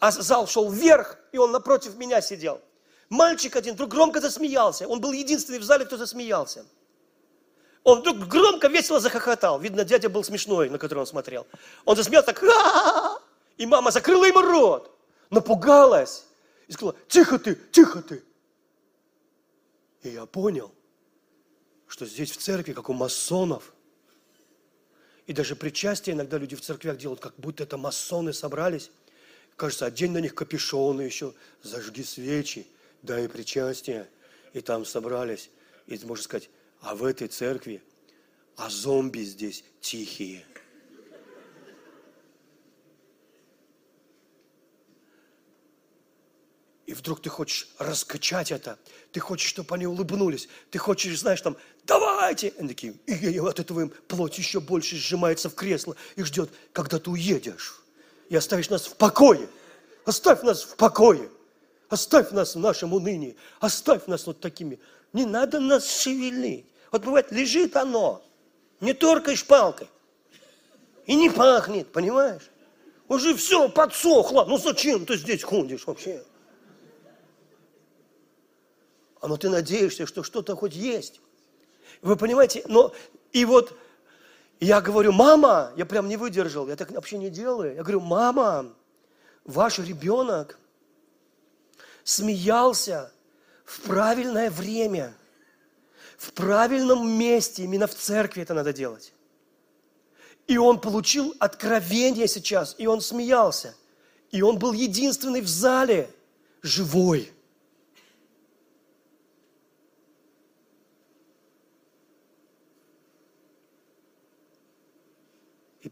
а 0.04 0.12
зал 0.12 0.48
шел 0.48 0.70
вверх, 0.70 1.18
и 1.32 1.38
он 1.38 1.54
напротив 1.54 1.96
меня 1.96 2.20
сидел. 2.20 2.60
Мальчик 3.08 3.56
один 3.56 3.76
вдруг 3.76 3.90
громко 3.90 4.20
засмеялся. 4.20 4.86
Он 4.86 5.00
был 5.00 5.14
единственный 5.14 5.60
в 5.60 5.64
зале, 5.64 5.86
кто 5.86 5.96
засмеялся. 5.96 6.66
Он 7.86 8.02
вдруг 8.02 8.28
громко, 8.28 8.68
весело 8.68 9.00
захохотал. 9.00 9.62
Видно, 9.62 9.86
дядя 9.86 10.10
был 10.10 10.26
смешной, 10.26 10.70
на 10.70 10.78
который 10.78 11.00
он 11.00 11.08
смотрел. 11.08 11.48
Он 11.86 11.96
засмеялся 11.96 12.34
так, 12.34 13.22
и 13.56 13.66
мама 13.66 13.92
закрыла 13.92 14.26
ему 14.26 14.42
рот, 14.42 14.94
напугалась 15.30 16.26
и 16.68 16.74
сказала, 16.74 16.98
тихо 17.08 17.40
ты, 17.40 17.56
тихо 17.72 18.02
ты. 18.02 18.22
И 20.02 20.10
я 20.10 20.26
понял, 20.26 20.74
что 21.88 22.06
здесь 22.06 22.32
в 22.32 22.40
церкви, 22.40 22.74
как 22.74 22.90
у 22.90 22.94
масонов, 22.94 23.74
и 25.28 25.32
даже 25.32 25.56
причастие 25.56 26.14
иногда 26.14 26.38
люди 26.38 26.58
в 26.58 26.62
церквях 26.62 26.98
делают, 26.98 27.22
как 27.22 27.36
будто 27.38 27.64
это 27.64 27.78
масоны 27.78 28.34
собрались. 28.34 28.92
Кажется, 29.56 29.86
одень 29.86 30.12
на 30.12 30.18
них 30.18 30.34
капюшоны 30.34 31.02
еще, 31.02 31.34
зажги 31.62 32.04
свечи, 32.04 32.68
дай 33.02 33.30
причастие. 33.30 34.10
И 34.54 34.62
там 34.62 34.86
собрались. 34.86 35.50
И 35.88 36.00
можно 36.04 36.24
сказать, 36.24 36.50
а 36.82 36.96
в 36.96 37.04
этой 37.04 37.28
церкви, 37.28 37.82
а 38.56 38.70
зомби 38.70 39.20
здесь 39.20 39.64
тихие. 39.82 40.46
И 46.86 46.94
вдруг 46.94 47.22
ты 47.22 47.30
хочешь 47.30 47.70
раскачать 47.80 48.52
это, 48.52 48.78
ты 49.12 49.20
хочешь, 49.20 49.50
чтобы 49.50 49.74
они 49.74 49.88
улыбнулись, 49.88 50.50
ты 50.70 50.78
хочешь, 50.78 51.18
знаешь, 51.18 51.42
там, 51.42 51.58
давайте! 51.86 52.54
Они 52.60 52.68
такие, 52.68 52.94
и 53.08 53.40
от 53.40 53.60
этого 53.60 53.82
им 53.82 53.90
плоть 54.08 54.38
еще 54.38 54.60
больше 54.60 54.98
сжимается 54.98 55.50
в 55.50 55.56
кресло 55.56 55.96
и 56.16 56.24
ждет, 56.24 56.52
когда 56.74 57.00
ты 57.00 57.10
уедешь 57.10 57.83
и 58.30 58.36
оставишь 58.36 58.70
нас 58.70 58.86
в 58.86 58.96
покое. 58.96 59.48
Оставь 60.06 60.42
нас 60.44 60.64
в 60.64 60.76
покое. 60.76 61.30
Оставь 61.90 62.32
нас 62.32 62.56
в 62.56 62.60
нашем 62.60 62.94
унынии. 62.94 63.36
Оставь 63.60 64.08
нас 64.08 64.26
вот 64.26 64.40
такими. 64.40 64.80
Не 65.14 65.26
надо 65.26 65.60
нас 65.60 66.02
шевелить. 66.02 66.66
Вот 66.92 67.04
бывает, 67.04 67.32
лежит 67.32 67.76
оно, 67.76 68.24
не 68.80 68.94
торкаешь 68.94 69.46
палкой. 69.46 69.88
И 71.06 71.16
не 71.16 71.30
пахнет, 71.30 71.92
понимаешь? 71.92 72.50
Уже 73.08 73.36
все 73.36 73.68
подсохло. 73.70 74.46
Ну 74.46 74.58
зачем 74.58 75.06
ты 75.06 75.18
здесь 75.18 75.44
ходишь 75.44 75.86
вообще? 75.86 76.24
А 79.20 79.28
ну 79.28 79.38
ты 79.38 79.50
надеешься, 79.50 80.06
что 80.06 80.24
что-то 80.24 80.56
хоть 80.56 80.76
есть. 80.76 81.22
Вы 82.02 82.16
понимаете? 82.16 82.64
Но 82.68 82.94
и 83.32 83.46
вот 83.46 83.78
И 84.64 84.66
я 84.66 84.80
говорю, 84.80 85.12
мама, 85.12 85.74
я 85.76 85.86
прям 85.86 86.08
не 86.08 86.16
выдержал, 86.16 86.70
я 86.70 86.78
так 86.78 86.90
вообще 86.92 87.18
не 87.18 87.30
делаю. 87.30 87.76
Я 87.76 87.82
говорю, 87.82 88.00
мама, 88.00 88.74
ваш 89.44 89.80
ребенок 89.80 90.58
смеялся 92.06 93.12
в 93.66 93.82
правильное 93.82 94.50
время, 94.50 95.14
в 96.16 96.32
правильном 96.32 97.12
месте, 97.12 97.64
именно 97.64 97.88
в 97.88 97.94
церкви 97.94 98.42
это 98.42 98.54
надо 98.54 98.72
делать. 98.72 99.14
И 100.48 100.58
он 100.58 100.80
получил 100.80 101.36
откровение 101.40 102.30
сейчас, 102.30 102.74
и 102.78 102.88
он 102.88 103.02
смеялся. 103.02 103.76
И 104.32 104.42
он 104.42 104.60
был 104.60 104.72
единственный 104.72 105.42
в 105.42 105.48
зале, 105.50 106.10
живой. 106.62 107.34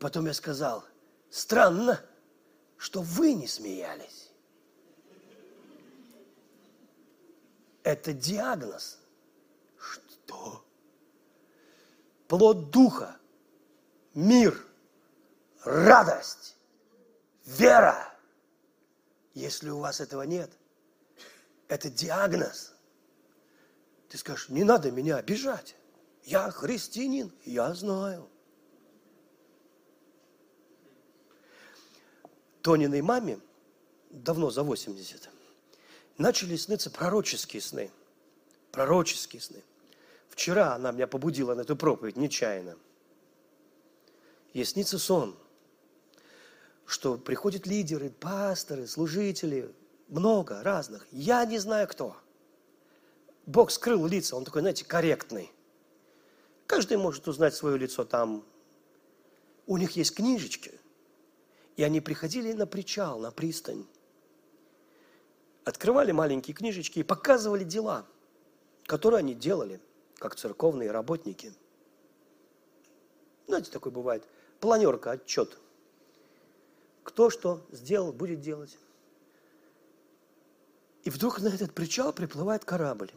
Потом 0.01 0.25
я 0.25 0.33
сказал, 0.33 0.83
странно, 1.29 2.03
что 2.77 3.01
вы 3.01 3.33
не 3.33 3.47
смеялись. 3.47 4.31
Это 7.83 8.11
диагноз. 8.11 8.99
Что? 9.77 10.65
Плод 12.27 12.71
духа, 12.71 13.17
мир, 14.15 14.59
радость, 15.63 16.57
вера. 17.45 18.11
Если 19.35 19.69
у 19.69 19.79
вас 19.79 20.01
этого 20.01 20.23
нет, 20.23 20.51
это 21.67 21.89
диагноз. 21.89 22.73
Ты 24.09 24.17
скажешь, 24.17 24.49
не 24.49 24.63
надо 24.63 24.91
меня 24.91 25.17
обижать. 25.17 25.75
Я 26.23 26.49
христианин, 26.49 27.31
я 27.45 27.73
знаю. 27.75 28.31
Тониной 32.61 33.01
маме, 33.01 33.39
давно 34.09 34.51
за 34.51 34.63
80, 34.63 35.29
начали 36.17 36.55
сниться 36.55 36.91
пророческие 36.91 37.61
сны. 37.61 37.91
Пророческие 38.71 39.41
сны. 39.41 39.63
Вчера 40.29 40.75
она 40.75 40.91
меня 40.91 41.07
побудила 41.07 41.55
на 41.55 41.61
эту 41.61 41.75
проповедь 41.75 42.17
нечаянно. 42.17 42.77
Ей 44.53 44.65
снится 44.65 44.99
сон, 44.99 45.35
что 46.85 47.17
приходят 47.17 47.67
лидеры, 47.67 48.09
пасторы, 48.09 48.87
служители, 48.87 49.73
много 50.07 50.61
разных. 50.61 51.07
Я 51.11 51.45
не 51.45 51.57
знаю 51.57 51.87
кто. 51.87 52.15
Бог 53.45 53.71
скрыл 53.71 54.05
лица, 54.05 54.35
он 54.35 54.45
такой, 54.45 54.61
знаете, 54.61 54.85
корректный. 54.85 55.51
Каждый 56.67 56.97
может 56.97 57.27
узнать 57.27 57.55
свое 57.55 57.77
лицо 57.77 58.05
там. 58.05 58.45
У 59.65 59.77
них 59.77 59.91
есть 59.91 60.15
книжечки. 60.15 60.80
И 61.77 61.83
они 61.83 62.01
приходили 62.01 62.51
на 62.53 62.67
причал, 62.67 63.19
на 63.19 63.31
пристань. 63.31 63.85
Открывали 65.63 66.11
маленькие 66.11 66.55
книжечки 66.55 66.99
и 66.99 67.03
показывали 67.03 67.63
дела, 67.63 68.05
которые 68.85 69.19
они 69.19 69.33
делали, 69.33 69.79
как 70.17 70.35
церковные 70.35 70.91
работники. 70.91 71.53
Знаете, 73.47 73.71
такое 73.71 73.91
бывает. 73.91 74.27
Планерка, 74.59 75.11
отчет. 75.11 75.57
Кто 77.03 77.29
что 77.29 77.65
сделал, 77.71 78.11
будет 78.11 78.41
делать. 78.41 78.77
И 81.03 81.09
вдруг 81.09 81.39
на 81.39 81.47
этот 81.47 81.73
причал 81.73 82.13
приплывает 82.13 82.63
корабль. 82.63 83.11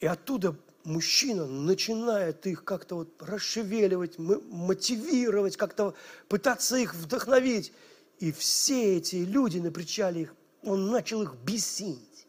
И 0.00 0.06
оттуда 0.06 0.56
мужчина 0.86 1.46
начинает 1.46 2.46
их 2.46 2.64
как-то 2.64 2.96
вот 2.96 3.22
расшевеливать, 3.22 4.18
мотивировать, 4.18 5.56
как-то 5.56 5.94
пытаться 6.28 6.76
их 6.76 6.94
вдохновить. 6.94 7.72
И 8.18 8.32
все 8.32 8.96
эти 8.96 9.16
люди 9.16 9.58
на 9.58 9.70
причале, 9.70 10.22
их, 10.22 10.34
он 10.62 10.90
начал 10.90 11.22
их 11.22 11.34
бесить, 11.44 12.26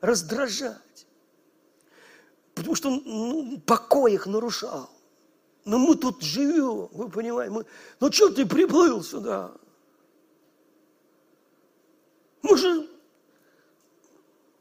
раздражать. 0.00 1.06
Потому 2.54 2.74
что 2.76 2.88
он 2.90 3.02
ну, 3.04 3.60
покой 3.60 4.14
их 4.14 4.26
нарушал. 4.26 4.88
Но 5.64 5.78
мы 5.78 5.96
тут 5.96 6.22
живем, 6.22 6.88
вы 6.92 7.08
понимаете, 7.10 7.52
мы, 7.52 7.66
ну 8.00 8.12
что 8.12 8.30
ты 8.30 8.46
приплыл 8.46 9.02
сюда? 9.02 9.52
Мы 12.42 12.56
же, 12.56 12.88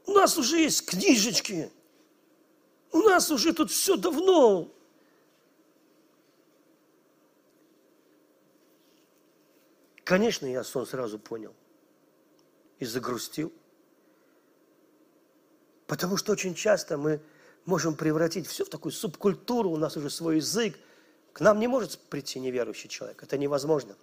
у 0.05 0.11
нас 0.13 0.37
уже 0.37 0.59
есть 0.59 0.85
книжечки, 0.85 1.71
у 2.93 2.99
нас 3.01 3.29
уже 3.31 3.53
тут 3.53 3.71
все 3.71 3.97
давно. 3.97 4.71
Конечно, 10.03 10.45
я 10.45 10.63
сон 10.63 10.85
сразу 10.85 11.17
понял 11.17 11.53
и 12.79 12.85
загрустил. 12.85 13.51
Потому 15.87 16.17
что 16.17 16.31
очень 16.31 16.55
часто 16.55 16.97
мы 16.97 17.21
можем 17.65 17.95
превратить 17.95 18.47
все 18.47 18.65
в 18.65 18.69
такую 18.69 18.91
субкультуру, 18.91 19.69
у 19.69 19.77
нас 19.77 19.97
уже 19.97 20.09
свой 20.09 20.37
язык. 20.37 20.77
К 21.33 21.41
нам 21.41 21.59
не 21.59 21.67
может 21.67 21.97
прийти 21.97 22.39
неверующий 22.39 22.89
человек, 22.89 23.23
это 23.23 23.37
невозможно. 23.37 23.95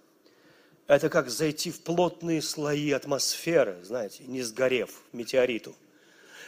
Это 0.87 1.09
как 1.09 1.29
зайти 1.29 1.71
в 1.71 1.81
плотные 1.81 2.41
слои 2.41 2.91
атмосферы, 2.91 3.79
знаете, 3.83 4.25
не 4.25 4.41
сгорев 4.41 5.01
метеориту. 5.13 5.75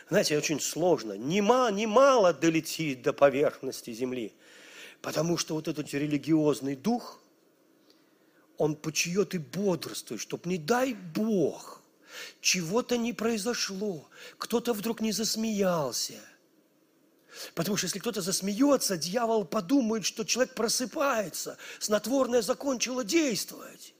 Знаете, 0.10 0.38
очень 0.38 0.60
сложно. 0.60 1.14
Нема, 1.14 1.70
немало 1.72 2.34
долетит 2.34 3.02
до 3.02 3.14
поверхности 3.14 3.92
земли. 3.92 4.34
Потому 5.02 5.38
что 5.38 5.56
вот 5.56 5.68
этот 5.68 5.94
религиозный 5.94 6.76
дух, 6.76 7.20
он 8.58 8.76
почует 8.76 9.34
и 9.34 9.38
бодрствует, 9.38 10.22
чтобы 10.22 10.50
не 10.50 10.58
дай 10.58 10.94
Бог, 10.94 11.82
чего-то 12.42 12.98
не 12.98 13.12
произошло, 13.12 14.08
кто-то 14.38 14.74
вдруг 14.74 15.02
не 15.02 15.12
засмеялся. 15.12 16.20
Потому 17.56 17.78
что 17.78 17.86
если 17.88 18.00
кто-то 18.00 18.22
засмеется, 18.22 18.96
дьявол 18.96 19.46
подумает, 19.46 20.06
что 20.06 20.24
человек 20.24 20.54
просыпается, 20.54 21.58
снотворное 21.80 22.44
закончило 22.44 23.04
действовать. 23.04 23.96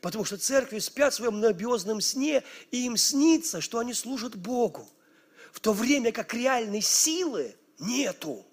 Потому 0.00 0.24
что 0.24 0.38
церкви 0.38 0.78
спят 0.78 1.12
в 1.12 1.16
своем 1.16 1.40
набиозном 1.40 2.00
сне, 2.00 2.44
и 2.70 2.86
им 2.86 2.96
снится, 2.96 3.60
что 3.60 3.78
они 3.80 3.92
служат 3.92 4.36
Богу 4.36 4.88
в 5.54 5.60
то 5.60 5.72
время 5.72 6.10
как 6.10 6.34
реальной 6.34 6.80
силы 6.80 7.54
нету. 7.78 8.44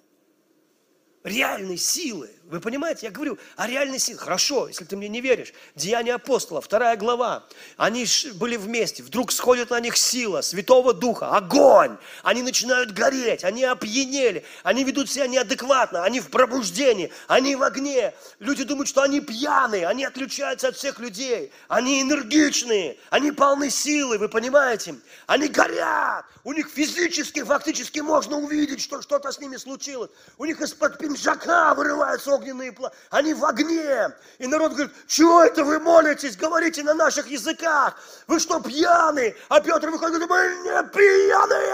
Реальной 1.23 1.77
силы. 1.77 2.29
Вы 2.51 2.59
понимаете? 2.59 3.05
Я 3.05 3.13
говорю 3.13 3.37
о 3.55 3.65
реальной 3.65 3.97
силе. 3.97 4.17
Хорошо, 4.17 4.67
если 4.67 4.83
ты 4.83 4.97
мне 4.97 5.07
не 5.07 5.21
веришь. 5.21 5.53
Деяния 5.75 6.15
апостола, 6.15 6.59
вторая 6.59 6.97
глава. 6.97 7.45
Они 7.77 8.05
были 8.35 8.57
вместе. 8.57 9.03
Вдруг 9.03 9.31
сходит 9.31 9.69
на 9.69 9.79
них 9.79 9.95
сила 9.95 10.41
Святого 10.41 10.93
Духа, 10.93 11.29
огонь. 11.29 11.95
Они 12.23 12.41
начинают 12.41 12.91
гореть, 12.91 13.45
они 13.45 13.63
опьянели. 13.63 14.43
Они 14.63 14.83
ведут 14.83 15.09
себя 15.09 15.27
неадекватно, 15.27 16.03
они 16.03 16.19
в 16.19 16.29
пробуждении, 16.29 17.09
они 17.29 17.55
в 17.55 17.63
огне. 17.63 18.13
Люди 18.39 18.65
думают, 18.65 18.89
что 18.89 19.01
они 19.01 19.21
пьяные, 19.21 19.87
они 19.87 20.03
отличаются 20.03 20.67
от 20.67 20.75
всех 20.75 20.99
людей. 20.99 21.53
Они 21.69 22.01
энергичные, 22.01 22.97
они 23.11 23.31
полны 23.31 23.69
силы, 23.69 24.17
вы 24.17 24.27
понимаете? 24.27 24.95
Они 25.25 25.47
горят. 25.47 26.25
У 26.43 26.51
них 26.51 26.67
физически, 26.67 27.43
фактически 27.43 27.99
можно 27.99 28.37
увидеть, 28.37 28.81
что 28.81 29.01
что-то 29.01 29.31
с 29.31 29.39
ними 29.39 29.55
случилось. 29.55 30.11
У 30.37 30.43
них 30.43 30.59
из-под 30.59 30.97
пинжака 30.97 31.73
вырываются 31.75 32.40
огненные 32.41 32.71
пламя. 32.71 32.93
Они 33.09 33.33
в 33.33 33.45
огне. 33.45 34.09
И 34.39 34.47
народ 34.47 34.73
говорит, 34.73 34.91
чего 35.07 35.43
это 35.43 35.63
вы 35.63 35.79
молитесь, 35.79 36.35
говорите 36.35 36.83
на 36.83 36.93
наших 36.93 37.27
языках? 37.27 37.95
Вы 38.27 38.39
что, 38.39 38.59
пьяные? 38.59 39.35
А 39.49 39.61
Петр 39.61 39.89
выходит 39.89 40.15
и 40.15 40.25
говорит, 40.25 40.29
мы 40.29 40.41
не 40.63 40.83
пьяные! 40.89 41.71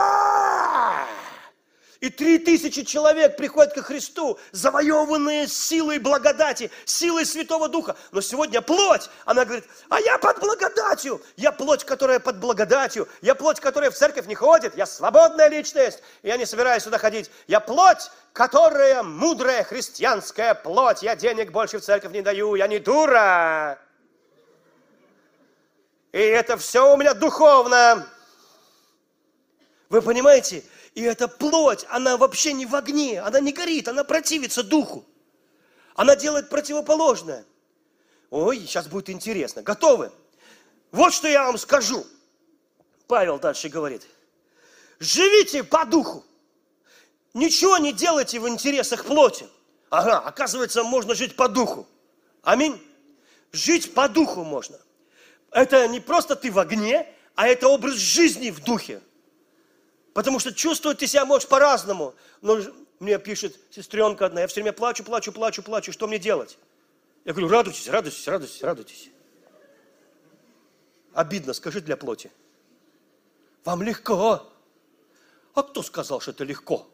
И 1.99 2.09
три 2.09 2.37
тысячи 2.37 2.83
человек 2.83 3.37
приходят 3.37 3.73
ко 3.73 3.81
Христу, 3.81 4.37
завоеванные 4.51 5.47
силой 5.47 5.97
благодати, 5.97 6.69
силой 6.85 7.25
Святого 7.25 7.69
Духа. 7.69 7.95
Но 8.11 8.21
сегодня 8.21 8.61
плоть, 8.61 9.09
она 9.25 9.45
говорит, 9.45 9.65
а 9.89 9.99
я 9.99 10.17
под 10.19 10.39
благодатью. 10.39 11.21
Я 11.35 11.51
плоть, 11.51 11.83
которая 11.83 12.19
под 12.19 12.39
благодатью. 12.39 13.07
Я 13.21 13.33
плоть, 13.33 13.59
которая 13.59 13.89
в 13.89 13.95
церковь 13.95 14.27
не 14.27 14.35
ходит. 14.35 14.77
Я 14.77 14.85
свободная 14.85 15.49
личность. 15.49 16.03
Я 16.21 16.37
не 16.37 16.45
собираюсь 16.45 16.83
сюда 16.83 16.99
ходить. 16.99 17.31
Я 17.47 17.59
плоть, 17.59 18.11
которая 18.31 19.01
мудрая 19.01 19.63
христианская 19.63 20.53
плоть. 20.53 21.01
Я 21.01 21.15
денег 21.15 21.51
больше 21.51 21.79
в 21.79 21.83
церковь 21.83 22.11
не 22.11 22.21
даю. 22.21 22.53
Я 22.55 22.67
не 22.67 22.77
дура. 22.77 23.79
И 26.11 26.19
это 26.19 26.57
все 26.57 26.93
у 26.93 26.97
меня 26.97 27.15
духовно. 27.15 28.07
Вы 29.89 30.01
понимаете? 30.01 30.63
И 30.97 31.01
эта 31.03 31.27
плоть, 31.27 31.85
она 31.89 32.17
вообще 32.17 32.53
не 32.53 32.65
в 32.65 32.73
огне, 32.73 33.21
она 33.21 33.39
не 33.39 33.51
горит, 33.51 33.87
она 33.87 34.03
противится 34.03 34.63
духу. 34.63 35.05
Она 35.93 36.15
делает 36.15 36.49
противоположное. 36.49 37.45
Ой, 38.31 38.61
сейчас 38.61 38.87
будет 38.87 39.11
интересно. 39.11 39.61
Готовы? 39.61 40.11
Вот 40.91 41.13
что 41.13 41.27
я 41.27 41.43
вам 41.45 41.59
скажу. 41.59 42.03
Павел 43.05 43.37
дальше 43.37 43.69
говорит. 43.69 44.07
Живите 44.97 45.63
по 45.63 45.85
духу. 45.85 46.25
ничего 47.35 47.77
не 47.77 47.93
делайте 47.93 48.39
в 48.39 48.49
интересах 48.49 49.05
плоти. 49.05 49.47
Ага, 49.91 50.17
оказывается, 50.17 50.83
можно 50.83 51.13
жить 51.13 51.35
по 51.35 51.47
духу. 51.47 51.87
Аминь. 52.41 52.75
Жить 53.51 53.93
по 53.93 54.09
духу 54.09 54.43
можно. 54.43 54.79
Это 55.51 55.87
не 55.89 55.99
просто 55.99 56.35
ты 56.35 56.51
в 56.51 56.57
огне, 56.57 57.07
а 57.35 57.47
это 57.47 57.67
образ 57.67 57.97
жизни 57.97 58.49
в 58.49 58.63
духе. 58.63 58.99
Потому 60.17 60.39
что 60.39 60.51
чувствовать 60.51 60.97
ты 60.97 61.05
себя 61.05 61.25
можешь 61.25 61.47
по-разному. 61.47 62.15
Но 62.41 62.57
мне 62.99 63.19
пишет 63.19 63.55
сестренка 63.69 64.25
одна, 64.25 64.41
я 64.41 64.47
все 64.47 64.61
время 64.61 64.73
плачу, 64.73 65.03
плачу, 65.03 65.31
плачу, 65.31 65.61
плачу, 65.61 65.91
что 65.91 66.07
мне 66.07 66.17
делать? 66.17 66.57
Я 67.23 67.33
говорю, 67.33 67.49
радуйтесь, 67.49 67.87
радуйтесь, 67.87 68.27
радуйтесь, 68.27 68.63
радуйтесь. 68.63 69.11
Обидно, 71.13 71.53
скажи 71.53 71.81
для 71.81 71.95
плоти. 71.95 72.31
Вам 73.63 73.83
легко. 73.83 74.51
А 75.53 75.61
кто 75.61 75.83
сказал, 75.83 76.19
что 76.19 76.31
это 76.31 76.45
легко? 76.45 76.87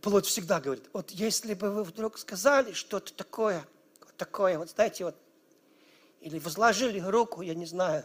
Плоть 0.00 0.26
всегда 0.26 0.60
говорит, 0.60 0.90
вот 0.92 1.12
если 1.12 1.54
бы 1.54 1.70
вы 1.70 1.84
вдруг 1.84 2.18
сказали 2.18 2.72
что-то 2.72 3.14
такое, 3.14 3.64
вот 4.00 4.16
такое, 4.16 4.58
вот 4.58 4.70
знаете, 4.70 5.04
вот, 5.04 5.14
или 6.20 6.40
возложили 6.40 6.98
руку, 6.98 7.42
я 7.42 7.54
не 7.54 7.66
знаю, 7.66 8.04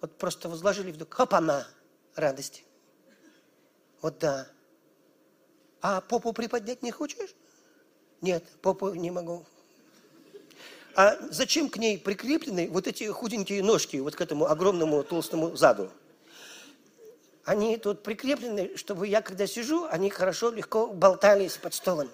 вот 0.00 0.16
просто 0.16 0.48
возложили 0.48 0.92
вдруг, 0.92 1.12
хоп, 1.12 1.34
она, 1.34 1.66
радости. 2.14 2.64
Вот 4.00 4.18
да. 4.18 4.48
А 5.80 6.00
попу 6.00 6.32
приподнять 6.32 6.82
не 6.82 6.90
хочешь? 6.90 7.34
Нет, 8.20 8.44
попу 8.62 8.90
не 8.94 9.10
могу. 9.10 9.44
А 10.94 11.16
зачем 11.30 11.68
к 11.68 11.76
ней 11.76 11.98
прикреплены 11.98 12.68
вот 12.68 12.86
эти 12.88 13.04
худенькие 13.04 13.62
ножки, 13.62 13.96
вот 13.98 14.16
к 14.16 14.20
этому 14.20 14.46
огромному 14.46 15.04
толстому 15.04 15.56
заду? 15.56 15.90
Они 17.44 17.76
тут 17.76 18.02
прикреплены, 18.02 18.76
чтобы 18.76 19.06
я, 19.06 19.22
когда 19.22 19.46
сижу, 19.46 19.86
они 19.86 20.10
хорошо, 20.10 20.50
легко 20.50 20.88
болтались 20.88 21.56
под 21.56 21.74
столом. 21.74 22.10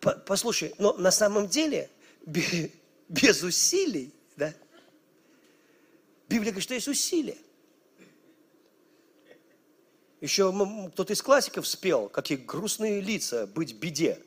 Послушай, 0.00 0.74
но 0.78 0.94
на 0.94 1.10
самом 1.10 1.46
деле 1.46 1.90
без 2.26 3.42
усилий? 3.42 4.12
Библия 6.30 6.52
говорит, 6.52 6.62
что 6.62 6.74
есть 6.74 6.86
усилия. 6.86 7.36
Еще 10.20 10.52
кто-то 10.92 11.12
из 11.12 11.22
классиков 11.22 11.66
спел, 11.66 12.08
какие 12.08 12.38
грустные 12.38 13.00
лица 13.00 13.48
быть 13.48 13.74
беде. 13.74 14.22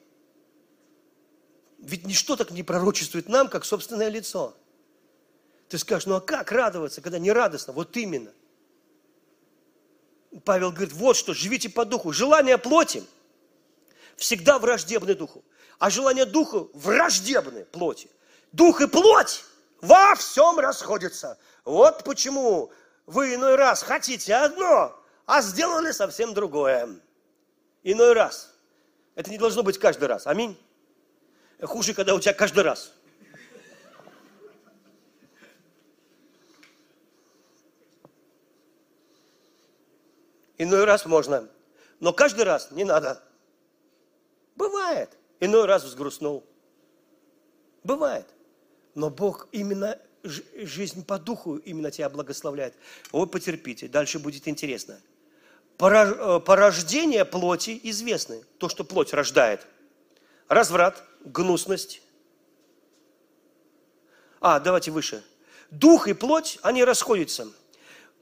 Ведь 1.77 2.05
ничто 2.05 2.35
так 2.35 2.51
не 2.51 2.61
пророчествует 2.61 3.29
нам, 3.29 3.47
как 3.47 3.63
собственное 3.63 4.09
лицо. 4.09 4.53
Ты 5.69 5.77
скажешь, 5.77 6.05
ну 6.05 6.15
а 6.15 6.21
как 6.21 6.51
радоваться, 6.51 6.99
когда 6.99 7.19
не 7.19 7.31
радостно? 7.31 7.71
Вот 7.71 7.95
именно. 7.95 8.33
Павел 10.43 10.71
говорит, 10.71 10.91
вот 10.91 11.15
что, 11.15 11.33
живите 11.33 11.69
по 11.69 11.85
духу. 11.85 12.11
Желание 12.11 12.57
плоти 12.57 13.01
всегда 14.17 14.59
враждебны 14.59 15.15
духу, 15.15 15.41
а 15.79 15.89
желание 15.89 16.25
духа 16.25 16.67
враждебны 16.73 17.63
плоти. 17.63 18.09
Дух 18.51 18.81
и 18.81 18.87
плоть 18.87 19.45
во 19.83 20.15
всем 20.15 20.59
расходятся. 20.59 21.37
Вот 21.65 22.05
почему 22.05 22.71
вы 23.05 23.35
иной 23.35 23.55
раз 23.55 23.83
хотите 23.83 24.33
одно, 24.33 24.97
а 25.25 25.41
сделали 25.41 25.91
совсем 25.91 26.33
другое. 26.33 26.89
Иной 27.83 28.13
раз. 28.13 28.55
Это 29.15 29.29
не 29.29 29.37
должно 29.37 29.61
быть 29.61 29.77
каждый 29.77 30.05
раз. 30.05 30.25
Аминь. 30.25 30.57
Хуже, 31.61 31.93
когда 31.93 32.15
у 32.15 32.19
тебя 32.21 32.33
каждый 32.33 32.63
раз. 32.63 32.93
Иной 40.57 40.85
раз 40.85 41.05
можно, 41.05 41.49
но 41.99 42.13
каждый 42.13 42.45
раз 42.45 42.71
не 42.71 42.85
надо. 42.85 43.21
Бывает. 44.55 45.17
Иной 45.41 45.65
раз 45.65 45.83
взгрустнул. 45.83 46.45
Бывает. 47.83 48.33
Но 48.95 49.09
Бог 49.09 49.47
именно 49.51 49.99
жизнь 50.23 51.05
по 51.05 51.19
духу 51.19 51.57
именно 51.57 51.91
тебя 51.91 52.09
благословляет. 52.09 52.75
Вы 53.11 53.27
потерпите, 53.27 53.87
дальше 53.87 54.19
будет 54.19 54.47
интересно. 54.47 54.99
Э, 55.79 56.39
порождение 56.39 57.25
плоти 57.25 57.79
известны. 57.83 58.43
То, 58.57 58.69
что 58.69 58.83
плоть 58.83 59.13
рождает. 59.13 59.65
Разврат, 60.47 61.03
гнусность. 61.25 62.01
А, 64.39 64.59
давайте 64.59 64.91
выше. 64.91 65.23
Дух 65.71 66.07
и 66.07 66.13
плоть, 66.13 66.59
они 66.61 66.83
расходятся. 66.83 67.47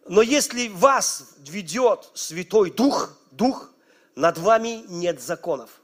Но 0.08 0.22
если 0.22 0.70
вас 0.70 1.36
ведет 1.40 2.10
Святой 2.14 2.72
Дух, 2.72 3.18
Дух, 3.32 3.72
над 4.16 4.38
вами 4.38 4.84
нет 4.88 5.22
законов. 5.22 5.82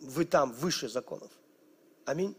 Вы 0.00 0.24
там 0.24 0.52
выше 0.52 0.88
законов. 0.88 1.30
Аминь. 2.04 2.36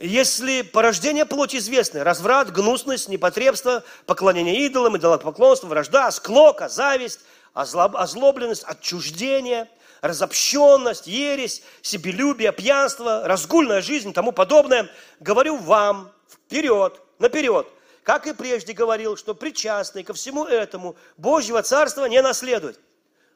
Если 0.00 0.62
порождение 0.62 1.26
плоти 1.26 1.56
известны, 1.56 2.02
разврат, 2.02 2.50
гнусность, 2.50 3.08
непотребство, 3.08 3.84
поклонение 4.06 4.66
идолам, 4.66 4.96
идолопоклонство, 4.96 5.66
вражда, 5.66 6.10
склока, 6.10 6.68
зависть, 6.68 7.20
озлобленность, 7.52 8.64
отчуждение– 8.64 9.68
разобщенность, 10.02 11.06
ересь, 11.06 11.62
себелюбие, 11.80 12.52
пьянство, 12.52 13.22
разгульная 13.26 13.80
жизнь 13.80 14.10
и 14.10 14.12
тому 14.12 14.32
подобное, 14.32 14.90
говорю 15.20 15.56
вам 15.56 16.12
вперед, 16.28 17.00
наперед, 17.18 17.66
как 18.02 18.26
и 18.26 18.34
прежде 18.34 18.72
говорил, 18.74 19.16
что 19.16 19.34
причастный 19.34 20.02
ко 20.02 20.12
всему 20.12 20.44
этому 20.44 20.96
Божьего 21.16 21.62
Царства 21.62 22.06
не 22.06 22.20
наследует. 22.20 22.80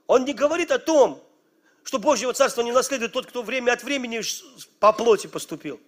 Он 0.08 0.24
не 0.24 0.34
говорит 0.34 0.72
о 0.72 0.78
том, 0.78 1.22
что 1.84 2.00
Божьего 2.00 2.32
Царства 2.32 2.62
не 2.62 2.72
наследует 2.72 3.12
тот, 3.12 3.26
кто 3.26 3.42
время 3.42 3.72
от 3.72 3.84
времени 3.84 4.20
по 4.80 4.92
плоти 4.92 5.28
поступил. 5.28 5.80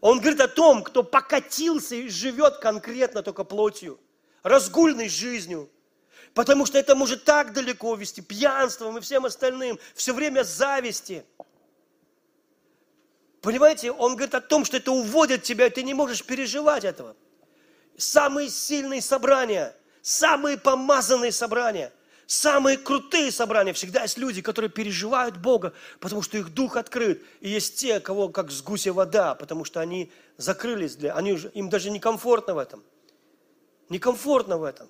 Он 0.00 0.20
говорит 0.20 0.40
о 0.40 0.48
том, 0.48 0.82
кто 0.82 1.02
покатился 1.02 1.94
и 1.94 2.08
живет 2.08 2.58
конкретно 2.58 3.22
только 3.22 3.44
плотью, 3.44 3.98
разгульной 4.42 5.08
жизнью, 5.08 5.70
Потому 6.36 6.66
что 6.66 6.78
это 6.78 6.94
может 6.94 7.24
так 7.24 7.54
далеко 7.54 7.94
вести, 7.94 8.20
пьянством 8.20 8.98
и 8.98 9.00
всем 9.00 9.24
остальным, 9.24 9.78
все 9.94 10.12
время 10.12 10.42
зависти. 10.42 11.24
Понимаете, 13.40 13.90
он 13.90 14.16
говорит 14.16 14.34
о 14.34 14.42
том, 14.42 14.66
что 14.66 14.76
это 14.76 14.92
уводит 14.92 15.44
тебя, 15.44 15.66
и 15.66 15.70
ты 15.70 15.82
не 15.82 15.94
можешь 15.94 16.22
переживать 16.22 16.84
этого. 16.84 17.16
Самые 17.96 18.50
сильные 18.50 19.00
собрания, 19.00 19.74
самые 20.02 20.58
помазанные 20.58 21.32
собрания, 21.32 21.90
самые 22.26 22.76
крутые 22.76 23.30
собрания, 23.30 23.72
всегда 23.72 24.02
есть 24.02 24.18
люди, 24.18 24.42
которые 24.42 24.70
переживают 24.70 25.36
Бога, 25.36 25.72
потому 26.00 26.22
что 26.22 26.38
их 26.38 26.52
дух 26.52 26.76
открыт. 26.76 27.22
И 27.40 27.48
есть 27.48 27.76
те, 27.76 28.00
кого 28.00 28.28
как 28.28 28.50
с 28.50 28.62
гуся 28.62 28.92
вода, 28.92 29.34
потому 29.34 29.64
что 29.64 29.80
они 29.80 30.10
закрылись, 30.36 30.96
для, 30.96 31.14
они 31.14 31.32
уже, 31.32 31.50
им 31.50 31.70
даже 31.70 31.90
некомфортно 31.90 32.54
в 32.54 32.58
этом. 32.58 32.82
Некомфортно 33.88 34.58
в 34.58 34.64
этом. 34.64 34.88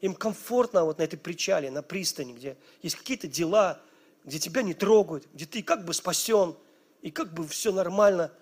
Им 0.00 0.14
комфортно 0.14 0.84
вот 0.84 0.98
на 0.98 1.02
этой 1.02 1.18
причале, 1.18 1.70
на 1.70 1.82
пристани, 1.82 2.32
где 2.32 2.56
есть 2.82 2.96
какие-то 2.96 3.28
дела, 3.28 3.80
где 4.24 4.38
тебя 4.38 4.62
не 4.62 4.74
трогают, 4.74 5.28
где 5.32 5.46
ты 5.46 5.62
как 5.62 5.84
бы 5.84 5.94
спасен, 5.94 6.56
и 7.02 7.10
как 7.10 7.32
бы 7.32 7.46
все 7.46 7.72
нормально. 7.72 8.32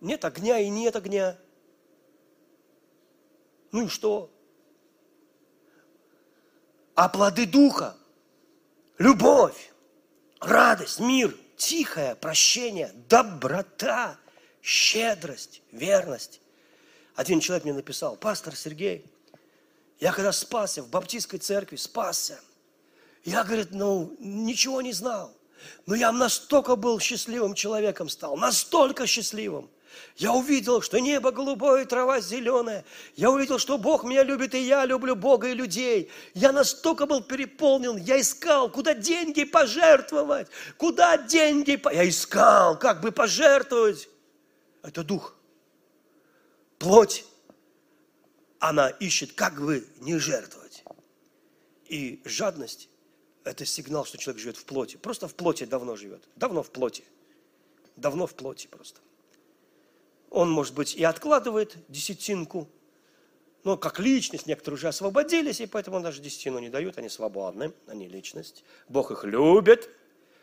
Нет 0.00 0.24
огня 0.24 0.58
и 0.58 0.68
нет 0.68 0.96
огня. 0.96 1.38
Ну 3.72 3.86
и 3.86 3.88
что? 3.88 4.30
А 6.94 7.08
плоды 7.08 7.46
духа, 7.46 7.96
любовь, 8.98 9.72
радость, 10.40 11.00
мир, 11.00 11.36
тихое 11.56 12.14
прощение, 12.14 12.92
доброта, 13.08 14.16
щедрость, 14.62 15.62
верность. 15.72 16.40
Один 17.16 17.40
человек 17.40 17.64
мне 17.64 17.72
написал, 17.72 18.16
пастор 18.16 18.54
Сергей, 18.54 19.04
я 20.00 20.12
когда 20.12 20.32
спасся 20.32 20.82
в 20.82 20.88
баптистской 20.88 21.38
церкви, 21.38 21.76
спасся, 21.76 22.40
я, 23.24 23.42
говорит, 23.42 23.68
ну, 23.70 24.14
ничего 24.18 24.82
не 24.82 24.92
знал. 24.92 25.32
Но 25.86 25.94
я 25.94 26.12
настолько 26.12 26.76
был 26.76 27.00
счастливым 27.00 27.54
человеком 27.54 28.08
стал, 28.08 28.36
настолько 28.36 29.06
счастливым. 29.06 29.70
Я 30.16 30.32
увидел, 30.32 30.80
что 30.82 30.98
небо 30.98 31.30
голубое, 31.30 31.84
трава 31.84 32.20
зеленая. 32.20 32.84
Я 33.16 33.30
увидел, 33.30 33.58
что 33.58 33.78
Бог 33.78 34.04
меня 34.04 34.22
любит, 34.22 34.54
и 34.54 34.60
я 34.60 34.84
люблю 34.84 35.16
Бога 35.16 35.48
и 35.48 35.54
людей. 35.54 36.10
Я 36.34 36.52
настолько 36.52 37.06
был 37.06 37.22
переполнен, 37.22 37.96
я 37.96 38.20
искал, 38.20 38.70
куда 38.70 38.94
деньги 38.94 39.44
пожертвовать, 39.44 40.48
куда 40.76 41.16
деньги... 41.16 41.76
По... 41.76 41.92
Я 41.92 42.08
искал, 42.08 42.78
как 42.78 43.00
бы 43.00 43.12
пожертвовать. 43.12 44.08
Это 44.82 45.02
дух. 45.02 45.34
Плоть 46.78 47.24
она 48.64 48.88
ищет, 48.88 49.32
как 49.34 49.60
бы 49.60 49.86
не 49.98 50.18
жертвовать. 50.18 50.84
И 51.86 52.22
жадность– 52.24 52.88
это 53.44 53.66
сигнал, 53.66 54.06
что 54.06 54.16
человек 54.16 54.40
живет 54.40 54.56
в 54.56 54.64
плоти. 54.64 54.96
Просто 54.96 55.28
в 55.28 55.34
плоти 55.34 55.64
давно 55.64 55.96
живет. 55.96 56.26
Давно 56.34 56.62
в 56.62 56.70
плоти. 56.70 57.04
Давно 57.96 58.26
в 58.26 58.34
плоти 58.34 58.66
просто. 58.66 59.00
Он, 60.34 60.50
может 60.50 60.74
быть, 60.74 60.96
и 60.96 61.04
откладывает 61.04 61.76
десятинку, 61.88 62.68
Но 63.62 63.76
как 63.76 64.00
личность 64.00 64.46
некоторые 64.46 64.74
уже 64.76 64.88
освободились, 64.88 65.60
и 65.60 65.66
поэтому 65.66 66.00
даже 66.00 66.20
десятину 66.20 66.58
не 66.58 66.68
дают, 66.68 66.98
они 66.98 67.08
свободны, 67.08 67.72
они 67.86 68.08
личность. 68.08 68.64
Бог 68.88 69.12
их 69.12 69.22
любит. 69.24 69.88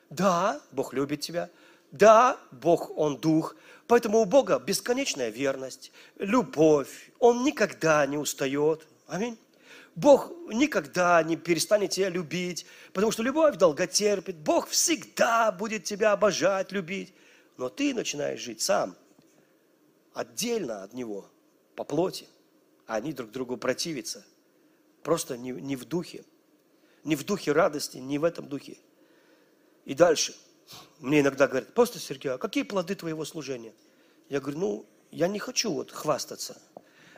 Да, 0.10 0.62
Бог 0.72 0.94
любит 0.94 1.20
тебя. 1.20 1.50
Да, 1.92 2.40
Бог, 2.52 2.98
Он 2.98 3.18
дух. 3.18 3.56
Поэтому 3.86 4.20
у 4.20 4.26
Бога 4.26 4.60
бесконечная 4.60 5.30
верность, 5.30 5.92
любовь. 6.18 7.12
Он 7.20 7.44
никогда 7.44 8.06
не 8.06 8.18
устает. 8.18 8.88
Аминь. 9.08 9.38
Бог 9.96 10.32
никогда 10.48 11.22
не 11.22 11.36
перестанет 11.36 11.92
тебя 11.92 12.08
любить, 12.08 12.66
потому 12.94 13.12
что 13.12 13.24
любовь 13.24 13.58
долго 13.58 13.88
терпит. 13.88 14.38
Бог 14.38 14.70
всегда 14.70 15.52
будет 15.52 15.84
тебя 15.84 16.14
обожать, 16.14 16.72
любить. 16.72 17.14
Но 17.58 17.68
ты 17.68 17.94
начинаешь 17.94 18.40
жить 18.40 18.62
сам, 18.62 18.96
отдельно 20.14 20.84
от 20.84 20.94
Него, 20.94 21.30
по 21.76 21.84
плоти. 21.84 22.28
А 22.88 22.96
они 22.96 23.14
друг 23.14 23.32
другу 23.32 23.58
противятся. 23.58 24.26
Просто 25.04 25.38
не, 25.38 25.52
не 25.52 25.76
в 25.76 25.86
духе. 25.86 26.26
Не 27.04 27.16
в 27.16 27.26
духе 27.26 27.52
радости, 27.52 27.98
не 27.98 28.20
в 28.20 28.24
этом 28.24 28.48
духе. 28.48 28.78
И 29.86 29.94
дальше. 29.94 30.36
Мне 31.00 31.22
иногда 31.22 31.48
говорят, 31.48 31.74
просто 31.74 32.00
Сергей, 32.00 32.32
а 32.32 32.38
какие 32.38 32.64
плоды 32.64 32.96
твоего 32.96 33.26
служения? 33.26 33.74
Я 34.30 34.40
говорю, 34.40 34.60
ну, 34.60 34.86
я 35.10 35.28
не 35.28 35.40
хочу 35.40 35.72
вот 35.72 35.92
хвастаться. 35.92 36.62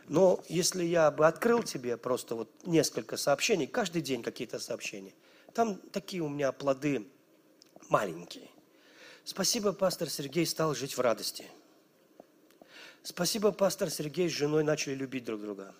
Но 0.07 0.43
если 0.47 0.83
я 0.83 1.11
бы 1.11 1.27
открыл 1.27 1.63
тебе 1.63 1.97
просто 1.97 2.35
вот 2.35 2.49
несколько 2.65 3.17
сообщений, 3.17 3.67
каждый 3.67 4.01
день 4.01 4.23
какие-то 4.23 4.59
сообщения, 4.59 5.13
там 5.53 5.77
такие 5.91 6.23
у 6.23 6.29
меня 6.29 6.51
плоды 6.51 7.07
маленькие. 7.89 8.49
Спасибо, 9.23 9.71
пастор 9.71 10.09
Сергей 10.09 10.45
стал 10.45 10.75
жить 10.75 10.97
в 10.97 10.99
радости. 10.99 11.45
Спасибо, 13.03 13.51
пастор 13.51 13.89
Сергей 13.89 14.29
с 14.29 14.31
женой 14.31 14.63
начали 14.63 14.95
любить 14.95 15.25
друг 15.25 15.41
друга. 15.41 15.75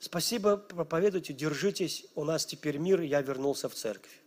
Спасибо, 0.00 0.56
проповедуйте, 0.56 1.32
держитесь, 1.32 2.06
у 2.16 2.24
нас 2.24 2.44
теперь 2.44 2.76
мир, 2.76 3.00
я 3.00 3.22
вернулся 3.22 3.68
в 3.68 3.74
церковь. 3.74 4.20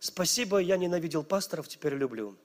Спасибо, 0.00 0.58
я 0.58 0.78
ненавидел 0.78 1.22
пасторов, 1.22 1.68
теперь 1.68 1.94
люблю. 1.94 2.36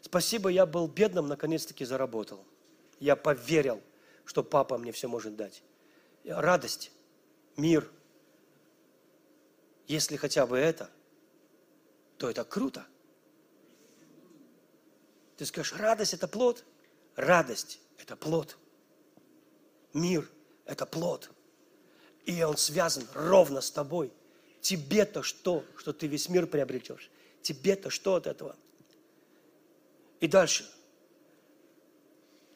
Спасибо, 0.00 0.48
я 0.50 0.66
был 0.66 0.86
бедным, 0.86 1.26
наконец-таки 1.26 1.84
заработал. 1.84 2.46
Я 3.00 3.16
поверил, 3.16 3.82
что 4.24 4.44
папа 4.44 4.78
мне 4.78 4.92
все 4.92 5.08
может 5.08 5.34
дать. 5.34 5.64
Радость, 6.24 6.92
мир. 7.56 7.90
Если 9.88 10.16
хотя 10.16 10.46
бы 10.46 10.56
это, 10.56 10.88
то 12.18 12.30
это 12.30 12.44
круто. 12.44 12.86
Ты 15.36 15.44
скажешь, 15.44 15.74
радость– 15.74 16.12
это 16.14 16.28
плод? 16.28 16.64
Радость– 17.14 17.80
это 17.98 18.16
плод. 18.16 18.56
Мир– 19.92 20.28
это 20.64 20.86
плод. 20.86 21.30
И 22.24 22.42
он 22.42 22.56
связан 22.56 23.06
ровно 23.14 23.60
с 23.60 23.70
тобой. 23.70 24.12
Тебе-то 24.60 25.22
что, 25.22 25.64
что 25.76 25.92
ты 25.92 26.06
весь 26.06 26.28
мир 26.28 26.46
приобретешь? 26.46 27.10
Тебе-то 27.42 27.90
что 27.90 28.14
от 28.16 28.26
этого? 28.26 28.56
И 30.20 30.26
дальше. 30.26 30.68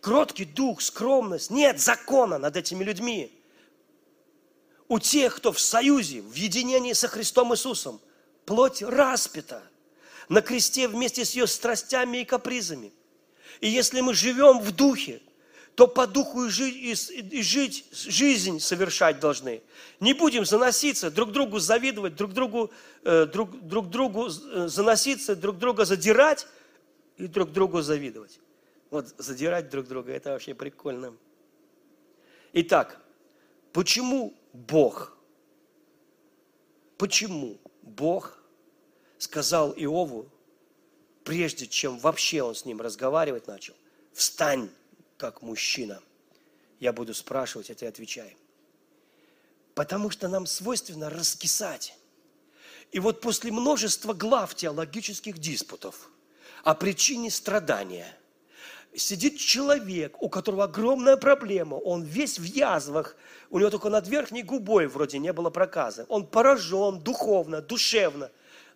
Кроткий 0.01 0.47
дух, 0.47 0.81
скромность. 0.81 1.51
Нет 1.51 1.79
закона 1.79 2.39
над 2.39 2.57
этими 2.57 2.83
людьми. 2.83 3.37
У 4.89 4.99
тех, 4.99 5.37
кто 5.37 5.53
в 5.53 5.61
союзе, 5.61 6.23
в 6.23 6.35
единении 6.35 6.95
со 6.95 7.07
Христом 7.07 7.53
Иисусом, 7.53 8.01
плоть 8.45 8.83
распята 8.83 9.63
на 10.31 10.43
кресте 10.43 10.89
вместе 10.89 11.25
с 11.25 11.33
ее 11.33 11.47
страстями 11.47 12.19
и 12.19 12.25
капризами. 12.25 12.93
И 13.61 13.69
если 13.69 14.01
мы 14.01 14.15
живем 14.15 14.61
в 14.61 14.71
духе, 14.71 15.21
то 15.75 15.89
по 15.89 16.07
духу 16.07 16.45
и 16.45 16.49
жить, 16.49 17.11
и 17.11 17.43
жить 17.43 17.85
жизнь 17.93 18.61
совершать 18.61 19.19
должны. 19.19 19.61
Не 19.99 20.15
будем 20.15 20.45
заноситься, 20.45 21.11
друг 21.11 21.33
другу 21.33 21.59
завидовать, 21.59 22.15
друг 22.15 22.33
другу, 22.33 22.71
э, 23.03 23.27
друг, 23.27 23.61
друг 23.61 23.91
другу 23.91 24.29
э, 24.29 24.69
заноситься, 24.69 25.35
друг 25.35 25.59
друга 25.59 25.85
задирать, 25.85 26.47
и 27.17 27.27
друг 27.27 27.51
другу 27.51 27.83
завидовать. 27.83 28.39
Вот 28.91 29.09
задирать 29.19 29.69
друг 29.69 29.89
друга, 29.89 30.13
это 30.13 30.31
вообще 30.31 30.55
прикольно. 30.55 31.17
Итак, 32.53 33.01
почему 33.73 34.33
Бог, 34.53 35.17
почему 36.99 37.59
Бог 37.83 38.40
сказал 39.21 39.73
Иову, 39.77 40.29
прежде 41.23 41.69
чем 41.69 41.99
вообще 41.99 42.43
он 42.43 42.57
с 42.57 42.65
ним 42.65 42.81
разговаривать 42.81 43.47
начал, 43.47 43.75
встань 44.13 44.69
как 45.17 45.43
мужчина. 45.43 46.03
Я 46.81 46.93
буду 46.93 47.15
спрашивать, 47.15 47.71
а 47.71 47.75
ты 47.75 47.87
отвечай. 47.87 48.37
Потому 49.75 50.11
что 50.11 50.27
нам 50.27 50.47
свойственно 50.47 51.09
раскисать. 51.09 51.97
И 52.91 52.99
вот 52.99 53.21
после 53.21 53.53
множества 53.53 54.13
глав 54.13 54.57
теологических 54.57 55.39
диспутов– 55.39 56.11
о 56.65 56.75
причине 56.75 57.31
страдания. 57.31 58.07
Сидит 58.95 59.39
человек, 59.39 60.21
у 60.21 60.29
которого 60.29 60.65
огромная 60.65 61.17
проблема, 61.17 61.77
он 61.77 62.03
весь 62.03 62.39
в 62.39 62.43
язвах, 62.43 63.17
у 63.49 63.59
него 63.59 63.71
только 63.71 63.89
над 63.89 64.09
верхней 64.09 64.43
губой 64.43 64.89
вроде 64.89 65.19
не 65.19 65.33
было 65.33 65.51
проказа. 65.51 66.07
Он 66.09 66.27
поражен 66.27 66.99
духовно, 66.99 67.63
душевно. 67.63 68.31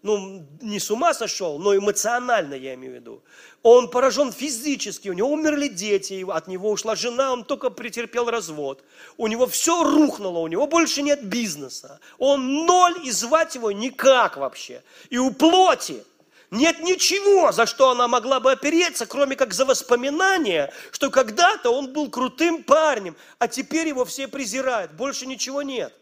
Ну, 0.04 0.46
не 0.60 0.78
с 0.78 0.90
ума 0.90 1.14
сошел, 1.14 1.58
но 1.58 1.74
эмоционально, 1.74 2.52
я 2.52 2.74
имею 2.74 2.92
в 2.92 2.96
виду. 2.96 3.22
Он 3.62 3.88
поражен 3.88 4.32
физически, 4.32 5.08
у 5.08 5.14
него 5.14 5.30
умерли 5.30 5.66
дети, 5.68 6.22
от 6.30 6.46
него 6.46 6.70
ушла 6.70 6.94
жена, 6.94 7.32
он 7.32 7.42
только 7.42 7.70
претерпел 7.70 8.28
развод. 8.28 8.84
У 9.16 9.28
него 9.28 9.46
все 9.46 9.82
рухнуло, 9.82 10.40
у 10.40 10.46
него 10.46 10.66
больше 10.66 11.00
нет 11.00 11.24
бизнеса. 11.24 12.00
Он 12.18 12.66
ноль, 12.66 13.00
и 13.02 13.10
звать 13.10 13.54
его 13.54 13.72
никак 13.72 14.36
вообще. 14.36 14.82
И 15.08 15.16
у 15.16 15.32
плоти– 15.32 16.04
нет 16.50 16.80
ничего, 16.80 17.50
за 17.50 17.66
что 17.66 17.90
она 17.90 18.06
могла 18.06 18.38
бы 18.38 18.52
опереться, 18.52 19.06
кроме 19.06 19.34
как 19.34 19.52
за 19.52 19.64
воспоминания, 19.64 20.72
что 20.92 21.10
когда-то 21.10 21.70
он 21.70 21.92
был 21.92 22.10
крутым 22.10 22.62
парнем, 22.62 23.16
а 23.40 23.48
теперь 23.48 23.88
его 23.88 24.04
все 24.04 24.28
презирают. 24.28 24.92
Больше 24.92 25.26
ничего 25.26 25.62
нет. 25.62 25.92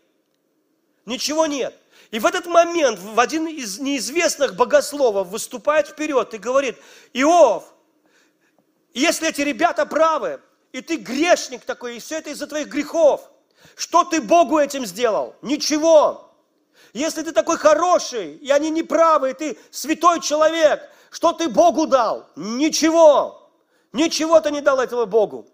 Ничего 1.07 1.47
нет. 1.47 1.75
И 2.13 2.19
в 2.19 2.27
этот 2.27 2.47
момент 2.47 3.01
в 3.01 3.19
один 3.19 3.47
из 3.49 3.79
неизвестных 3.79 4.55
богословов 4.55 5.29
выступает 5.29 5.89
вперед 5.89 6.35
и 6.35 6.39
говорит, 6.39 6.77
Иов, 7.15 7.65
если 8.93 9.31
эти 9.31 9.41
ребята 9.41 9.87
правы, 9.87 10.39
и 10.73 10.83
ты 10.83 10.97
грешник 10.97 11.65
такой, 11.65 11.97
и 11.97 12.01
все 12.01 12.19
это 12.19 12.29
из-за 12.29 12.47
твоих 12.47 12.69
грехов, 12.69 13.31
что 13.77 14.05
ты 14.05 14.21
Богу 14.21 14.59
этим 14.59 14.85
сделал? 14.85 15.37
Ничего. 15.41 16.31
Если 16.93 17.23
ты 17.23 17.33
такой 17.33 17.57
хороший, 17.57 18.35
и 18.35 18.51
они 18.51 18.69
неправы, 18.69 19.31
и 19.31 19.35
ты 19.35 19.59
святой 19.71 20.21
человек, 20.21 20.83
что 21.11 21.33
ты 21.33 21.49
Богу 21.49 21.87
дал? 21.87 22.29
Ничего. 22.37 23.51
Ничего 23.95 24.39
ты 24.41 24.51
не 24.51 24.61
дал 24.61 24.81
этого 24.81 25.07
Богу. 25.07 25.49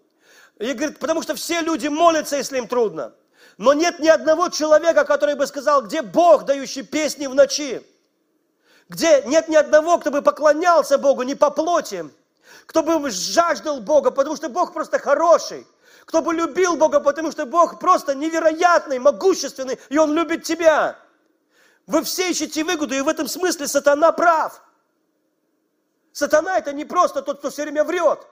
И 0.57 0.73
говорит, 0.73 0.99
потому 0.99 1.21
что 1.21 1.35
все 1.35 1.61
люди 1.61 1.87
молятся, 1.87 2.35
если 2.35 2.57
им 2.57 2.67
трудно. 2.67 3.13
Но 3.59 3.73
нет 3.73 3.99
ни 3.99 4.07
одного 4.07 4.47
человека, 4.47 5.03
который 5.03 5.35
бы 5.35 5.45
сказал, 5.45 5.81
где 5.81 6.01
Бог, 6.01 6.45
дающий 6.45 6.81
песни 6.81 7.27
в 7.27 7.35
ночи. 7.35 7.85
Где 8.87 9.21
нет 9.23 9.49
ни 9.49 9.55
одного, 9.57 9.97
кто 9.97 10.11
бы 10.11 10.21
поклонялся 10.21 10.97
Богу 10.97 11.23
не 11.23 11.35
по 11.35 11.49
плоти, 11.51 12.09
кто 12.65 12.83
бы 12.83 13.09
жаждал 13.09 13.81
Бога, 13.81 14.11
потому 14.11 14.37
что 14.37 14.47
Бог 14.47 14.71
просто 14.71 14.97
хороший. 14.97 15.67
Кто 16.05 16.21
бы 16.21 16.33
любил 16.33 16.77
Бога, 16.77 17.01
потому 17.01 17.33
что 17.33 17.45
Бог 17.45 17.79
просто 17.79 18.15
невероятный, 18.15 18.97
могущественный, 18.97 19.77
и 19.89 19.97
Он 19.97 20.13
любит 20.13 20.43
тебя. 20.43 20.97
Вы 21.85 22.03
все 22.03 22.29
ищете 22.29 22.63
выгоду, 22.63 22.95
и 22.95 23.01
в 23.01 23.09
этом 23.09 23.27
смысле 23.27 23.67
сатана 23.67 24.13
прав. 24.13 24.61
Сатана 26.13 26.57
это 26.57 26.71
не 26.71 26.85
просто 26.85 27.21
тот, 27.21 27.39
кто 27.39 27.49
все 27.49 27.63
время 27.63 27.83
врет. 27.83 28.25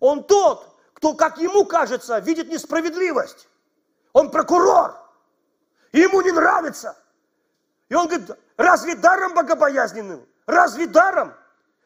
Он 0.00 0.24
тот, 0.24 0.78
кто, 0.94 1.12
как 1.12 1.36
ему 1.36 1.66
кажется, 1.66 2.18
видит 2.20 2.48
несправедливость. 2.48 3.48
Он 4.16 4.30
прокурор. 4.30 4.96
Ему 5.92 6.22
не 6.22 6.32
нравится. 6.32 6.96
И 7.90 7.94
он 7.94 8.08
говорит, 8.08 8.30
разве 8.56 8.94
даром 8.94 9.34
богобоязненным? 9.34 10.26
Разве 10.46 10.86
даром? 10.86 11.34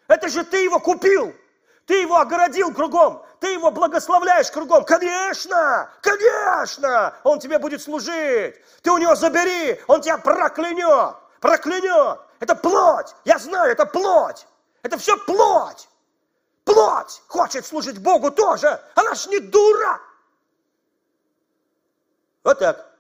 Это 0.07 0.29
же 0.29 0.45
ты 0.45 0.63
его 0.63 0.79
купил. 0.79 1.35
Ты 1.87 2.03
его 2.03 2.21
огородил 2.21 2.73
кругом, 2.73 3.27
ты 3.41 3.49
его 3.55 3.73
благословляешь 3.73 4.49
кругом. 4.53 4.85
Конечно, 4.85 5.91
конечно, 6.03 7.17
он 7.25 7.41
тебе 7.41 7.59
будет 7.59 7.83
служить. 7.83 8.55
Ты 8.83 8.93
у 8.93 8.99
него 8.99 9.17
забери, 9.17 9.81
он 9.89 10.01
тебя 10.01 10.17
проклянет, 10.17 11.17
проклянет. 11.41 12.21
Это 12.39 12.55
плоть, 12.55 13.13
я 13.25 13.41
знаю, 13.41 13.73
это 13.73 13.87
плоть. 13.87 14.47
Это 14.83 14.99
все 14.99 15.17
плоть. 15.27 15.89
Плоть 16.63 17.23
хочет 17.27 17.67
служить 17.67 17.99
Богу 17.99 18.31
тоже. 18.31 18.81
Она 18.95 19.17
ж 19.17 19.27
не 19.27 19.41
дура. 19.41 20.01
Вот 22.43 22.59
так. 22.59 22.91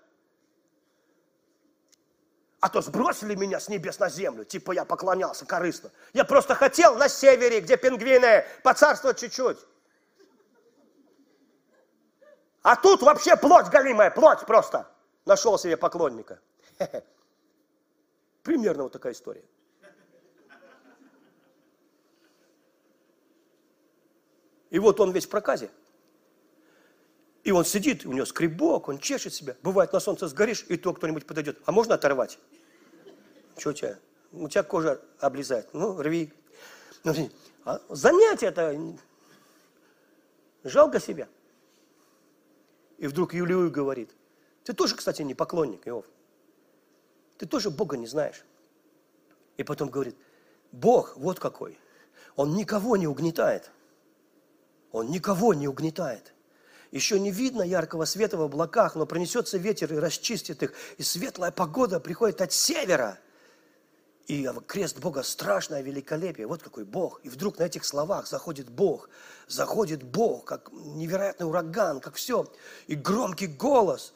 А 2.60 2.68
то 2.68 2.82
сбросили 2.82 3.34
меня 3.34 3.58
с 3.58 3.68
небес 3.68 3.98
на 3.98 4.10
землю, 4.10 4.44
типа 4.44 4.72
я 4.72 4.84
поклонялся 4.84 5.46
корыстно. 5.46 5.90
Я 6.12 6.26
просто 6.26 6.54
хотел 6.54 6.94
на 6.96 7.08
севере, 7.08 7.60
где 7.60 7.78
пингвины, 7.78 8.44
поцарствовать 8.62 9.18
чуть-чуть. 9.18 9.58
А 12.62 12.76
тут 12.76 13.00
вообще 13.00 13.36
плоть 13.36 13.68
голимая, 13.68 14.10
плоть 14.10 14.40
просто. 14.40 14.86
Нашел 15.24 15.58
себе 15.58 15.78
поклонника. 15.78 16.40
Примерно 18.42 18.84
вот 18.84 18.92
такая 18.92 19.14
история. 19.14 19.44
И 24.68 24.78
вот 24.78 25.00
он 25.00 25.12
весь 25.12 25.26
в 25.26 25.30
проказе. 25.30 25.70
И 27.42 27.52
он 27.52 27.64
сидит, 27.64 28.04
у 28.04 28.12
него 28.12 28.26
скребок, 28.26 28.88
он 28.88 28.98
чешет 28.98 29.32
себя. 29.32 29.56
Бывает, 29.62 29.92
на 29.92 30.00
солнце 30.00 30.28
сгоришь, 30.28 30.64
и 30.68 30.76
то 30.76 30.92
кто-нибудь 30.92 31.26
подойдет. 31.26 31.58
А 31.64 31.72
можно 31.72 31.94
оторвать? 31.94 32.38
Что 33.56 33.70
у 33.70 33.72
тебя? 33.72 33.98
У 34.32 34.48
тебя 34.48 34.62
кожа 34.62 35.00
облезает. 35.18 35.72
Ну, 35.72 36.00
рви. 36.00 36.32
Ну, 37.04 37.14
а 37.64 37.80
занятие 37.88 38.48
это 38.48 38.78
жалко 40.64 41.00
себя. 41.00 41.28
И 42.98 43.06
вдруг 43.06 43.32
Юлию 43.32 43.70
говорит, 43.70 44.10
ты 44.64 44.74
тоже, 44.74 44.94
кстати, 44.94 45.22
не 45.22 45.34
поклонник, 45.34 45.88
Иов. 45.88 46.04
Ты 47.38 47.46
тоже 47.46 47.70
Бога 47.70 47.96
не 47.96 48.06
знаешь. 48.06 48.44
И 49.56 49.64
потом 49.64 49.88
говорит, 49.88 50.16
Бог 50.72 51.16
вот 51.16 51.40
какой. 51.40 51.78
Он 52.36 52.54
никого 52.54 52.98
не 52.98 53.06
угнетает. 53.06 53.70
Он 54.92 55.10
никого 55.10 55.54
не 55.54 55.66
угнетает. 55.66 56.34
Еще 56.90 57.20
не 57.20 57.30
видно 57.30 57.62
яркого 57.62 58.04
света 58.04 58.36
в 58.36 58.42
облаках, 58.42 58.96
но 58.96 59.06
пронесется 59.06 59.58
ветер 59.58 59.92
и 59.94 59.98
расчистит 59.98 60.62
их. 60.62 60.72
И 60.98 61.02
светлая 61.02 61.52
погода 61.52 62.00
приходит 62.00 62.40
от 62.40 62.52
севера. 62.52 63.18
И 64.26 64.48
крест 64.66 64.98
Бога 64.98 65.22
страшное 65.22 65.82
великолепие. 65.82 66.46
Вот 66.46 66.62
какой 66.62 66.84
Бог. 66.84 67.20
И 67.22 67.28
вдруг 67.28 67.58
на 67.58 67.64
этих 67.64 67.84
словах 67.84 68.26
заходит 68.26 68.68
Бог. 68.68 69.08
Заходит 69.46 70.02
Бог, 70.02 70.44
как 70.44 70.70
невероятный 70.72 71.46
ураган, 71.46 72.00
как 72.00 72.14
все. 72.16 72.46
И 72.86 72.96
громкий 72.96 73.46
голос. 73.46 74.12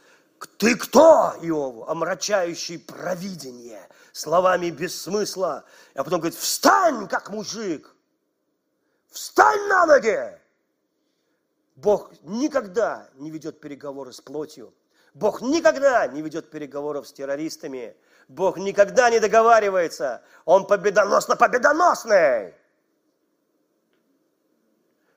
Ты 0.59 0.77
кто, 0.77 1.35
Иову, 1.43 1.89
омрачающий 1.89 2.79
провидение, 2.79 3.89
словами 4.13 4.71
без 4.71 5.01
смысла. 5.01 5.65
А 5.95 6.05
потом 6.05 6.21
говорит, 6.21 6.39
встань, 6.39 7.09
как 7.09 7.31
мужик. 7.31 7.95
Встань 9.11 9.69
на 9.69 9.87
ноги. 9.87 10.44
Бог 11.77 12.13
никогда 12.23 13.09
не 13.15 13.31
ведет 13.31 13.61
переговоры 13.61 14.13
с 14.13 14.21
плотью. 14.21 14.73
Бог 15.13 15.43
никогда 15.43 16.07
не 16.07 16.23
ведет 16.23 16.51
переговоров 16.51 17.07
с 17.07 17.13
террористами. 17.13 17.97
Бог 18.29 18.59
никогда 18.59 19.11
не 19.11 19.21
договаривается. 19.21 20.23
Он 20.45 20.67
победоносно-победоносный. 20.67 22.55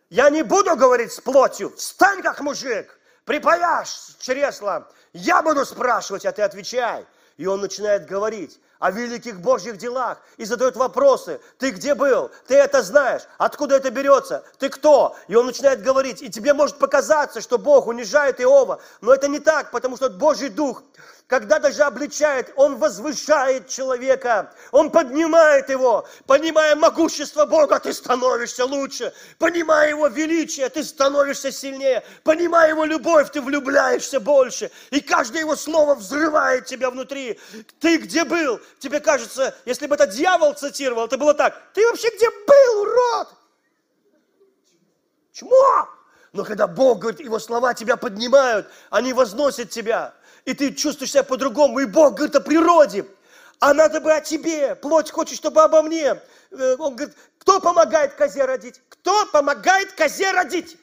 Я 0.10 0.30
не 0.30 0.43
буду 0.43 0.76
говорить 0.76 1.12
с 1.12 1.20
плотью. 1.20 1.76
Встань 1.76 2.22
как 2.22 2.39
мужик, 2.41 2.99
припаяшь 3.26 3.89
с 3.89 4.16
чресла. 4.20 4.88
Я 5.14 5.41
буду 5.41 5.66
спрашивать, 5.66 6.26
а 6.26 6.32
ты 6.32 6.41
отвечай. 6.43 7.05
И 7.38 7.45
он 7.45 7.62
начинает 7.62 8.05
говорить 8.08 8.60
о 8.80 8.91
великих 8.91 9.39
Божьих 9.39 9.78
делах 9.78 10.19
и 10.38 10.45
задает 10.45 10.75
вопросы. 10.75 11.39
Ты 11.57 11.71
где 11.71 11.95
был? 11.95 12.32
Ты 12.47 12.55
это 12.55 12.82
знаешь? 12.82 13.23
Откуда 13.38 13.78
это 13.78 13.89
берется? 13.89 14.43
Ты 14.59 14.69
кто? 14.69 15.15
И 15.28 15.36
он 15.36 15.45
начинает 15.45 15.82
говорить. 15.82 16.21
И 16.21 16.30
тебе 16.30 16.53
может 16.53 16.78
показаться, 16.78 17.41
что 17.41 17.57
Бог 17.57 17.88
унижает 17.88 18.39
Иова. 18.39 18.80
Но 19.01 19.13
это 19.13 19.28
не 19.28 19.39
так, 19.39 19.71
потому 19.71 19.97
что 19.97 20.09
Божий 20.09 20.49
Дух 20.49 20.84
когда 21.28 21.59
даже 21.59 21.84
обличает, 21.84 22.53
Он 22.55 22.78
возвышает 22.78 23.67
человека, 23.67 24.53
Он 24.71 24.89
поднимает 24.89 25.69
его. 25.69 26.07
Понимая 26.25 26.75
могущество 26.78 27.45
Бога, 27.45 27.80
ты 27.80 27.91
становишься 27.91 28.65
лучше. 28.65 29.13
Понимая 29.38 29.89
Его 29.89 30.07
величие, 30.07 30.69
ты 30.69 30.86
становишься 30.86 31.51
сильнее. 31.51 32.01
Понимая 32.23 32.69
Его 32.69 32.86
любовь, 32.86 33.30
ты 33.30 33.41
влюбляешься 33.41 34.21
больше. 34.21 34.71
И 34.89 35.01
каждое 35.01 35.39
Его 35.39 35.57
слово 35.57 35.95
взрывает 35.95 36.65
тебя 36.65 36.89
внутри. 36.89 37.38
Ты 37.82 37.97
где 37.97 38.23
был? 38.23 38.61
Тебе 38.80 39.01
кажется, 39.01 39.53
если 39.65 39.86
бы 39.86 39.95
это 39.95 40.07
дьявол 40.07 40.53
цитировал, 40.53 41.07
это 41.07 41.17
было 41.17 41.34
так. 41.34 41.61
Ты 41.73 41.86
вообще 41.89 42.09
где 42.15 42.30
был, 42.30 42.82
урод? 42.84 43.28
Чмо! 45.34 45.89
Но 46.32 46.45
когда 46.45 46.67
Бог 46.67 46.99
говорит, 46.99 47.19
Его 47.19 47.39
слова 47.39 47.73
тебя 47.73 47.97
поднимают, 47.97 48.69
они 48.89 49.11
возносят 49.11 49.71
тебя 49.71 50.13
и 50.48 50.54
ты 50.54 50.74
чувствуешь 50.74 51.12
себя 51.12 51.24
по-другому, 51.24 51.80
и 51.80 51.86
Бог 51.86 52.16
говорит 52.16 52.38
о 52.38 52.39
природе, 52.39 53.06
а 53.60 53.74
надо 53.74 54.00
бы 54.00 54.14
о 54.14 54.22
тебе, 54.22 54.76
плоть 54.76 55.12
хочет, 55.12 55.36
чтобы 55.36 55.62
обо 55.62 55.82
мне. 55.82 56.22
Э, 56.52 56.76
он 56.80 56.95
говорит, 56.95 57.18
кто 57.38 57.60
помогает 57.60 58.14
козе 58.14 58.45
родить? 58.45 58.82
Кто 58.88 59.26
помогает 59.26 59.91
козе 59.91 60.32
родить? 60.32 60.78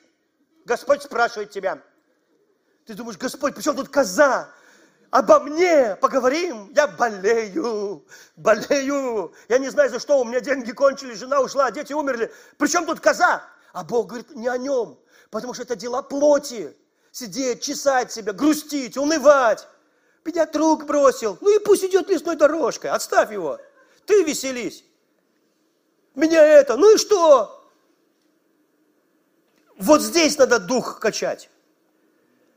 Господь 0.67 1.03
спрашивает 1.03 1.51
тебя. 1.51 1.79
Ты 2.85 2.93
думаешь, 2.93 3.17
Господь, 3.17 3.55
причем 3.55 3.75
тут 3.75 3.89
коза? 3.89 4.51
Обо 5.11 5.41
мне 5.41 5.97
поговорим, 5.97 6.71
я 6.77 6.87
болею, 6.87 8.05
болею. 8.37 9.33
Я 9.49 9.57
не 9.57 9.71
знаю, 9.71 9.89
за 9.89 9.99
что, 9.99 10.21
у 10.21 10.25
меня 10.25 10.41
деньги 10.41 10.73
кончились, 10.73 11.21
жена 11.21 11.41
ушла, 11.41 11.71
дети 11.71 11.95
умерли. 11.95 12.31
Причем 12.59 12.85
тут 12.85 13.01
коза? 13.01 13.43
А 13.73 13.83
Бог 13.83 14.09
говорит, 14.09 14.37
не 14.37 14.47
о 14.47 14.59
нем, 14.59 14.99
потому 15.31 15.55
что 15.55 15.63
это 15.63 15.75
дела 15.75 16.03
плоти 16.03 16.77
сидеть, 17.15 17.63
чесать 17.63 18.13
себя, 18.13 18.33
грустить, 18.33 18.97
унывать. 18.97 19.69
Педиатрук 20.25 20.85
бросил. 20.85 21.39
Ну 21.41 21.57
и 21.57 21.65
пусть 21.65 21.85
идет 21.85 22.11
лесной 22.11 22.37
дорожкой. 22.37 22.91
Отставь 22.91 23.31
его. 23.31 23.61
Ты 24.05 24.25
веселись. 24.25 24.85
Меня 26.15 26.45
это. 26.45 26.77
Ну 26.77 26.95
и 26.95 26.99
что? 26.99 27.71
Вот 29.79 30.03
здесь 30.03 30.37
надо 30.39 30.59
дух 30.59 30.99
качать. 30.99 31.51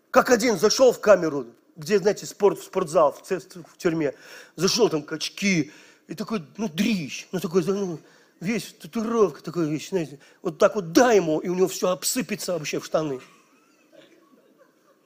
Как 0.09 0.31
один 0.31 0.57
зашел 0.57 0.91
в 0.91 0.99
камеру, 0.99 1.45
где, 1.75 1.99
знаете, 1.99 2.25
спорт, 2.25 2.59
спортзал, 2.59 3.11
в, 3.11 3.29
в 3.29 3.77
тюрьме. 3.77 4.15
Зашел 4.55 4.89
там 4.89 5.03
качки. 5.03 5.71
И 6.07 6.15
такой, 6.15 6.43
ну, 6.57 6.67
дрищ. 6.67 7.27
Ну, 7.31 7.39
такой, 7.39 7.63
ну, 7.63 7.99
весь 8.39 8.73
татуировка 8.73 9.43
такой, 9.43 9.79
знаете. 9.79 10.19
Вот 10.41 10.57
так 10.57 10.73
вот 10.73 10.93
дай 10.93 11.17
ему, 11.17 11.39
и 11.39 11.49
у 11.49 11.53
него 11.53 11.67
все 11.67 11.89
обсыпется 11.89 12.53
вообще 12.53 12.79
в 12.79 12.85
штаны. 12.85 13.19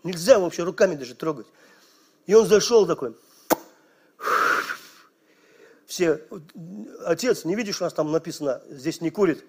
Нельзя 0.04 0.40
вообще 0.40 0.64
руками 0.64 0.96
даже 0.96 1.16
трогать. 1.16 1.48
И 2.26 2.34
он 2.34 2.48
зашел 2.48 2.88
такой. 2.88 3.16
Все, 5.86 6.26
отец, 7.06 7.44
не 7.44 7.56
видишь, 7.56 7.82
у 7.82 7.84
нас 7.84 7.94
там 7.94 8.12
написано, 8.12 8.62
здесь 8.70 9.02
не 9.02 9.10
курит. 9.10 9.44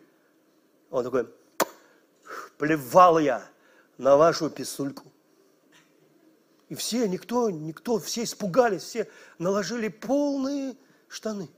Он 0.90 1.04
такой, 1.04 1.32
плевал 2.58 3.18
я 3.18 3.48
на 3.96 4.16
вашу 4.16 4.50
писульку. 4.50 5.04
И 6.68 6.74
все, 6.74 7.06
никто, 7.06 7.50
никто, 7.50 7.98
все 7.98 8.24
испугались, 8.24 8.82
все 8.82 9.08
наложили 9.38 9.88
полные 9.88 10.76
штаны. 11.08 11.48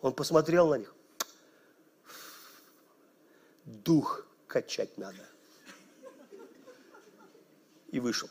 Он 0.00 0.12
посмотрел 0.12 0.68
на 0.68 0.78
них. 0.78 0.94
Дух 3.64 4.26
качать 4.48 4.98
надо 4.98 5.31
и 7.92 8.00
вышел. 8.00 8.28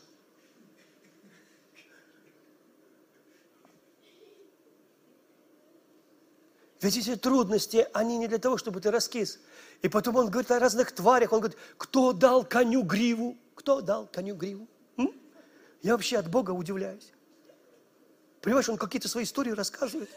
Ведь 6.82 6.96
эти 6.96 7.14
трудности, 7.14 7.86
они 7.94 8.18
не 8.18 8.26
для 8.26 8.38
того, 8.38 8.58
чтобы 8.58 8.80
ты 8.80 8.90
раскис. 8.90 9.38
И 9.82 9.88
потом 9.88 10.16
он 10.16 10.30
говорит 10.30 10.50
о 10.50 10.58
разных 10.58 10.90
тварях. 10.92 11.32
Он 11.32 11.38
говорит, 11.38 11.56
кто 11.78 12.12
дал 12.12 12.44
коню 12.44 12.82
гриву? 12.82 13.38
Кто 13.54 13.80
дал 13.80 14.08
коню 14.08 14.34
гриву? 14.34 14.66
М? 14.96 15.14
Я 15.80 15.92
вообще 15.92 16.18
от 16.18 16.28
Бога 16.28 16.50
удивляюсь. 16.50 17.12
Понимаешь, 18.40 18.68
он 18.68 18.76
какие-то 18.76 19.08
свои 19.08 19.22
истории 19.22 19.52
рассказывает. 19.52 20.10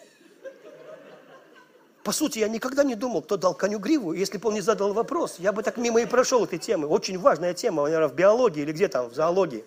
По 2.06 2.12
сути, 2.12 2.38
я 2.38 2.48
никогда 2.48 2.84
не 2.84 2.94
думал, 2.94 3.24
кто 3.24 3.36
дал 3.36 3.56
коню 3.56 3.80
гриву. 3.80 4.14
Если 4.14 4.38
бы 4.38 4.50
он 4.50 4.54
не 4.54 4.62
задал 4.62 4.94
вопрос, 4.94 5.38
я 5.40 5.52
бы 5.52 5.64
так 5.64 5.78
мимо 5.78 6.00
и 6.00 6.06
прошел 6.06 6.46
этой 6.46 6.60
темы. 6.60 6.88
Очень 6.88 7.18
важная 7.18 7.56
тема, 7.56 7.82
наверное, 7.82 8.10
в 8.10 8.14
биологии 8.14 8.62
или 8.62 8.72
где 8.74 8.88
там, 8.88 9.10
в 9.10 9.16
зоологии. 9.16 9.66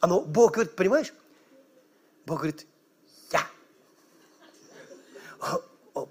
А 0.00 0.06
ну, 0.06 0.20
Бог 0.20 0.52
говорит, 0.52 0.76
понимаешь? 0.76 1.14
Бог 2.26 2.40
говорит, 2.40 2.66
я. 3.32 3.46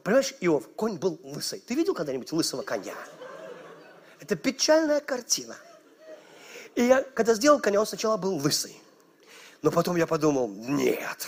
Понимаешь, 0.01 0.33
Иов, 0.41 0.67
конь 0.75 0.97
был 0.97 1.19
лысый. 1.23 1.59
Ты 1.59 1.75
видел 1.75 1.93
когда-нибудь 1.93 2.31
лысого 2.31 2.63
коня? 2.63 2.95
Это 4.19 4.35
печальная 4.35 4.99
картина. 4.99 5.55
И 6.73 6.81
я, 6.81 7.03
когда 7.03 7.35
сделал 7.35 7.59
коня, 7.59 7.79
он 7.79 7.85
сначала 7.85 8.17
был 8.17 8.37
лысый. 8.37 8.81
Но 9.61 9.69
потом 9.69 9.95
я 9.95 10.07
подумал, 10.07 10.47
нет, 10.49 11.27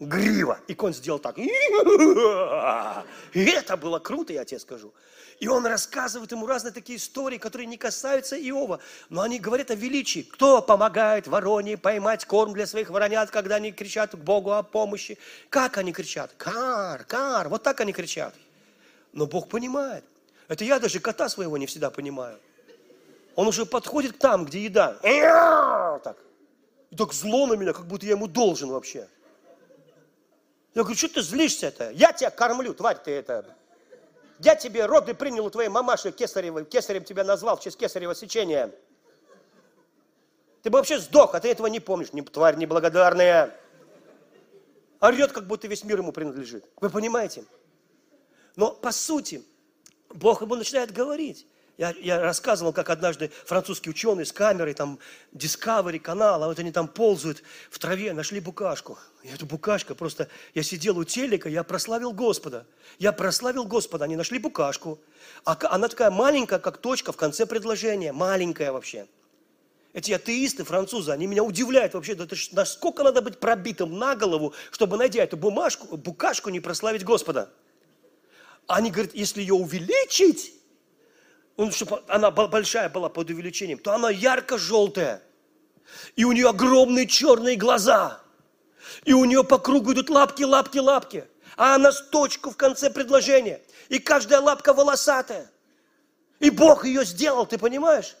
грива. 0.00 0.60
И 0.66 0.74
конь 0.74 0.92
сделал 0.92 1.18
так. 1.18 1.38
И 1.38 1.50
это 3.34 3.76
было 3.76 3.98
круто, 3.98 4.32
я 4.32 4.44
тебе 4.44 4.60
скажу. 4.60 4.92
И 5.38 5.48
он 5.48 5.66
рассказывает 5.66 6.32
ему 6.32 6.46
разные 6.46 6.72
такие 6.72 6.96
истории, 6.98 7.36
которые 7.36 7.66
не 7.66 7.76
касаются 7.76 8.36
Иова, 8.36 8.80
но 9.10 9.20
они 9.20 9.38
говорят 9.38 9.70
о 9.70 9.74
величии. 9.74 10.20
Кто 10.22 10.62
помогает 10.62 11.26
вороне 11.26 11.76
поймать 11.76 12.24
корм 12.24 12.54
для 12.54 12.66
своих 12.66 12.88
воронят, 12.88 13.30
когда 13.30 13.56
они 13.56 13.70
кричат 13.70 14.12
к 14.12 14.16
Богу 14.16 14.52
о 14.52 14.62
помощи? 14.62 15.18
Как 15.50 15.76
они 15.76 15.92
кричат? 15.92 16.32
Кар, 16.38 17.04
кар, 17.04 17.50
вот 17.50 17.62
так 17.62 17.80
они 17.80 17.92
кричат. 17.92 18.34
Но 19.12 19.26
Бог 19.26 19.48
понимает. 19.50 20.04
Это 20.48 20.64
я 20.64 20.78
даже 20.78 21.00
кота 21.00 21.28
своего 21.28 21.58
не 21.58 21.66
всегда 21.66 21.90
понимаю. 21.90 22.38
Он 23.34 23.46
уже 23.46 23.66
подходит 23.66 24.14
к 24.14 24.18
там, 24.18 24.46
где 24.46 24.64
еда. 24.64 24.96
Так. 26.02 26.16
И 26.90 26.96
так 26.96 27.12
зло 27.12 27.46
на 27.46 27.54
меня, 27.54 27.74
как 27.74 27.86
будто 27.86 28.06
я 28.06 28.12
ему 28.12 28.26
должен 28.26 28.70
вообще. 28.70 29.06
Я 30.76 30.82
говорю, 30.82 30.98
что 30.98 31.08
ты 31.08 31.22
злишься-то? 31.22 31.90
Я 31.92 32.12
тебя 32.12 32.30
кормлю, 32.30 32.74
тварь 32.74 32.98
ты 33.02 33.10
это. 33.10 33.46
Я 34.40 34.54
тебе 34.54 34.84
роды 34.84 35.14
принял 35.14 35.46
у 35.46 35.48
твоей 35.48 35.70
мамаши 35.70 36.12
кесаревой, 36.12 36.66
кесарем 36.66 37.02
тебя 37.02 37.24
назвал 37.24 37.56
в 37.56 37.62
честь 37.62 37.78
кесарева 37.78 38.14
сечения. 38.14 38.70
Ты 40.62 40.68
бы 40.68 40.76
вообще 40.76 40.98
сдох, 40.98 41.34
а 41.34 41.40
ты 41.40 41.48
этого 41.48 41.68
не 41.68 41.80
помнишь, 41.80 42.12
не, 42.12 42.20
тварь 42.20 42.56
неблагодарная. 42.56 43.58
Орет, 45.00 45.32
как 45.32 45.46
будто 45.46 45.66
весь 45.66 45.82
мир 45.82 46.00
ему 46.00 46.12
принадлежит. 46.12 46.66
Вы 46.78 46.90
понимаете? 46.90 47.46
Но 48.54 48.70
по 48.70 48.92
сути, 48.92 49.42
Бог 50.10 50.42
ему 50.42 50.56
начинает 50.56 50.92
говорить. 50.92 51.46
Я, 51.78 51.94
я 52.00 52.20
рассказывал, 52.20 52.72
как 52.72 52.88
однажды 52.88 53.30
французский 53.44 53.90
ученый 53.90 54.24
с 54.24 54.32
камерой, 54.32 54.72
там, 54.72 54.98
Discovery 55.34 55.98
канал, 55.98 56.42
а 56.42 56.46
вот 56.46 56.58
они 56.58 56.72
там 56.72 56.88
ползают 56.88 57.42
в 57.70 57.78
траве, 57.78 58.14
нашли 58.14 58.40
букашку. 58.40 58.98
И 59.22 59.28
эта 59.28 59.44
букашка 59.44 59.94
просто, 59.94 60.28
я 60.54 60.62
сидел 60.62 60.96
у 60.96 61.04
телека, 61.04 61.50
я 61.50 61.62
прославил 61.64 62.12
Господа. 62.12 62.66
Я 62.98 63.12
прославил 63.12 63.66
Господа, 63.66 64.06
они 64.06 64.16
нашли 64.16 64.38
букашку. 64.38 64.98
А 65.44 65.58
она 65.70 65.88
такая 65.88 66.10
маленькая, 66.10 66.60
как 66.60 66.78
точка 66.78 67.12
в 67.12 67.16
конце 67.18 67.44
предложения, 67.44 68.12
маленькая 68.12 68.72
вообще. 68.72 69.06
Эти 69.92 70.12
атеисты, 70.12 70.64
французы, 70.64 71.10
они 71.10 71.26
меня 71.26 71.42
удивляют 71.42 71.92
вообще, 71.92 72.14
да 72.14 72.24
это, 72.24 72.36
насколько 72.52 73.02
надо 73.02 73.20
быть 73.20 73.38
пробитым 73.38 73.98
на 73.98 74.14
голову, 74.14 74.54
чтобы, 74.70 74.96
найдя 74.96 75.22
эту 75.22 75.36
бумажку, 75.36 75.94
букашку, 75.98 76.48
не 76.48 76.60
прославить 76.60 77.04
Господа. 77.04 77.50
Они 78.66 78.90
говорят, 78.90 79.14
если 79.14 79.42
ее 79.42 79.54
увеличить, 79.54 80.55
ну, 81.56 81.72
чтобы 81.72 82.02
она 82.08 82.30
большая 82.30 82.88
была 82.88 83.08
под 83.08 83.30
увеличением, 83.30 83.78
то 83.78 83.92
она 83.92 84.10
ярко-желтая. 84.10 85.22
И 86.14 86.24
у 86.24 86.32
нее 86.32 86.50
огромные 86.50 87.06
черные 87.06 87.56
глаза. 87.56 88.20
И 89.04 89.14
у 89.14 89.24
нее 89.24 89.42
по 89.42 89.58
кругу 89.58 89.92
идут 89.92 90.10
лапки, 90.10 90.42
лапки, 90.42 90.78
лапки. 90.78 91.24
А 91.56 91.74
она 91.74 91.92
с 91.92 92.02
точку 92.08 92.50
в 92.50 92.56
конце 92.56 92.90
предложения. 92.90 93.62
И 93.88 93.98
каждая 93.98 94.40
лапка 94.40 94.74
волосатая. 94.74 95.50
И 96.40 96.50
Бог 96.50 96.84
ее 96.84 97.04
сделал, 97.04 97.46
ты 97.46 97.56
понимаешь? 97.56 98.16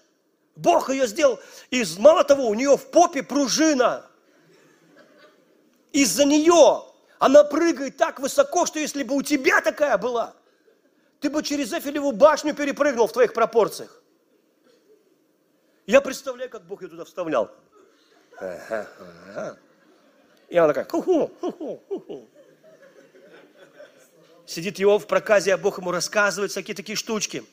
Бог 0.54 0.88
ее 0.88 1.06
сделал. 1.06 1.38
И 1.70 1.84
мало 1.98 2.24
того, 2.24 2.46
у 2.46 2.54
нее 2.54 2.78
в 2.78 2.90
попе 2.90 3.22
пружина. 3.22 4.06
Из-за 5.92 6.24
нее 6.24 6.84
она 7.18 7.44
прыгает 7.44 7.98
так 7.98 8.18
высоко, 8.18 8.64
что 8.64 8.78
если 8.78 9.02
бы 9.02 9.14
у 9.14 9.22
тебя 9.22 9.60
такая 9.60 9.98
была– 9.98 10.34
ты 11.20 11.30
бы 11.30 11.42
через 11.42 11.72
Эфелеву 11.72 12.12
башню 12.12 12.54
перепрыгнул 12.54 13.06
в 13.06 13.12
твоих 13.12 13.32
пропорциях. 13.32 14.02
Я 15.86 16.00
представляю, 16.00 16.50
как 16.50 16.66
Бог 16.66 16.82
ее 16.82 16.88
туда 16.88 17.04
вставлял. 17.04 17.50
И 20.48 20.56
она 20.56 20.68
такая, 20.68 20.84
ху-ху, 20.84 21.30
ху-ху, 21.40 21.82
ху-ху. 21.88 22.28
Сидит 24.46 24.80
Иов 24.80 25.04
в 25.04 25.06
проказе, 25.06 25.54
а 25.54 25.58
Бог 25.58 25.78
ему 25.78 25.90
рассказывает 25.90 26.50
всякие 26.52 26.74
такие 26.74 26.96
штучки. 26.96 27.44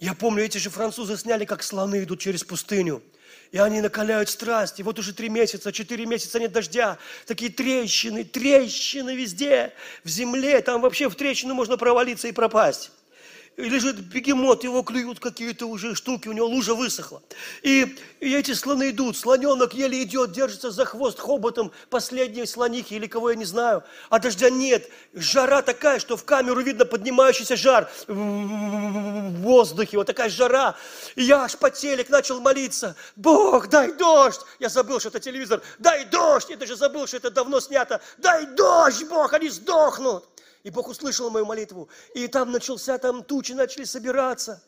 Я 0.00 0.14
помню, 0.14 0.44
эти 0.44 0.58
же 0.58 0.70
французы 0.70 1.16
сняли, 1.16 1.44
как 1.44 1.62
слоны 1.62 2.04
идут 2.04 2.20
через 2.20 2.44
пустыню. 2.44 3.02
И 3.50 3.58
они 3.58 3.80
накаляют 3.80 4.28
страсть. 4.28 4.78
И 4.80 4.82
вот 4.82 4.98
уже 4.98 5.14
три 5.14 5.28
месяца, 5.28 5.72
четыре 5.72 6.04
месяца 6.06 6.38
нет 6.38 6.52
дождя. 6.52 6.98
Такие 7.26 7.50
трещины, 7.50 8.24
трещины 8.24 9.14
везде. 9.16 9.72
В 10.04 10.08
земле, 10.08 10.60
там 10.60 10.80
вообще 10.82 11.08
в 11.08 11.14
трещину 11.14 11.54
можно 11.54 11.76
провалиться 11.76 12.28
и 12.28 12.32
пропасть 12.32 12.90
лежит 13.58 13.96
бегемот, 13.96 14.62
его 14.62 14.82
клюют 14.82 15.18
какие-то 15.18 15.66
уже 15.66 15.94
штуки, 15.96 16.28
у 16.28 16.32
него 16.32 16.46
лужа 16.46 16.74
высохла. 16.74 17.22
И, 17.62 17.96
и 18.20 18.34
эти 18.34 18.52
слоны 18.52 18.90
идут, 18.90 19.16
слоненок 19.16 19.74
еле 19.74 20.02
идет, 20.04 20.32
держится 20.32 20.70
за 20.70 20.84
хвост 20.84 21.18
хоботом 21.18 21.72
последней 21.90 22.46
слонихи 22.46 22.94
или 22.94 23.08
кого 23.08 23.30
я 23.30 23.36
не 23.36 23.44
знаю. 23.44 23.82
А 24.10 24.20
дождя 24.20 24.48
нет, 24.48 24.88
жара 25.12 25.62
такая, 25.62 25.98
что 25.98 26.16
в 26.16 26.24
камеру 26.24 26.60
видно 26.62 26.84
поднимающийся 26.84 27.56
жар 27.56 27.90
в 28.06 29.42
воздухе, 29.42 29.96
вот 29.96 30.06
такая 30.06 30.30
жара. 30.30 30.76
И 31.16 31.24
я 31.24 31.42
аж 31.42 31.56
по 31.56 31.70
телек 31.70 32.10
начал 32.10 32.40
молиться, 32.40 32.94
Бог, 33.16 33.68
дай 33.68 33.92
дождь. 33.92 34.40
Я 34.60 34.68
забыл, 34.68 35.00
что 35.00 35.08
это 35.08 35.18
телевизор, 35.18 35.62
дай 35.80 36.04
дождь. 36.04 36.48
Я 36.50 36.56
даже 36.56 36.76
забыл, 36.76 37.08
что 37.08 37.16
это 37.16 37.30
давно 37.30 37.58
снято. 37.58 38.00
Дай 38.18 38.46
дождь, 38.46 39.04
Бог, 39.08 39.32
они 39.32 39.48
сдохнут. 39.48 40.24
И 40.68 40.70
Бог 40.70 40.88
услышал 40.88 41.30
мою 41.30 41.46
молитву. 41.46 41.88
И 42.12 42.28
там 42.28 42.52
начался, 42.52 42.98
там 42.98 43.24
тучи 43.24 43.52
начали 43.52 43.84
собираться. 43.84 44.62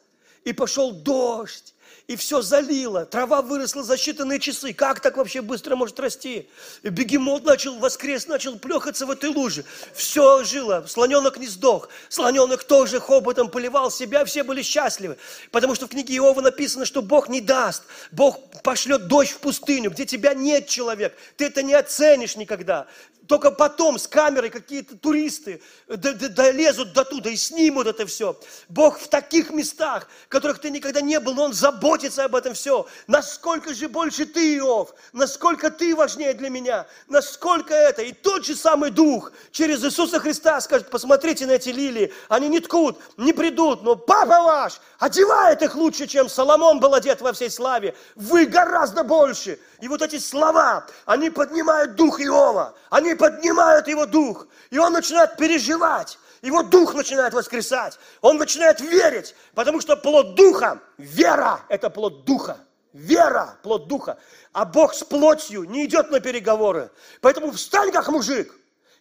И 0.45 0.55
пошел 0.55 0.93
дождь. 0.93 1.75
И 2.07 2.17
все 2.17 2.43
залило. 2.43 3.07
Трава 3.07 3.43
выросла 3.43 3.83
за 3.83 3.95
считанные 3.95 4.39
часы. 4.39 4.73
Как 4.73 5.01
так 5.01 5.17
вообще 5.17 5.43
быстро 5.43 5.77
может 5.77 6.01
расти? 6.01 6.49
И 6.83 6.89
бегемот 6.89 7.45
начал 7.45 7.79
воскрес, 7.79 8.27
начал 8.27 8.59
плехаться 8.59 9.07
в 9.07 9.11
этой 9.11 9.31
луже. 9.31 9.65
Все 9.95 10.43
жило. 10.45 10.85
Слоненок 10.87 11.39
не 11.39 11.47
сдох. 11.47 11.89
Слоненок 12.09 12.65
тоже 12.65 13.01
хоботом 13.01 13.49
поливал 13.49 13.91
себя. 13.91 14.25
Все 14.25 14.43
были 14.43 14.63
счастливы. 14.63 15.17
Потому 15.51 15.75
что 15.75 15.87
в 15.87 15.91
книге 15.91 16.17
Иова 16.17 16.41
написано, 16.41 16.85
что 16.85 17.03
Бог 17.03 17.29
не 17.29 17.41
даст. 17.41 17.85
Бог 18.11 18.39
пошлет 18.63 19.07
дождь 19.07 19.31
в 19.31 19.39
пустыню, 19.39 19.91
где 19.91 20.05
тебя 20.05 20.35
нет 20.35 20.67
человек. 20.67 21.17
Ты 21.37 21.47
это 21.47 21.63
не 21.63 21.75
оценишь 21.75 22.37
никогда. 22.37 22.87
Только 23.31 23.53
потом 23.53 23.97
с 23.97 24.09
камерой 24.09 24.51
какие-то 24.51 24.97
туристы 24.97 25.63
долезут 25.87 26.93
до 26.93 27.05
туда 27.05 27.31
и 27.31 27.37
снимут 27.37 27.87
это 27.87 28.05
все. 28.05 28.37
Бог 28.69 28.99
в 28.99 29.07
таких 29.07 29.51
местах, 29.51 30.09
в 30.25 30.29
которых 30.29 30.59
ты 30.59 30.69
никогда 30.69 31.01
не 31.01 31.21
был, 31.21 31.39
Он 31.39 31.53
заботится 31.81 32.25
об 32.25 32.37
этом 32.37 32.53
все. 32.53 32.87
Насколько 33.07 33.73
же 33.73 33.89
больше 33.89 34.27
ты, 34.27 34.59
Иов, 34.59 34.95
насколько 35.13 35.71
ты 35.71 35.97
важнее 35.97 36.35
для 36.35 36.51
меня, 36.51 36.87
насколько 37.09 37.73
это. 37.73 38.03
И 38.03 38.13
тот 38.13 38.45
же 38.45 38.55
самый 38.55 38.91
Дух 38.91 39.33
через 39.51 39.83
Иисуса 39.83 40.21
Христа 40.21 40.61
скажет, 40.61 40.91
посмотрите 40.91 41.47
на 41.47 41.53
эти 41.53 41.71
лилии, 41.71 42.13
они 42.29 42.49
не 42.49 42.61
ткут, 42.61 42.99
не 43.17 43.33
придут, 43.33 43.83
но 43.83 43.97
Папа 43.97 44.43
ваш 44.43 44.81
одевает 44.99 45.63
их 45.63 45.75
лучше, 45.75 46.07
чем 46.07 46.29
Соломон 46.29 46.81
был 46.81 46.95
одет 46.95 47.23
во 47.23 47.33
всей 47.33 47.51
славе. 47.51 47.95
Вы 48.15 48.45
гораздо 48.45 49.03
больше. 49.03 49.59
И 49.81 49.89
вот 49.89 50.03
эти 50.03 50.19
слова, 50.19 50.87
они 51.07 51.31
поднимают 51.31 51.95
дух 51.95 52.21
Иова, 52.21 52.75
они 52.91 53.15
поднимают 53.15 53.89
его 53.89 54.05
дух, 54.05 54.47
и 54.71 54.79
он 54.79 54.93
начинает 54.93 55.39
переживать, 55.39 56.19
его 56.43 56.63
дух 56.63 56.95
начинает 56.95 57.35
воскресать, 57.35 57.99
он 58.21 58.39
начинает 58.39 58.81
верить, 58.81 59.35
потому 59.55 59.81
что 59.81 59.97
плод 59.97 60.35
духа, 60.35 60.81
вера– 60.99 61.61
это 61.69 61.91
плод 61.91 62.25
духа. 62.25 62.59
Вера– 62.93 63.57
плод 63.63 63.87
духа. 63.87 64.19
А 64.53 64.65
Бог 64.65 64.95
с 64.95 65.05
плотью 65.05 65.65
не 65.65 65.85
идет 65.85 66.11
на 66.11 66.19
переговоры. 66.19 66.91
Поэтому 67.21 67.53
встань 67.53 67.93
как 67.93 68.09
мужик 68.09 68.53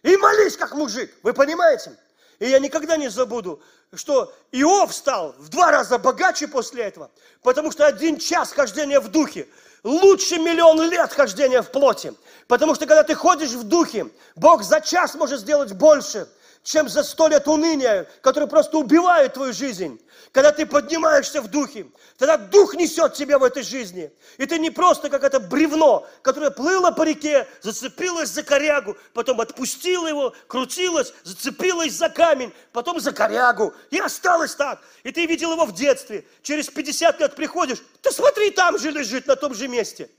и 0.02 0.16
молись 0.16 0.56
как 0.56 0.74
мужик. 0.74 1.12
Вы 1.22 1.32
понимаете? 1.32 1.96
И 2.38 2.48
я 2.48 2.58
никогда 2.58 2.96
не 2.96 3.08
забуду, 3.08 3.60
что 3.94 4.32
Иов 4.52 4.94
стал 4.94 5.34
в 5.38 5.48
два 5.48 5.70
раза 5.70 5.98
богаче 5.98 6.46
после 6.46 6.84
этого, 6.84 7.10
потому 7.42 7.72
что 7.72 7.86
один 7.86 8.18
час 8.18 8.52
хождения 8.52 9.00
в 9.00 9.08
духе 9.08 9.48
лучше 9.82 10.38
миллион 10.38 10.88
лет 10.88 11.12
хождения 11.12 11.60
в 11.60 11.70
плоти. 11.70 12.14
Потому 12.46 12.74
что 12.74 12.86
когда 12.86 13.02
ты 13.02 13.14
ходишь 13.14 13.50
в 13.50 13.64
духе, 13.64 14.06
Бог 14.36 14.62
за 14.62 14.80
час 14.80 15.14
может 15.14 15.40
сделать 15.40 15.72
больше, 15.72 16.28
чем 16.62 16.88
за 16.88 17.02
сто 17.02 17.28
лет 17.28 17.48
уныния, 17.48 18.06
которые 18.20 18.48
просто 18.48 18.78
убивают 18.78 19.34
твою 19.34 19.52
жизнь. 19.52 20.00
Когда 20.32 20.52
ты 20.52 20.66
поднимаешься 20.66 21.40
в 21.40 21.48
духе, 21.48 21.86
тогда 22.18 22.36
дух 22.36 22.74
несет 22.74 23.14
тебя 23.14 23.38
в 23.38 23.44
этой 23.44 23.62
жизни. 23.62 24.12
И 24.36 24.46
ты 24.46 24.58
не 24.58 24.70
просто 24.70 25.08
как 25.08 25.24
это 25.24 25.40
бревно, 25.40 26.06
которое 26.22 26.50
плыло 26.50 26.90
по 26.90 27.02
реке, 27.02 27.48
зацепилось 27.62 28.28
за 28.28 28.42
корягу, 28.42 28.96
потом 29.14 29.40
отпустило 29.40 30.06
его, 30.06 30.34
крутилось, 30.46 31.14
зацепилось 31.24 31.94
за 31.94 32.10
камень, 32.10 32.52
потом 32.72 33.00
за 33.00 33.12
корягу. 33.12 33.74
И 33.90 33.98
осталось 33.98 34.54
так. 34.54 34.82
И 35.02 35.10
ты 35.12 35.26
видел 35.26 35.52
его 35.52 35.64
в 35.64 35.72
детстве. 35.72 36.26
Через 36.42 36.68
50 36.68 37.20
лет 37.20 37.34
приходишь, 37.34 37.82
ты 38.02 38.12
смотри, 38.12 38.50
там 38.50 38.78
же 38.78 38.90
лежит, 38.90 39.26
на 39.26 39.34
том 39.34 39.54
же 39.54 39.66
месте. 39.66 40.10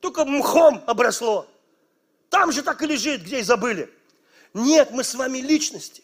Только 0.00 0.24
мхом 0.24 0.82
обросло. 0.86 1.48
Там 2.34 2.50
же 2.50 2.62
так 2.62 2.82
и 2.82 2.86
лежит, 2.88 3.22
где 3.22 3.38
и 3.38 3.42
забыли. 3.44 3.88
Нет, 4.54 4.90
мы 4.90 5.04
с 5.04 5.14
вами 5.14 5.38
личности. 5.38 6.02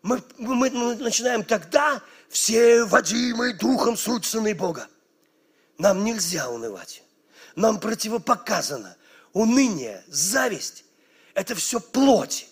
Мы, 0.00 0.22
мы, 0.38 0.70
мы 0.70 0.94
начинаем 0.96 1.44
тогда 1.44 2.02
все 2.30 2.84
водимые 2.84 3.52
духом 3.52 3.94
суть 3.94 4.24
сыны 4.24 4.54
Бога. 4.54 4.88
Нам 5.76 6.02
нельзя 6.02 6.48
унывать. 6.48 7.02
Нам 7.56 7.78
противопоказано 7.78 8.96
уныние, 9.34 10.02
зависть. 10.06 10.86
Это 11.34 11.54
все 11.54 11.78
плоть. 11.78 12.48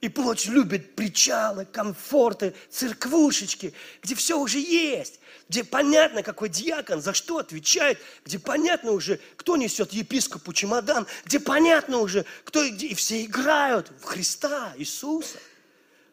И 0.00 0.08
плоть 0.08 0.46
любит 0.46 0.94
причалы, 0.96 1.66
комфорты, 1.66 2.54
церквушечки, 2.70 3.74
где 4.02 4.14
все 4.14 4.38
уже 4.38 4.58
есть, 4.58 5.20
где 5.48 5.62
понятно, 5.62 6.22
какой 6.22 6.48
диакон 6.48 7.02
за 7.02 7.12
что 7.12 7.36
отвечает, 7.36 7.98
где 8.24 8.38
понятно 8.38 8.92
уже, 8.92 9.20
кто 9.36 9.56
несет 9.56 9.92
епископу 9.92 10.54
чемодан, 10.54 11.06
где 11.26 11.38
понятно 11.38 11.98
уже, 11.98 12.24
кто 12.44 12.62
и 12.62 12.94
все 12.94 13.24
играют 13.26 13.90
в 14.00 14.04
Христа, 14.04 14.72
Иисуса, 14.78 15.38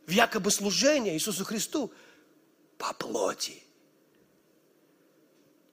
в 0.06 0.12
якобы 0.12 0.52
служение 0.52 1.14
Иисусу 1.14 1.46
Христу. 1.46 1.94
по 2.78 2.94
плоти. 2.94 3.64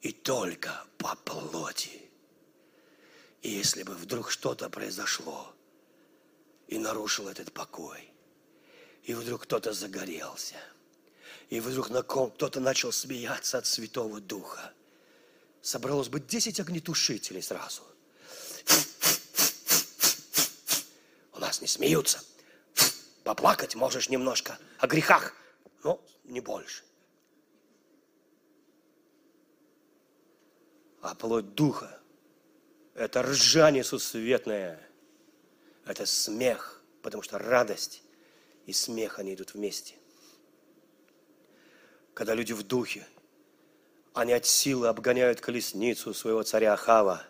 И 0.03 0.13
только 0.13 0.85
по 0.99 1.17
плоти. 1.17 2.01
И 3.43 3.51
если 3.51 3.83
бы 3.83 3.95
вдруг 3.95 4.31
что-то 4.31 4.71
произошло 4.71 5.54
и 6.69 6.79
нарушил 6.79 7.29
этот 7.29 7.53
покой, 7.53 8.11
и 9.03 9.15
вдруг 9.15 9.43
кто-то 9.43 9.73
загорелся, 9.73 10.57
и 11.51 11.61
вдруг 11.61 11.91
на 11.91 12.03
ком 12.03 12.31
кто-то 12.31 12.61
начал 12.61 12.93
смеяться 12.93 13.59
от 13.59 13.67
Святого 13.67 14.21
Духа, 14.21 14.73
собралось 15.61 16.09
бы 16.09 16.21
10 16.21 16.61
огнетушителей 16.61 17.43
сразу. 17.43 17.83
У 21.33 21.39
нас 21.39 21.61
не 21.61 21.67
смеются. 21.67 22.21
Поплакать 23.25 23.75
можешь 23.75 24.09
немножко 24.09 24.59
о 24.79 24.87
грехах, 24.87 25.35
но 25.83 26.01
не 26.25 26.41
больше. 26.41 26.85
А 31.01 31.15
плоть 31.15 31.55
духа 31.55 32.01
это 32.95 33.23
ржание 33.23 33.85
сусветное. 33.85 34.81
Это 35.85 36.07
смех, 36.07 36.83
потому 37.03 37.23
что 37.23 37.39
радость 37.39 38.03
и 38.67 38.73
смех, 38.73 39.19
они 39.19 39.35
идут 39.35 39.55
вместе. 39.55 39.95
Когда 42.15 42.35
люди 42.35 42.53
в 42.53 42.63
духе, 42.63 43.07
они 44.15 44.33
от 44.33 44.47
силы 44.47 44.89
обгоняют 44.89 45.41
колесницу 45.41 46.15
своего 46.15 46.43
царя 46.43 46.73
Ахава. 46.73 47.25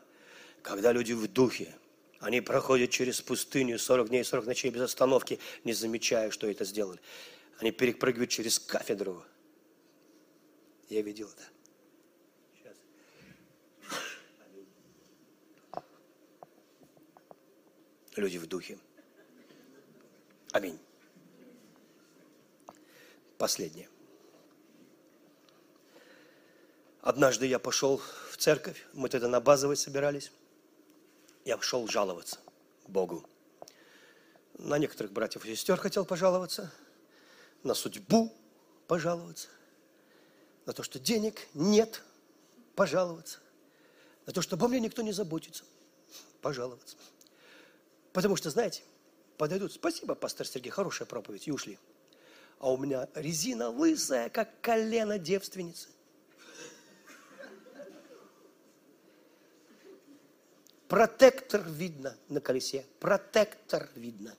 Когда 0.62 0.92
люди 0.92 1.12
в 1.12 1.26
духе, 1.26 1.74
они 2.20 2.40
проходят 2.40 2.90
через 2.90 3.20
пустыню 3.20 3.78
40 3.78 4.08
дней, 4.10 4.24
40 4.24 4.46
ночей 4.46 4.70
без 4.70 4.82
остановки, 4.82 5.40
не 5.64 5.72
замечая, 5.72 6.30
что 6.30 6.46
это 6.46 6.64
сделали. 6.64 7.00
Они 7.58 7.70
перепрыгивают 7.72 8.30
через 8.30 8.58
кафедру. 8.58 9.24
Я 10.88 11.02
видел 11.02 11.28
это. 11.28 11.53
Люди 18.16 18.38
в 18.38 18.46
духе. 18.46 18.78
Аминь. 20.52 20.78
Последнее. 23.38 23.88
Однажды 27.00 27.46
я 27.46 27.58
пошел 27.58 28.00
в 28.30 28.36
церковь, 28.38 28.86
мы 28.94 29.08
тогда 29.08 29.28
на 29.28 29.40
базовой 29.40 29.76
собирались. 29.76 30.32
Я 31.44 31.58
пошел 31.58 31.86
жаловаться 31.86 32.38
Богу. 32.86 33.28
На 34.54 34.78
некоторых 34.78 35.12
братьев 35.12 35.44
и 35.44 35.54
сестер 35.54 35.76
хотел 35.76 36.06
пожаловаться, 36.06 36.72
на 37.62 37.74
судьбу 37.74 38.32
пожаловаться, 38.86 39.48
на 40.64 40.72
то, 40.72 40.82
что 40.82 40.98
денег 40.98 41.46
нет, 41.52 42.02
пожаловаться, 42.76 43.40
на 44.26 44.32
то, 44.32 44.40
что 44.40 44.56
обо 44.56 44.68
мне 44.68 44.80
никто 44.80 45.02
не 45.02 45.12
заботится, 45.12 45.64
пожаловаться. 46.40 46.96
Потому 48.14 48.36
что, 48.36 48.48
знаете, 48.48 48.84
подойдут, 49.36 49.72
спасибо, 49.72 50.14
пастор 50.14 50.46
Сергей, 50.46 50.70
хорошая 50.70 51.06
проповедь, 51.06 51.48
и 51.48 51.52
ушли. 51.52 51.80
А 52.60 52.72
у 52.72 52.76
меня 52.76 53.08
резина 53.16 53.68
лысая, 53.68 54.28
как 54.28 54.60
колено 54.60 55.18
девственницы. 55.18 55.88
Протектор 60.86 61.68
видно 61.68 62.16
на 62.28 62.40
колесе, 62.40 62.86
протектор 63.00 63.90
видно. 63.96 64.36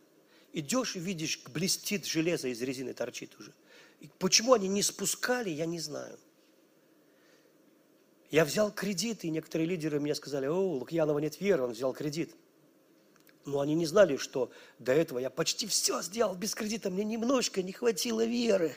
Идешь 0.54 0.96
и 0.96 1.00
видишь, 1.00 1.44
блестит 1.50 2.06
железо 2.06 2.48
из 2.48 2.62
резины, 2.62 2.94
торчит 2.94 3.38
уже. 3.38 3.54
И 4.00 4.10
почему 4.20 4.54
они 4.54 4.70
не 4.70 4.84
спускали, 4.84 5.50
я 5.50 5.66
не 5.66 5.82
знаю. 5.82 6.18
Я 8.32 8.46
взял 8.46 8.72
кредит, 8.72 9.26
и 9.26 9.30
некоторые 9.30 9.68
лидеры 9.68 10.00
мне 10.00 10.16
сказали, 10.16 10.46
о, 10.46 10.54
у 10.54 10.72
Лукьянова 10.76 11.20
нет 11.20 11.42
веры, 11.42 11.64
он 11.64 11.74
взял 11.74 11.94
кредит. 11.94 12.34
Но 13.46 13.60
они 13.60 13.76
не 13.76 13.86
знали, 13.86 14.18
что 14.18 14.52
до 14.80 14.92
этого 14.92 15.20
я 15.20 15.30
почти 15.30 15.68
все 15.68 16.02
сделал 16.02 16.36
без 16.36 16.56
кредита, 16.56 16.90
мне 16.90 17.04
немножко 17.04 17.62
не 17.62 17.72
хватило 17.72 18.26
веры. 18.26 18.76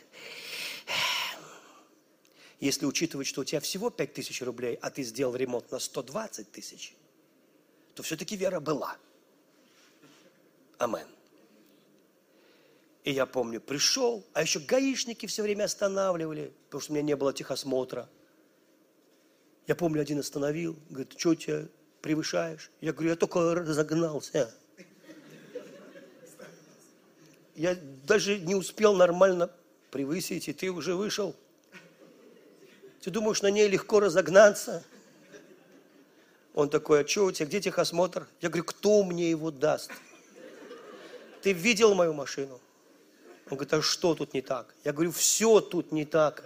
Если 2.61 2.85
учитывать, 2.85 3.27
что 3.27 3.41
у 3.41 3.45
тебя 3.45 3.61
всего 3.61 3.89
5 3.89 4.13
тысяч 4.13 4.43
рублей, 4.43 4.79
а 4.83 4.91
ты 4.91 5.03
сделал 5.05 5.35
ремонт 5.35 5.71
на 5.71 5.79
120 5.79 6.53
тысяч, 6.53 6.95
то 7.95 8.03
все-таки 8.03 8.37
вера 8.37 8.61
была. 8.61 8.97
Амен. 10.77 11.09
И 13.05 13.13
я 13.13 13.25
помню, 13.25 13.61
пришел, 13.61 14.23
а 14.35 14.43
еще 14.43 14.61
гаишники 14.61 15.25
все 15.27 15.43
время 15.43 15.65
останавливали, 15.65 16.53
потому 16.67 16.83
что 16.83 16.93
у 16.93 16.95
меня 16.95 17.05
не 17.05 17.17
было 17.17 17.33
техосмотра. 17.33 18.09
Я 19.67 19.75
помню, 19.75 20.03
один 20.03 20.19
остановил, 20.19 20.79
говорит, 20.91 21.15
что 21.17 21.31
у 21.31 21.35
тебя 21.35 21.69
превышаешь? 22.01 22.71
Я 22.81 22.93
говорю, 22.93 23.11
я 23.11 23.17
только 23.17 23.55
разогнался. 23.55 24.55
Я 27.55 27.77
даже 28.05 28.39
не 28.39 28.55
успел 28.55 28.95
нормально 28.95 29.51
превысить, 29.91 30.49
и 30.49 30.53
ты 30.53 30.71
уже 30.71 30.95
вышел. 30.95 31.35
Ты 33.03 33.11
думаешь, 33.11 33.43
на 33.43 33.51
ней 33.51 33.69
легко 33.69 34.01
разогнаться? 34.01 34.85
Он 36.55 36.69
такой, 36.69 37.03
а 37.03 37.07
что 37.07 37.27
у 37.27 37.33
тебя, 37.33 37.47
где 37.47 37.61
техосмотр? 37.61 38.27
Я 38.41 38.49
говорю, 38.49 38.65
кто 38.65 39.03
мне 39.03 39.31
его 39.31 39.51
даст? 39.51 39.91
Ты 41.43 41.53
видел 41.53 41.95
мою 41.95 42.13
машину? 42.15 42.61
Он 43.51 43.57
говорит, 43.57 43.75
а 43.75 43.83
что 43.83 44.15
тут 44.15 44.35
не 44.35 44.43
так? 44.43 44.75
Я 44.85 44.93
говорю, 44.93 45.11
все 45.13 45.61
тут 45.61 45.93
не 45.93 46.05
так. 46.05 46.45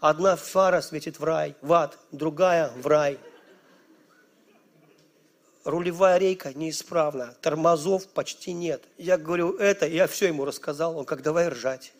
Одна 0.00 0.36
фара 0.36 0.80
светит 0.80 1.18
в 1.18 1.24
рай, 1.24 1.56
в 1.62 1.72
ад, 1.72 1.98
другая 2.12 2.70
в 2.76 2.86
рай 2.86 3.18
рулевая 5.68 6.16
рейка 6.16 6.54
неисправна, 6.54 7.34
тормозов 7.42 8.08
почти 8.08 8.54
нет. 8.54 8.82
Я 8.96 9.18
говорю, 9.18 9.56
это, 9.56 9.86
я 9.86 10.06
все 10.06 10.28
ему 10.28 10.46
рассказал, 10.46 10.96
он 10.96 11.04
как, 11.04 11.22
давай 11.22 11.48
ржать. 11.48 11.92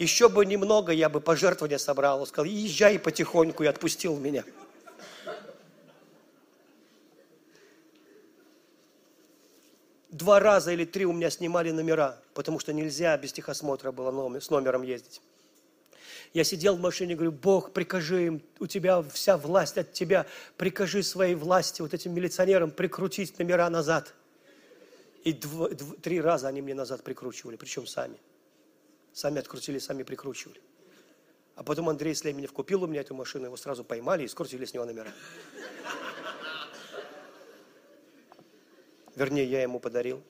Еще 0.00 0.28
бы 0.28 0.44
немного, 0.44 0.90
я 0.90 1.08
бы 1.08 1.20
пожертвования 1.20 1.78
собрал. 1.78 2.20
Он 2.20 2.26
сказал, 2.26 2.46
езжай 2.46 2.98
потихоньку, 2.98 3.62
и 3.62 3.68
отпустил 3.68 4.16
меня. 4.16 4.44
Два 10.10 10.40
раза 10.40 10.72
или 10.72 10.84
три 10.84 11.06
у 11.06 11.12
меня 11.12 11.30
снимали 11.30 11.70
номера, 11.70 12.18
потому 12.34 12.58
что 12.58 12.72
нельзя 12.72 13.16
без 13.16 13.32
техосмотра 13.32 13.92
было 13.92 14.40
с 14.40 14.50
номером 14.50 14.82
ездить. 14.82 15.20
Я 16.34 16.42
сидел 16.42 16.74
в 16.76 16.80
машине, 16.80 17.14
говорю, 17.14 17.30
Бог, 17.30 17.72
прикажи 17.72 18.26
им, 18.26 18.42
у 18.58 18.66
тебя 18.66 19.02
вся 19.02 19.36
власть 19.36 19.78
от 19.78 19.92
тебя, 19.92 20.26
прикажи 20.56 21.04
своей 21.04 21.36
власти 21.36 21.80
вот 21.80 21.94
этим 21.94 22.12
милиционерам 22.12 22.72
прикрутить 22.72 23.38
номера 23.38 23.70
назад. 23.70 24.12
И 25.22 25.32
дв, 25.32 25.70
дв, 25.70 26.00
три 26.02 26.20
раза 26.20 26.48
они 26.48 26.60
мне 26.60 26.74
назад 26.74 27.04
прикручивали, 27.04 27.54
причем 27.54 27.86
сами. 27.86 28.18
Сами 29.12 29.38
открутили, 29.38 29.78
сами 29.78 30.02
прикручивали. 30.02 30.60
А 31.54 31.62
потом 31.62 31.88
Андрей 31.88 32.16
Слеменев 32.16 32.52
купил 32.52 32.82
у 32.82 32.88
меня 32.88 33.02
эту 33.02 33.14
машину, 33.14 33.44
его 33.44 33.56
сразу 33.56 33.84
поймали 33.84 34.24
и 34.24 34.28
скрутили 34.28 34.64
с 34.64 34.74
него 34.74 34.84
номера. 34.84 35.12
Вернее, 39.14 39.44
я 39.44 39.62
ему 39.62 39.78
подарил. 39.78 40.20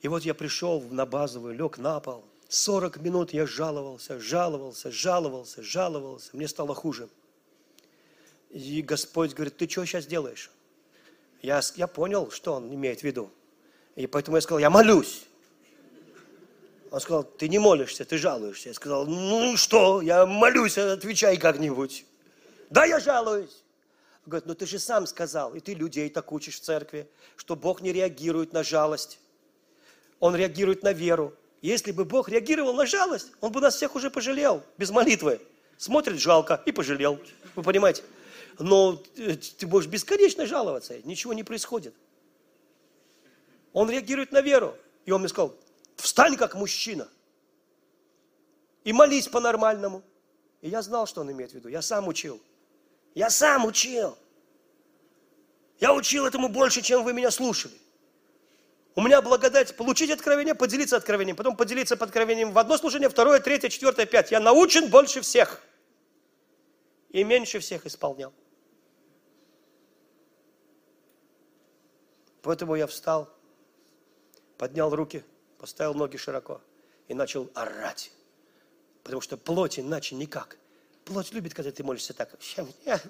И 0.00 0.06
вот 0.06 0.22
я 0.22 0.32
пришел 0.32 0.80
на 0.80 1.06
базовую, 1.06 1.56
лег 1.56 1.78
на 1.78 1.98
пол– 1.98 2.24
40 2.48 2.98
минут 2.98 3.32
я 3.32 3.46
жаловался, 3.46 4.20
жаловался, 4.20 4.90
жаловался, 4.90 5.62
жаловался. 5.62 6.30
Мне 6.32 6.46
стало 6.46 6.74
хуже. 6.74 7.08
И 8.50 8.82
Господь 8.82 9.34
говорит, 9.34 9.56
ты 9.56 9.68
что 9.68 9.84
сейчас 9.84 10.06
делаешь? 10.06 10.50
Я, 11.42 11.60
я 11.74 11.86
понял, 11.86 12.30
что 12.30 12.54
он 12.54 12.72
имеет 12.72 13.00
в 13.00 13.04
виду. 13.04 13.30
И 13.96 14.06
поэтому 14.06 14.36
я 14.36 14.40
сказал, 14.40 14.60
я 14.60 14.70
молюсь. 14.70 15.26
Он 16.90 17.00
сказал, 17.00 17.24
ты 17.24 17.48
не 17.48 17.58
молишься, 17.58 18.04
ты 18.04 18.16
жалуешься. 18.16 18.68
Я 18.68 18.74
сказал, 18.74 19.06
ну 19.06 19.56
что, 19.56 20.00
я 20.00 20.24
молюсь, 20.24 20.78
отвечай 20.78 21.36
как-нибудь. 21.36 22.06
Да, 22.70 22.84
я 22.84 23.00
жалуюсь. 23.00 23.62
Он 24.24 24.30
говорит, 24.30 24.46
ну 24.46 24.54
ты 24.54 24.66
же 24.66 24.78
сам 24.78 25.06
сказал, 25.06 25.54
и 25.54 25.60
ты 25.60 25.74
людей 25.74 26.08
так 26.10 26.32
учишь 26.32 26.56
в 26.56 26.60
церкви, 26.60 27.08
что 27.36 27.56
Бог 27.56 27.80
не 27.80 27.92
реагирует 27.92 28.52
на 28.52 28.62
жалость. 28.62 29.18
Он 30.20 30.34
реагирует 30.34 30.82
на 30.82 30.92
веру. 30.92 31.34
Если 31.62 31.90
бы 31.90 32.04
Бог 32.04 32.28
реагировал 32.28 32.74
на 32.74 32.86
жалость, 32.86 33.32
Он 33.40 33.52
бы 33.52 33.60
нас 33.60 33.76
всех 33.76 33.94
уже 33.94 34.10
пожалел, 34.10 34.62
без 34.78 34.90
молитвы. 34.90 35.40
Смотрит 35.78 36.18
жалко 36.18 36.62
и 36.66 36.72
пожалел. 36.72 37.18
Вы 37.54 37.62
понимаете? 37.62 38.02
Но 38.58 39.02
э, 39.16 39.36
ты 39.36 39.66
можешь 39.66 39.90
бесконечно 39.90 40.46
жаловаться, 40.46 40.98
ничего 41.02 41.32
не 41.32 41.42
происходит. 41.42 41.94
Он 43.72 43.90
реагирует 43.90 44.32
на 44.32 44.40
веру. 44.40 44.76
И 45.04 45.10
он 45.10 45.20
мне 45.20 45.28
сказал, 45.28 45.54
встань 45.96 46.36
как 46.36 46.54
мужчина 46.54 47.08
и 48.84 48.92
молись 48.92 49.28
по-нормальному. 49.28 50.02
И 50.62 50.68
я 50.68 50.80
знал, 50.80 51.06
что 51.06 51.20
он 51.20 51.30
имеет 51.32 51.50
в 51.50 51.54
виду. 51.54 51.68
Я 51.68 51.82
сам 51.82 52.08
учил. 52.08 52.40
Я 53.14 53.30
сам 53.30 53.66
учил. 53.66 54.16
Я 55.80 55.92
учил 55.92 56.24
этому 56.24 56.48
больше, 56.48 56.82
чем 56.82 57.02
вы 57.04 57.12
меня 57.12 57.30
слушали. 57.30 57.74
У 58.96 59.02
меня 59.02 59.20
благодать 59.20 59.76
получить 59.76 60.10
откровение, 60.10 60.54
поделиться 60.54 60.96
откровением, 60.96 61.36
потом 61.36 61.54
поделиться 61.54 61.94
откровением 61.94 62.52
в 62.52 62.58
одно 62.58 62.78
служение, 62.78 63.10
второе, 63.10 63.40
третье, 63.40 63.68
четвертое, 63.68 64.06
пять. 64.06 64.30
Я 64.30 64.40
научен 64.40 64.88
больше 64.88 65.20
всех 65.20 65.60
и 67.10 67.22
меньше 67.22 67.58
всех 67.58 67.84
исполнял. 67.84 68.32
Поэтому 72.40 72.74
я 72.74 72.86
встал, 72.86 73.28
поднял 74.56 74.94
руки, 74.94 75.22
поставил 75.58 75.92
ноги 75.92 76.16
широко 76.16 76.62
и 77.08 77.12
начал 77.12 77.50
орать. 77.52 78.10
Потому 79.02 79.20
что 79.20 79.36
плоть 79.36 79.78
иначе 79.78 80.14
никак. 80.14 80.56
Плоть 81.04 81.32
любит, 81.32 81.52
когда 81.52 81.70
ты 81.70 81.84
молишься 81.84 82.14
так. 82.14 82.34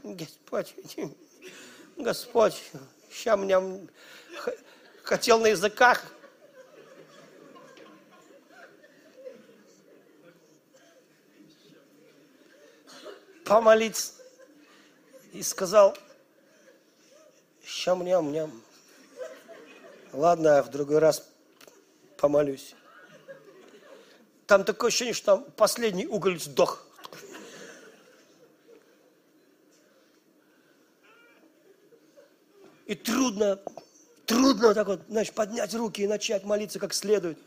Господь, 0.03 0.75
Господь, 1.97 2.61
ща 3.09 3.37
меня 3.37 3.63
хотел 5.07 5.39
на 5.39 5.47
языках. 5.47 6.05
Помолиться. 13.45 14.15
И 15.33 15.43
сказал, 15.43 15.97
щам-ням-ням. 17.65 18.63
Ладно, 20.13 20.63
в 20.63 20.71
другой 20.71 20.99
раз 20.99 21.29
помолюсь. 22.17 22.75
Там 24.47 24.65
такое 24.65 24.89
ощущение, 24.89 25.15
что 25.15 25.37
там 25.37 25.53
последний 25.53 26.07
уголь 26.07 26.41
сдох. 26.41 26.85
И 32.87 32.95
трудно, 32.95 33.61
трудно 34.27 34.75
так 34.75 34.87
вот, 34.87 35.01
знаешь, 35.09 35.33
поднять 35.33 35.75
руки 35.75 36.03
и 36.03 36.07
начать 36.07 36.45
молиться 36.45 36.79
как 36.79 36.93
следует. 36.93 37.39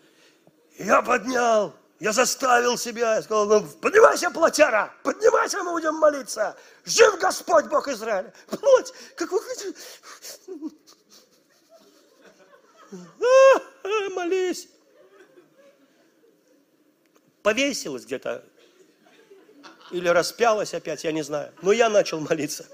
Я 0.78 1.02
поднял, 1.02 1.74
я 2.00 2.14
заставил 2.14 2.78
себя, 2.78 3.16
я 3.16 3.22
сказал, 3.22 3.46
ну, 3.46 3.68
поднимайся, 3.82 4.32
плотяра, 4.32 4.94
поднимайся, 5.04 5.62
мы 5.64 5.72
будем 5.72 5.96
молиться. 5.96 6.56
Жив 6.86 7.20
Господь, 7.20 7.66
Бог 7.66 7.88
Израиля. 7.90 8.34
Плоть, 8.48 8.94
как 9.16 9.32
вы 9.32 9.42
хотите. 9.42 9.76
Молись. 14.16 14.70
Повесилась 17.44 18.06
где-то. 18.06 18.44
Или 19.92 20.08
распялась 20.08 20.74
опять, 20.74 21.04
я 21.04 21.12
не 21.12 21.22
знаю. 21.22 21.54
Но 21.62 21.72
я 21.72 21.90
начал 21.90 22.20
молиться. 22.20 22.66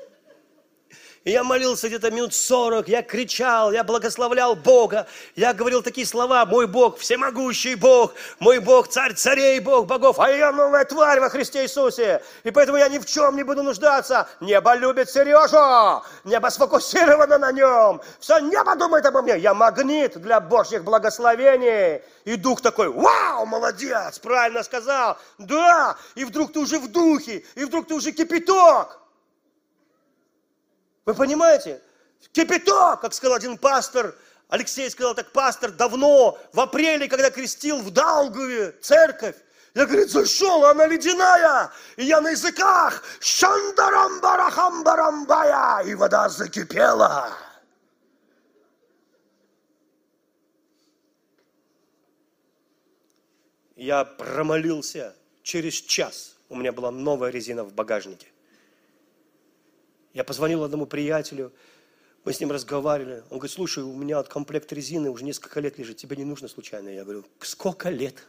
И 1.26 1.32
я 1.32 1.44
молился 1.44 1.88
где-то 1.88 2.12
минут 2.12 2.36
сорок, 2.36 2.88
я 2.88 3.02
кричал, 3.02 3.72
я 3.72 3.84
благословлял 3.84 4.56
Бога, 4.56 5.08
я 5.36 5.56
говорил 5.56 5.82
такие 5.82 6.06
слова, 6.06 6.46
мой 6.46 6.68
Бог, 6.68 7.00
всемогущий 7.00 7.74
Бог, 7.74 8.14
мой 8.38 8.60
Бог, 8.60 8.90
царь 8.90 9.16
царей, 9.16 9.60
Бог 9.60 9.88
богов, 9.88 10.20
а 10.20 10.30
я 10.30 10.52
новая 10.52 10.86
тварь 10.86 11.20
во 11.20 11.30
Христе 11.30 11.64
Иисусе. 11.64 12.22
И 12.44 12.52
поэтому 12.52 12.78
я 12.78 12.90
ни 12.90 13.00
в 13.00 13.08
чем 13.08 13.36
не 13.36 13.42
буду 13.42 13.64
нуждаться. 13.64 14.30
Небо 14.40 14.76
любит 14.76 15.10
Сережу, 15.10 16.04
небо 16.26 16.50
сфокусировано 16.50 17.40
на 17.40 17.52
нем. 17.52 18.02
Все 18.20 18.38
небо 18.38 18.76
думает 18.76 19.08
обо 19.08 19.24
мне. 19.24 19.40
Я 19.40 19.56
магнит 19.56 20.22
для 20.22 20.40
Божьих 20.40 20.84
благословений. 20.84 22.04
И 22.26 22.36
дух 22.36 22.62
такой, 22.62 22.90
вау, 22.90 23.48
молодец, 23.48 24.20
правильно 24.20 24.62
сказал. 24.62 25.18
Да, 25.40 25.98
и 26.14 26.24
вдруг 26.24 26.54
ты 26.54 26.60
уже 26.60 26.78
в 26.78 26.92
духе, 26.92 27.44
и 27.56 27.66
вдруг 27.66 27.88
ты 27.88 27.96
уже 27.96 28.12
кипяток. 28.12 29.05
Вы 31.06 31.14
понимаете? 31.14 31.82
Кипяток, 32.32 33.02
как 33.02 33.14
сказал 33.14 33.36
один 33.38 33.58
пастор, 33.58 34.16
Алексей 34.50 34.90
сказал 34.90 35.14
так, 35.16 35.32
пастор, 35.32 35.72
давно, 35.72 36.38
в 36.54 36.60
апреле, 36.60 37.08
когда 37.08 37.30
крестил 37.30 37.80
в 37.80 37.92
Далгове 37.92 38.72
церковь, 38.82 39.36
я, 39.76 39.86
говорит, 39.86 40.10
зашел, 40.10 40.66
она 40.66 40.88
ледяная, 40.88 41.72
и 41.98 42.06
я 42.06 42.22
на 42.22 42.30
языках, 42.30 43.04
шандарамбарахамбарамбая, 43.20 45.86
и 45.86 45.94
вода 45.96 46.30
закипела. 46.30 47.34
Я 53.76 54.06
промолился 54.06 55.14
через 55.44 55.74
час. 55.74 56.38
У 56.48 56.56
меня 56.56 56.72
была 56.72 56.92
новая 56.92 57.30
резина 57.30 57.66
в 57.66 57.74
багажнике. 57.74 58.28
Я 60.16 60.24
позвонил 60.24 60.64
одному 60.64 60.86
приятелю, 60.86 61.52
мы 62.24 62.32
с 62.32 62.40
ним 62.40 62.50
разговаривали. 62.50 63.22
Он 63.30 63.38
говорит, 63.38 63.52
слушай, 63.52 63.84
у 63.84 63.94
меня 63.94 64.18
от 64.18 64.30
комплект 64.30 64.72
резины 64.72 65.12
уже 65.12 65.26
несколько 65.26 65.60
лет 65.60 65.78
лежит, 65.78 65.98
тебе 65.98 66.16
не 66.16 66.24
нужно 66.24 66.48
случайно? 66.48 66.88
Я 66.88 67.04
говорю, 67.04 67.26
сколько 67.42 67.90
лет? 67.90 68.26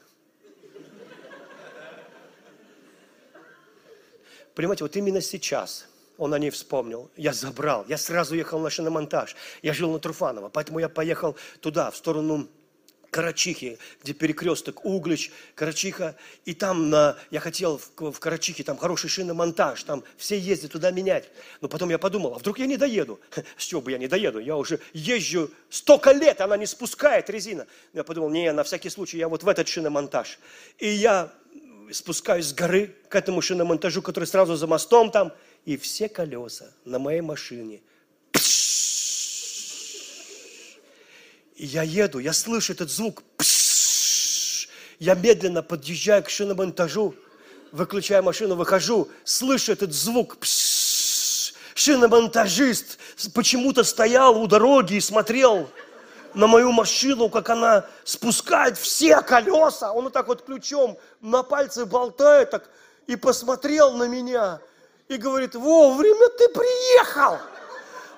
Понимаете, 4.56 4.82
вот 4.82 4.96
именно 4.96 5.20
сейчас 5.20 5.86
он 6.18 6.34
о 6.34 6.40
ней 6.40 6.50
вспомнил. 6.50 7.08
Я 7.16 7.32
забрал, 7.32 7.84
я 7.86 7.98
сразу 7.98 8.34
ехал 8.34 8.58
на 8.58 8.68
шиномонтаж. 8.68 9.36
Я 9.62 9.72
жил 9.72 9.92
на 9.92 10.00
Труфаново, 10.00 10.48
поэтому 10.48 10.80
я 10.80 10.88
поехал 10.88 11.36
туда, 11.60 11.92
в 11.92 11.96
сторону 11.96 12.48
Карачихи, 13.16 13.78
где 14.02 14.12
перекресток 14.12 14.84
Углич, 14.84 15.30
Карачиха, 15.54 16.16
и 16.44 16.52
там 16.52 16.90
на, 16.90 17.16
я 17.30 17.40
хотел 17.40 17.78
в, 17.78 18.12
в 18.12 18.20
Карачихе, 18.20 18.62
там 18.62 18.76
хороший 18.76 19.08
шиномонтаж, 19.08 19.82
там 19.84 20.04
все 20.18 20.38
ездят 20.38 20.72
туда 20.72 20.90
менять. 20.90 21.30
Но 21.62 21.68
потом 21.68 21.88
я 21.88 21.96
подумал, 21.96 22.34
а 22.34 22.38
вдруг 22.38 22.58
я 22.58 22.66
не 22.66 22.76
доеду? 22.76 23.18
С 23.56 23.64
чего 23.64 23.80
бы 23.80 23.90
я 23.90 23.96
не 23.96 24.06
доеду? 24.06 24.38
Я 24.38 24.58
уже 24.58 24.80
езжу 24.92 25.50
столько 25.70 26.12
лет, 26.12 26.42
она 26.42 26.58
не 26.58 26.66
спускает 26.66 27.30
резина. 27.30 27.66
Я 27.94 28.04
подумал, 28.04 28.28
не, 28.28 28.52
на 28.52 28.64
всякий 28.64 28.90
случай, 28.90 29.16
я 29.16 29.30
вот 29.30 29.42
в 29.42 29.48
этот 29.48 29.66
шиномонтаж. 29.66 30.38
И 30.76 30.86
я 30.86 31.32
спускаюсь 31.90 32.48
с 32.48 32.52
горы 32.52 32.94
к 33.08 33.14
этому 33.14 33.40
шиномонтажу, 33.40 34.02
который 34.02 34.26
сразу 34.26 34.56
за 34.56 34.66
мостом 34.66 35.10
там, 35.10 35.32
и 35.64 35.78
все 35.78 36.10
колеса 36.10 36.70
на 36.84 36.98
моей 36.98 37.22
машине– 37.22 37.80
И 41.56 41.64
я 41.64 41.82
еду, 41.82 42.18
я 42.18 42.32
слышу 42.34 42.74
этот 42.74 42.90
звук. 42.90 43.22
Я 44.98 45.14
медленно 45.14 45.62
подъезжаю 45.62 46.22
к 46.22 46.28
шиномонтажу, 46.28 47.14
выключаю 47.72 48.22
машину, 48.22 48.56
выхожу, 48.56 49.08
слышу 49.24 49.72
этот 49.72 49.92
звук. 49.92 50.36
Шиномонтажист 51.74 52.98
почему-то 53.34 53.84
стоял 53.84 54.38
у 54.38 54.46
дороги 54.46 54.94
и 54.94 55.00
смотрел 55.00 55.70
на 56.34 56.46
мою 56.46 56.72
машину, 56.72 57.30
как 57.30 57.48
она 57.48 57.86
спускает 58.04 58.76
все 58.76 59.22
колеса. 59.22 59.92
Он 59.92 60.04
вот 60.04 60.12
так 60.12 60.28
вот 60.28 60.44
ключом 60.44 60.98
на 61.22 61.42
пальце 61.42 61.86
болтает 61.86 62.50
так, 62.50 62.68
и 63.06 63.16
посмотрел 63.16 63.92
на 63.94 64.08
меня 64.08 64.60
и 65.08 65.16
говорит, 65.16 65.54
вовремя 65.54 66.28
ты 66.36 66.48
приехал. 66.50 67.38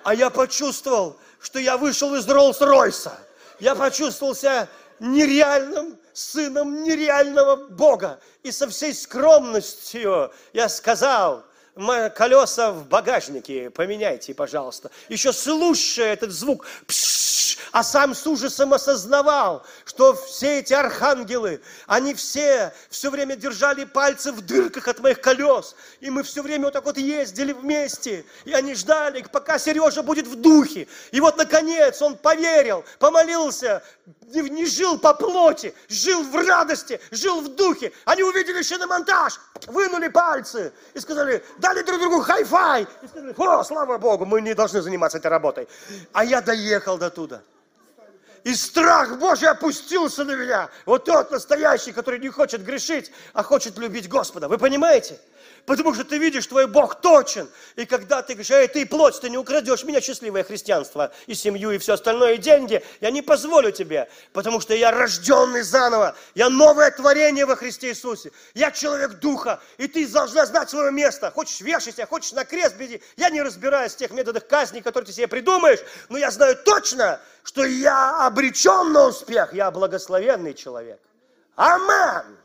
А 0.02 0.14
я 0.14 0.30
почувствовал, 0.30 1.16
что 1.40 1.60
я 1.60 1.76
вышел 1.76 2.14
из 2.16 2.26
Роллс-Ройса 2.26 3.12
я 3.60 3.74
почувствовал 3.74 4.34
себя 4.34 4.68
нереальным 5.00 5.98
сыном 6.12 6.82
нереального 6.82 7.56
Бога. 7.56 8.20
И 8.42 8.50
со 8.50 8.68
всей 8.68 8.94
скромностью 8.94 10.32
я 10.52 10.68
сказал, 10.68 11.44
колеса 12.14 12.72
в 12.72 12.86
багажнике 12.86 13.70
поменяйте, 13.70 14.34
пожалуйста. 14.34 14.90
Еще 15.08 15.32
слушая 15.32 16.12
этот 16.12 16.32
звук, 16.32 16.66
пш, 16.86 17.58
а 17.72 17.82
сам 17.82 18.14
с 18.14 18.26
ужасом 18.26 18.74
осознавал, 18.74 19.64
что 19.84 20.14
все 20.14 20.60
эти 20.60 20.72
архангелы, 20.72 21.60
они 21.86 22.14
все 22.14 22.72
все 22.90 23.10
время 23.10 23.36
держали 23.36 23.84
пальцы 23.84 24.32
в 24.32 24.40
дырках 24.40 24.88
от 24.88 25.00
моих 25.00 25.20
колес. 25.20 25.76
И 26.00 26.10
мы 26.10 26.22
все 26.22 26.42
время 26.42 26.64
вот 26.64 26.72
так 26.72 26.84
вот 26.84 26.98
ездили 26.98 27.52
вместе. 27.52 28.24
И 28.44 28.52
они 28.52 28.74
ждали, 28.74 29.24
пока 29.30 29.58
Сережа 29.58 30.02
будет 30.02 30.26
в 30.26 30.36
духе. 30.36 30.88
И 31.12 31.20
вот, 31.20 31.36
наконец, 31.36 32.00
он 32.02 32.16
поверил, 32.16 32.84
помолился, 32.98 33.82
не 34.32 34.66
жил 34.66 34.98
по 34.98 35.14
плоти, 35.14 35.74
жил 35.88 36.22
в 36.22 36.34
радости, 36.34 37.00
жил 37.10 37.40
в 37.40 37.54
духе. 37.54 37.92
Они 38.04 38.22
увидели 38.22 38.62
шиномонтаж, 38.62 39.40
вынули 39.66 40.08
пальцы 40.08 40.72
и 40.94 41.00
сказали, 41.00 41.44
дали 41.68 41.82
друг 41.82 42.00
другу 42.00 42.20
хай-фай. 42.20 42.86
И 43.02 43.08
сказали, 43.08 43.34
о, 43.36 43.64
слава 43.64 43.98
Богу, 43.98 44.24
мы 44.24 44.40
не 44.40 44.54
должны 44.54 44.80
заниматься 44.80 45.18
этой 45.18 45.28
работой. 45.30 45.68
А 46.12 46.24
я 46.24 46.40
доехал 46.40 46.98
до 46.98 47.10
туда. 47.10 47.40
И 48.44 48.54
страх 48.54 49.18
Божий 49.18 49.48
опустился 49.48 50.24
на 50.24 50.36
меня. 50.36 50.70
Вот 50.86 51.04
тот 51.04 51.30
настоящий, 51.30 51.92
который 51.92 52.20
не 52.20 52.28
хочет 52.28 52.64
грешить, 52.64 53.12
а 53.34 53.42
хочет 53.42 53.78
любить 53.78 54.08
Господа. 54.08 54.48
Вы 54.48 54.58
понимаете? 54.58 55.18
Потому 55.68 55.92
что 55.92 56.02
ты 56.02 56.16
видишь, 56.16 56.46
твой 56.46 56.66
Бог 56.66 57.02
точен. 57.02 57.46
И 57.76 57.84
когда 57.84 58.22
ты 58.22 58.32
говоришь, 58.32 58.50
эй, 58.50 58.68
ты 58.68 58.86
плоть, 58.86 59.20
ты 59.20 59.28
не 59.28 59.36
украдешь 59.36 59.84
меня 59.84 60.00
счастливое 60.00 60.42
христианство, 60.42 61.12
и 61.26 61.34
семью, 61.34 61.72
и 61.72 61.76
все 61.76 61.92
остальное, 61.92 62.32
и 62.32 62.38
деньги, 62.38 62.82
я 63.02 63.10
не 63.10 63.20
позволю 63.20 63.70
тебе, 63.70 64.08
потому 64.32 64.62
что 64.62 64.72
я 64.72 64.90
рожденный 64.90 65.60
заново, 65.60 66.16
я 66.34 66.48
новое 66.48 66.90
творение 66.90 67.44
во 67.44 67.54
Христе 67.54 67.90
Иисусе, 67.90 68.32
я 68.54 68.70
человек 68.70 69.18
духа, 69.18 69.60
и 69.76 69.88
ты 69.88 70.08
должна 70.08 70.46
знать 70.46 70.70
свое 70.70 70.90
место. 70.90 71.30
Хочешь 71.32 71.60
вешайся, 71.60 72.06
хочешь 72.06 72.32
на 72.32 72.46
крест 72.46 72.76
беди. 72.76 73.02
Я 73.18 73.28
не 73.28 73.42
разбираюсь 73.42 73.92
в 73.92 73.98
тех 73.98 74.10
методах 74.12 74.46
казни, 74.46 74.80
которые 74.80 75.08
ты 75.08 75.12
себе 75.12 75.28
придумаешь, 75.28 75.80
но 76.08 76.16
я 76.16 76.30
знаю 76.30 76.56
точно, 76.64 77.20
что 77.42 77.66
я 77.66 78.26
обречен 78.26 78.90
на 78.94 79.08
успех, 79.08 79.52
я 79.52 79.70
благословенный 79.70 80.54
человек. 80.54 80.98
Аминь. 81.56 82.38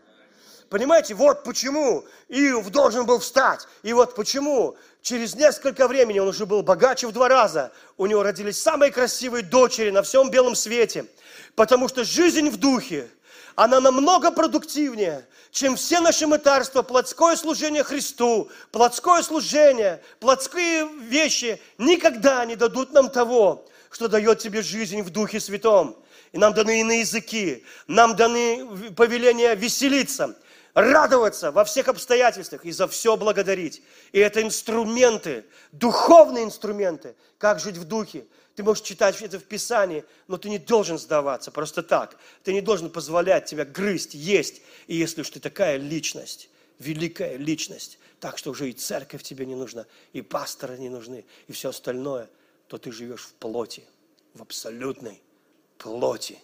Понимаете, 0.73 1.13
вот 1.13 1.43
почему 1.43 2.03
Иов 2.29 2.71
должен 2.71 3.05
был 3.05 3.19
встать. 3.19 3.67
И 3.83 3.93
вот 3.93 4.15
почему 4.15 4.75
через 5.03 5.35
несколько 5.35 5.87
времени 5.87 6.17
он 6.17 6.29
уже 6.29 6.47
был 6.47 6.63
богаче 6.63 7.05
в 7.05 7.11
два 7.11 7.29
раза. 7.29 7.71
У 7.95 8.07
него 8.07 8.23
родились 8.23 8.59
самые 8.59 8.91
красивые 8.91 9.43
дочери 9.43 9.91
на 9.91 10.01
всем 10.01 10.31
белом 10.31 10.55
свете. 10.55 11.05
Потому 11.53 11.87
что 11.89 12.03
жизнь 12.03 12.49
в 12.49 12.57
духе, 12.57 13.07
она 13.53 13.79
намного 13.81 14.31
продуктивнее, 14.31 15.27
чем 15.51 15.75
все 15.75 15.99
наши 15.99 16.25
мытарства, 16.25 16.81
плотское 16.81 17.35
служение 17.35 17.83
Христу, 17.83 18.49
плотское 18.71 19.21
служение, 19.21 20.01
плотские 20.19 20.89
вещи 21.01 21.61
никогда 21.77 22.43
не 22.45 22.55
дадут 22.55 22.93
нам 22.93 23.11
того, 23.11 23.63
что 23.91 24.07
дает 24.07 24.39
тебе 24.39 24.63
жизнь 24.63 25.03
в 25.03 25.11
Духе 25.11 25.39
Святом. 25.39 25.95
И 26.31 26.39
нам 26.39 26.55
даны 26.55 26.79
иные 26.79 27.01
языки, 27.01 27.63
нам 27.85 28.15
даны 28.15 28.91
повеления 28.97 29.53
веселиться, 29.53 30.35
радоваться 30.73 31.51
во 31.51 31.65
всех 31.65 31.87
обстоятельствах 31.87 32.65
и 32.65 32.71
за 32.71 32.87
все 32.87 33.15
благодарить. 33.15 33.83
И 34.11 34.19
это 34.19 34.41
инструменты, 34.41 35.45
духовные 35.71 36.43
инструменты, 36.43 37.15
как 37.37 37.59
жить 37.59 37.77
в 37.77 37.85
духе. 37.85 38.25
Ты 38.55 38.63
можешь 38.63 38.83
читать 38.83 39.19
это 39.21 39.39
в 39.39 39.43
Писании, 39.43 40.03
но 40.27 40.37
ты 40.37 40.49
не 40.49 40.59
должен 40.59 40.97
сдаваться 40.97 41.51
просто 41.51 41.81
так. 41.81 42.17
Ты 42.43 42.53
не 42.53 42.61
должен 42.61 42.89
позволять 42.89 43.45
тебя 43.45 43.65
грызть, 43.65 44.13
есть. 44.13 44.61
И 44.87 44.95
если 44.95 45.21
уж 45.21 45.29
ты 45.29 45.39
такая 45.39 45.77
личность, 45.77 46.49
великая 46.79 47.37
личность, 47.37 47.99
так 48.19 48.37
что 48.37 48.51
уже 48.51 48.69
и 48.69 48.73
церковь 48.73 49.23
тебе 49.23 49.45
не 49.45 49.55
нужна, 49.55 49.85
и 50.13 50.21
пасторы 50.21 50.77
не 50.77 50.89
нужны, 50.89 51.25
и 51.47 51.51
все 51.51 51.69
остальное, 51.69 52.29
то 52.67 52.77
ты 52.77 52.91
живешь 52.91 53.23
в 53.23 53.33
плоти, 53.33 53.83
в 54.33 54.41
абсолютной 54.41 55.21
плоти. 55.77 56.39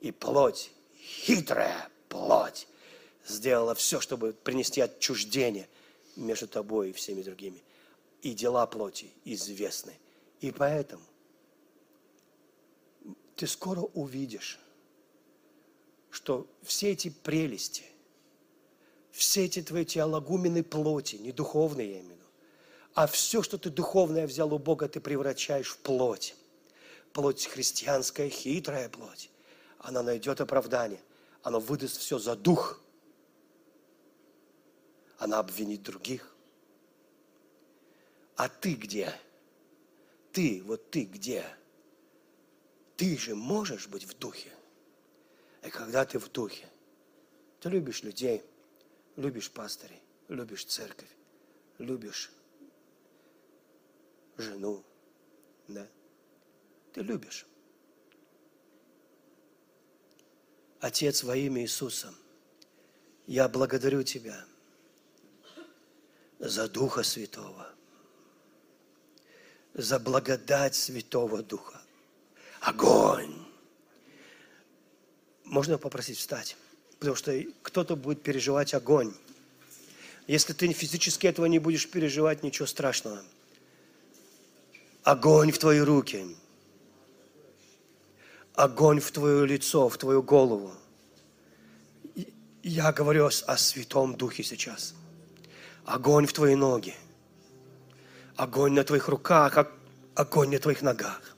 И 0.00 0.10
плоть, 0.10 0.72
хитрая 0.98 1.88
плоть, 2.08 2.66
сделала 3.26 3.74
все, 3.74 4.00
чтобы 4.00 4.32
принести 4.32 4.80
отчуждение 4.80 5.68
между 6.16 6.48
тобой 6.48 6.90
и 6.90 6.92
всеми 6.92 7.22
другими. 7.22 7.62
И 8.22 8.34
дела 8.34 8.66
плоти 8.66 9.10
известны. 9.24 9.98
И 10.40 10.50
поэтому 10.50 11.02
ты 13.36 13.46
скоро 13.46 13.80
увидишь, 13.80 14.60
что 16.10 16.46
все 16.62 16.92
эти 16.92 17.08
прелести, 17.08 17.84
все 19.10 19.44
эти 19.44 19.62
твои 19.62 19.84
теологумены 19.84 20.62
плоти, 20.62 21.16
не 21.16 21.32
духовные 21.32 21.92
я 21.92 22.00
имею 22.00 22.08
в 22.08 22.16
виду, 22.16 22.24
а 22.94 23.06
все, 23.06 23.42
что 23.42 23.58
ты 23.58 23.70
духовное 23.70 24.26
взял 24.26 24.52
у 24.52 24.58
Бога, 24.58 24.88
ты 24.88 25.00
превращаешь 25.00 25.70
в 25.70 25.78
плоть. 25.78 26.36
Плоть 27.12 27.46
христианская, 27.46 28.28
хитрая 28.28 28.88
плоть. 28.88 29.30
Она 29.78 30.02
найдет 30.02 30.40
оправдание. 30.40 31.00
Она 31.42 31.58
выдаст 31.58 31.98
все 31.98 32.18
за 32.18 32.36
дух– 32.36 32.78
она 35.22 35.38
обвинит 35.38 35.84
других. 35.84 36.34
А 38.34 38.48
ты 38.48 38.74
где? 38.74 39.14
Ты, 40.32 40.60
вот 40.64 40.90
ты 40.90 41.04
где? 41.04 41.46
Ты 42.96 43.16
же 43.16 43.36
можешь 43.36 43.86
быть 43.86 44.02
в 44.02 44.18
духе. 44.18 44.50
И 45.62 45.70
когда 45.70 46.04
ты 46.04 46.18
в 46.18 46.28
духе, 46.28 46.68
ты 47.60 47.68
любишь 47.68 48.02
людей, 48.02 48.42
любишь 49.14 49.48
пастырей, 49.48 50.02
любишь 50.26 50.64
церковь, 50.64 51.10
любишь 51.78 52.32
жену, 54.36 54.82
да? 55.68 55.86
Ты 56.92 57.02
любишь. 57.02 57.46
Отец, 60.80 61.22
во 61.22 61.36
имя 61.36 61.62
Иисуса, 61.62 62.12
я 63.28 63.48
благодарю 63.48 64.02
Тебя– 64.02 64.44
за 66.42 66.68
Духа 66.68 67.04
Святого, 67.04 67.68
за 69.74 70.00
благодать 70.00 70.74
Святого 70.74 71.42
Духа. 71.42 71.80
Огонь! 72.60 73.32
Можно 75.44 75.78
попросить 75.78 76.18
встать? 76.18 76.56
Потому 76.98 77.14
что 77.16 77.32
кто-то 77.62 77.94
будет 77.94 78.22
переживать 78.22 78.74
огонь. 78.74 79.14
Если 80.26 80.52
ты 80.52 80.72
физически 80.72 81.28
этого 81.28 81.46
не 81.46 81.60
будешь 81.60 81.88
переживать, 81.88 82.42
ничего 82.42 82.66
страшного. 82.66 83.22
Огонь 85.04 85.52
в 85.52 85.58
твои 85.58 85.78
руки. 85.78 86.36
Огонь 88.54 88.98
в 88.98 89.12
твое 89.12 89.46
лицо, 89.46 89.88
в 89.88 89.96
твою 89.96 90.22
голову. 90.22 90.74
Я 92.64 92.92
говорю 92.92 93.26
о 93.26 93.56
Святом 93.56 94.16
Духе 94.16 94.42
сейчас– 94.42 94.94
Огонь 95.84 96.26
в 96.26 96.32
твои 96.32 96.54
ноги. 96.54 96.94
Огонь 98.36 98.72
на 98.72 98.84
твоих 98.84 99.08
руках, 99.08 99.66
огонь 100.14 100.50
на 100.50 100.58
твоих 100.58 100.82
ногах. 100.82 101.36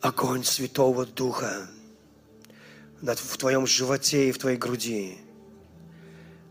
Огонь 0.00 0.44
Святого 0.44 1.06
Духа 1.06 1.68
в 3.00 3.36
твоем 3.36 3.66
животе 3.66 4.28
и 4.28 4.32
в 4.32 4.38
твоей 4.38 4.56
груди. 4.56 5.18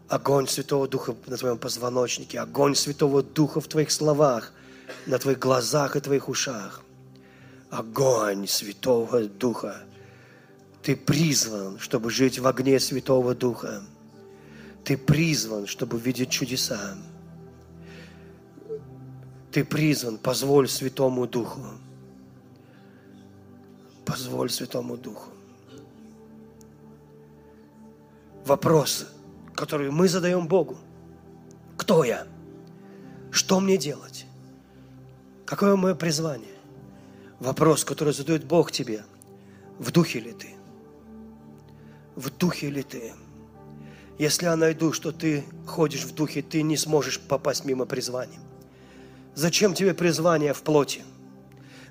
Огонь 0.08 0.48
Святого 0.48 0.88
Духа 0.88 1.16
на 1.26 1.38
твоем 1.38 1.58
позвоночнике. 1.58 2.40
Огонь 2.40 2.76
Святого 2.76 3.24
Духа 3.24 3.60
в 3.60 3.68
твоих 3.68 3.92
словах, 3.92 4.54
на 5.06 5.18
твоих 5.20 5.40
глазах 5.40 5.96
и 5.96 6.00
твоих 6.00 6.30
ушах. 6.30 6.82
Огонь 7.70 8.48
Святого 8.48 9.24
Духа. 9.24 9.84
Ты 10.82 10.96
призван, 10.96 11.80
чтобы 11.80 12.10
жить 12.10 12.40
в 12.40 12.48
огне 12.48 12.80
Святого 12.80 13.36
Духа. 13.36 13.84
Ты 14.88 14.96
призван, 14.96 15.68
чтобы 15.68 16.00
видеть 16.00 16.30
чудеса. 16.30 16.96
Ты 19.52 19.66
призван, 19.66 20.18
позволь 20.18 20.70
Святому 20.70 21.28
Духу. 21.28 21.60
Позволь 24.06 24.50
Святому 24.50 24.96
Духу. 24.96 25.30
Вопрос, 28.46 29.08
который 29.56 29.92
мы 29.92 30.08
задаем 30.08 30.48
Богу. 30.48 30.78
Кто 31.76 32.06
я? 32.06 32.26
Что 33.30 33.60
мне 33.60 33.76
делать? 33.78 34.26
Какое 35.46 35.76
мое 35.76 35.96
призвание? 35.96 36.56
Вопрос, 37.42 37.84
который 37.84 38.14
задает 38.14 38.46
Бог 38.46 38.72
тебе. 38.72 39.04
В 39.80 39.92
духе 39.92 40.22
ли 40.22 40.32
ты? 40.32 40.56
В 42.16 42.30
духе 42.30 42.70
ли 42.70 42.84
ты? 42.84 43.12
Если 44.18 44.46
я 44.46 44.56
найду, 44.56 44.94
что 44.94 45.12
ты 45.12 45.44
ходишь 45.68 46.04
в 46.04 46.14
духе, 46.14 46.42
ты 46.42 46.64
не 46.64 46.76
сможешь 46.76 47.20
попасть 47.20 47.66
мимо 47.66 47.86
призвания. 47.86 48.40
Зачем 49.36 49.76
тебе 49.76 49.94
призвание 49.94 50.54
в 50.54 50.64
плоти? 50.64 51.04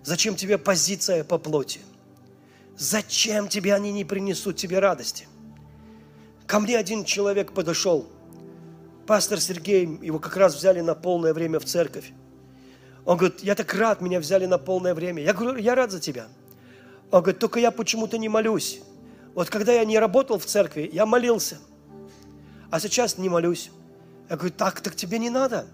Зачем 0.02 0.34
тебе 0.34 0.58
позиция 0.58 1.22
по 1.22 1.38
плоти? 1.38 1.80
Зачем 2.76 3.48
тебе 3.48 3.74
они 3.74 3.92
не 3.92 4.04
принесут 4.04 4.56
тебе 4.56 4.80
радости? 4.80 5.28
Ко 6.46 6.58
мне 6.58 6.76
один 6.76 7.04
человек 7.04 7.52
подошел, 7.52 8.08
пастор 9.06 9.40
Сергей, 9.40 9.84
его 10.02 10.18
как 10.18 10.36
раз 10.36 10.56
взяли 10.56 10.80
на 10.80 10.96
полное 10.96 11.32
время 11.32 11.60
в 11.60 11.64
церковь. 11.64 12.12
Он 13.04 13.16
говорит, 13.16 13.40
я 13.44 13.54
так 13.54 13.72
рад, 13.74 14.00
меня 14.00 14.18
взяли 14.18 14.46
на 14.46 14.58
полное 14.58 14.94
время. 14.94 15.22
Я 15.22 15.32
говорю, 15.32 15.58
я 15.58 15.76
рад 15.76 15.92
за 15.92 16.00
тебя. 16.00 16.26
Он 17.12 17.22
говорит, 17.22 17.38
только 17.38 17.60
я 17.60 17.70
почему-то 17.70 18.18
не 18.18 18.28
молюсь. 18.28 18.80
Вот 19.34 19.48
когда 19.48 19.72
я 19.72 19.84
не 19.84 19.96
работал 20.00 20.40
в 20.40 20.44
церкви, 20.44 20.90
я 20.92 21.06
молился– 21.06 21.58
а 22.70 22.80
сейчас 22.80 23.18
не 23.18 23.28
молюсь. 23.28 23.70
Я 24.28 24.36
говорю, 24.36 24.54
так, 24.56 24.80
так 24.80 24.96
тебе 24.96 25.18
не 25.18 25.30
надо. 25.30 25.66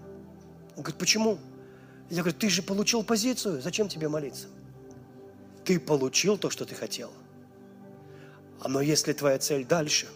Он 0.75 0.83
говорит, 0.83 0.99
почему? 0.99 1.39
Я 2.09 2.21
говорю, 2.21 2.37
ты 2.37 2.49
же 2.49 2.61
получил 2.61 3.03
позицию, 3.03 3.61
зачем 3.61 3.87
тебе 3.87 4.09
молиться? 4.09 4.47
Ты 5.63 5.79
получил 5.79 6.37
то, 6.37 6.49
что 6.49 6.65
ты 6.65 6.75
хотел. 6.75 7.11
А 8.59 8.67
но 8.67 8.81
если 8.81 9.13
твоя 9.13 9.39
цель 9.39 9.65
дальше, 9.65 10.07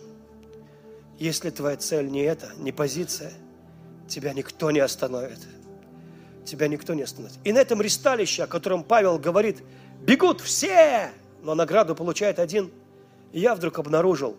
если 1.17 1.49
твоя 1.49 1.77
цель 1.77 2.09
не 2.09 2.21
это, 2.21 2.51
не 2.57 2.71
позиция, 2.71 3.33
тебя 4.07 4.33
никто 4.33 4.69
не 4.71 4.79
остановит. 4.79 5.39
Тебя 6.45 6.67
никто 6.67 6.93
не 6.93 7.01
остановит. 7.01 7.37
И 7.43 7.51
на 7.51 7.57
этом 7.57 7.81
ристалище, 7.81 8.43
о 8.43 8.47
котором 8.47 8.83
Павел 8.83 9.17
говорит, 9.17 9.63
бегут 10.01 10.41
все, 10.41 11.11
но 11.41 11.55
награду 11.55 11.95
получает 11.95 12.39
один. 12.39 12.71
И 13.33 13.39
я 13.39 13.55
вдруг 13.55 13.79
обнаружил, 13.79 14.37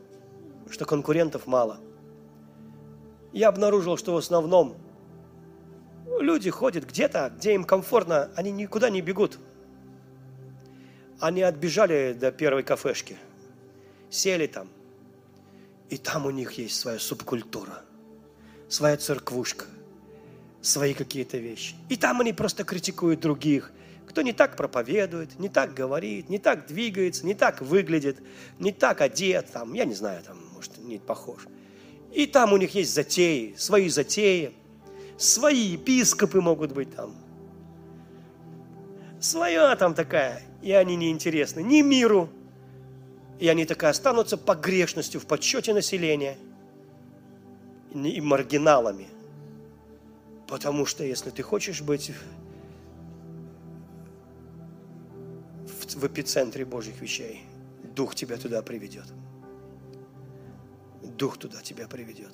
что 0.71 0.85
конкурентов 0.85 1.47
мало– 1.47 1.81
я 3.39 3.49
обнаружил, 3.49 3.97
что 3.97 4.15
в 4.15 4.17
основном 4.17 4.77
люди 6.21 6.51
ходят 6.51 6.85
где-то, 6.85 7.33
где 7.37 7.55
им 7.55 7.63
комфортно, 7.63 8.31
они 8.35 8.51
никуда 8.51 8.91
не 8.91 9.01
бегут. 9.01 9.39
Они 11.21 11.43
отбежали 11.43 12.15
до 12.15 12.33
первой 12.33 12.65
кафешки, 12.65 13.17
сели 14.11 14.49
там, 14.49 14.69
и 15.89 15.99
там 15.99 16.27
у 16.27 16.31
них 16.31 16.53
есть 16.53 16.81
своя 16.81 16.99
субкультура, 16.99 17.83
своя 18.69 18.97
церквушка, 18.97 19.67
свои 20.61 20.93
какие-то 20.93 21.39
вещи. 21.39 21.77
И 21.89 21.97
там 21.97 22.21
они 22.21 22.33
просто 22.33 22.65
критикуют 22.65 23.21
других, 23.21 23.71
кто 24.09 24.23
не 24.23 24.33
так 24.33 24.57
проповедует, 24.57 25.39
не 25.39 25.49
так 25.49 25.75
говорит, 25.75 26.29
не 26.29 26.39
так 26.39 26.67
двигается, 26.67 27.25
не 27.25 27.35
так 27.35 27.61
выглядит, 27.61 28.21
не 28.59 28.73
так 28.73 29.01
одет, 29.01 29.53
там, 29.53 29.75
я 29.75 29.85
не 29.85 29.95
знаю, 29.95 30.25
там, 30.25 30.39
может, 30.55 30.77
не 30.79 30.99
похож. 30.99 31.47
И 32.13 32.27
там 32.27 32.53
у 32.53 32.57
них 32.57 32.75
есть 32.75 32.95
затеи, 32.95 33.55
свои 33.57 33.89
затеи, 33.89 34.55
свои 35.17 35.59
епископы 35.59 36.41
могут 36.41 36.73
быть 36.73 36.95
там. 36.95 37.15
Своя 39.21 39.75
там 39.77 39.95
такая, 39.95 40.43
и 40.63 40.73
они 40.73 40.97
не 40.97 41.11
интересны 41.11 41.61
ни 41.61 41.83
миру, 41.83 42.31
и 43.39 43.49
они 43.49 43.65
так 43.65 43.83
и 43.83 43.87
останутся 43.87 44.37
погрешностью 44.37 45.21
в 45.21 45.27
подсчете 45.27 45.75
населения 45.75 46.39
и 47.95 48.21
маргиналами. 48.21 49.09
Потому 50.47 50.87
что 50.87 51.05
если 51.05 51.31
ты 51.31 51.43
хочешь 51.43 51.83
быть 51.83 52.11
в, 55.67 55.95
в 55.95 56.07
эпицентре 56.07 56.65
Божьих 56.65 57.01
вещей, 57.01 57.43
Дух 57.95 58.15
тебя 58.15 58.37
туда 58.37 58.63
приведет. 58.63 59.07
Дух 61.19 61.37
туда 61.37 61.61
тебя 61.63 61.89
приведет. 61.89 62.33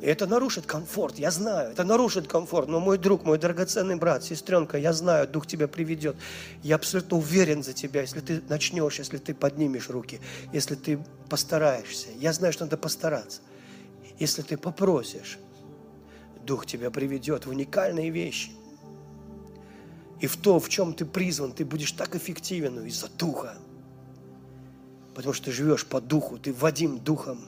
И 0.00 0.06
это 0.06 0.26
нарушит 0.26 0.66
комфорт, 0.66 1.18
я 1.18 1.30
знаю, 1.30 1.70
это 1.70 1.84
нарушит 1.84 2.26
комфорт. 2.26 2.68
Но 2.68 2.80
мой 2.80 2.98
друг, 2.98 3.24
мой 3.24 3.38
драгоценный 3.38 3.96
брат, 3.96 4.24
сестренка, 4.24 4.76
я 4.78 4.92
знаю, 4.92 5.28
Дух 5.28 5.46
тебя 5.46 5.68
приведет. 5.68 6.16
Я 6.62 6.76
абсолютно 6.76 7.18
уверен 7.18 7.62
за 7.62 7.72
тебя, 7.72 8.00
если 8.00 8.20
ты 8.20 8.42
начнешь, 8.48 8.98
если 8.98 9.18
ты 9.18 9.34
поднимешь 9.34 9.88
руки, 9.90 10.20
если 10.52 10.74
ты 10.74 10.98
постараешься. 11.28 12.08
Я 12.18 12.32
знаю, 12.32 12.52
что 12.52 12.64
надо 12.64 12.76
постараться. 12.76 13.42
Если 14.18 14.42
ты 14.42 14.56
попросишь, 14.56 15.38
Дух 16.44 16.66
тебя 16.66 16.90
приведет 16.90 17.46
в 17.46 17.50
уникальные 17.50 18.10
вещи. 18.10 18.50
И 20.20 20.26
в 20.26 20.36
то, 20.36 20.58
в 20.58 20.68
чем 20.68 20.94
ты 20.94 21.04
призван, 21.04 21.52
ты 21.52 21.64
будешь 21.64 21.92
так 21.92 22.16
эффективен 22.16 22.84
из-за 22.86 23.08
Духа. 23.08 23.56
Потому 25.14 25.34
что 25.34 25.46
ты 25.46 25.52
живешь 25.52 25.86
по 25.86 26.00
Духу, 26.00 26.38
ты 26.38 26.52
Вадим 26.52 26.98
Духом. 26.98 27.40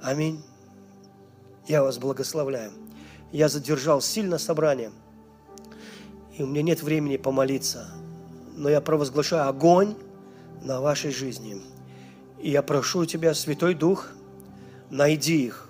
Аминь. 0.00 0.42
Я 1.68 1.82
вас 1.82 1.98
благословляю. 1.98 2.72
Я 3.30 3.48
задержал 3.48 4.00
сильно 4.00 4.38
собрание, 4.38 4.90
и 6.36 6.42
у 6.42 6.46
меня 6.46 6.62
нет 6.62 6.82
времени 6.82 7.16
помолиться, 7.16 7.88
но 8.56 8.68
я 8.68 8.80
провозглашаю 8.80 9.48
огонь 9.48 9.94
на 10.62 10.80
вашей 10.80 11.12
жизни. 11.12 11.62
И 12.40 12.50
я 12.50 12.62
прошу 12.62 13.06
тебя, 13.06 13.32
Святой 13.34 13.74
Дух, 13.74 14.08
найди 14.90 15.46
их 15.46 15.68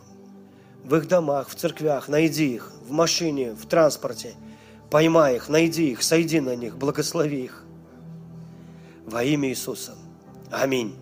в 0.84 0.96
их 0.96 1.06
домах, 1.06 1.48
в 1.48 1.54
церквях, 1.54 2.08
найди 2.08 2.54
их 2.54 2.72
в 2.86 2.90
машине, 2.90 3.52
в 3.52 3.66
транспорте, 3.66 4.34
поймай 4.90 5.36
их, 5.36 5.48
найди 5.48 5.92
их, 5.92 6.02
сойди 6.02 6.40
на 6.40 6.56
них, 6.56 6.76
благослови 6.76 7.44
их. 7.44 7.64
Во 9.06 9.22
имя 9.22 9.48
Иисуса. 9.48 9.94
Аминь. 10.52 10.94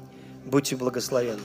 Будьте 0.47 0.77
благословенны. 0.77 1.43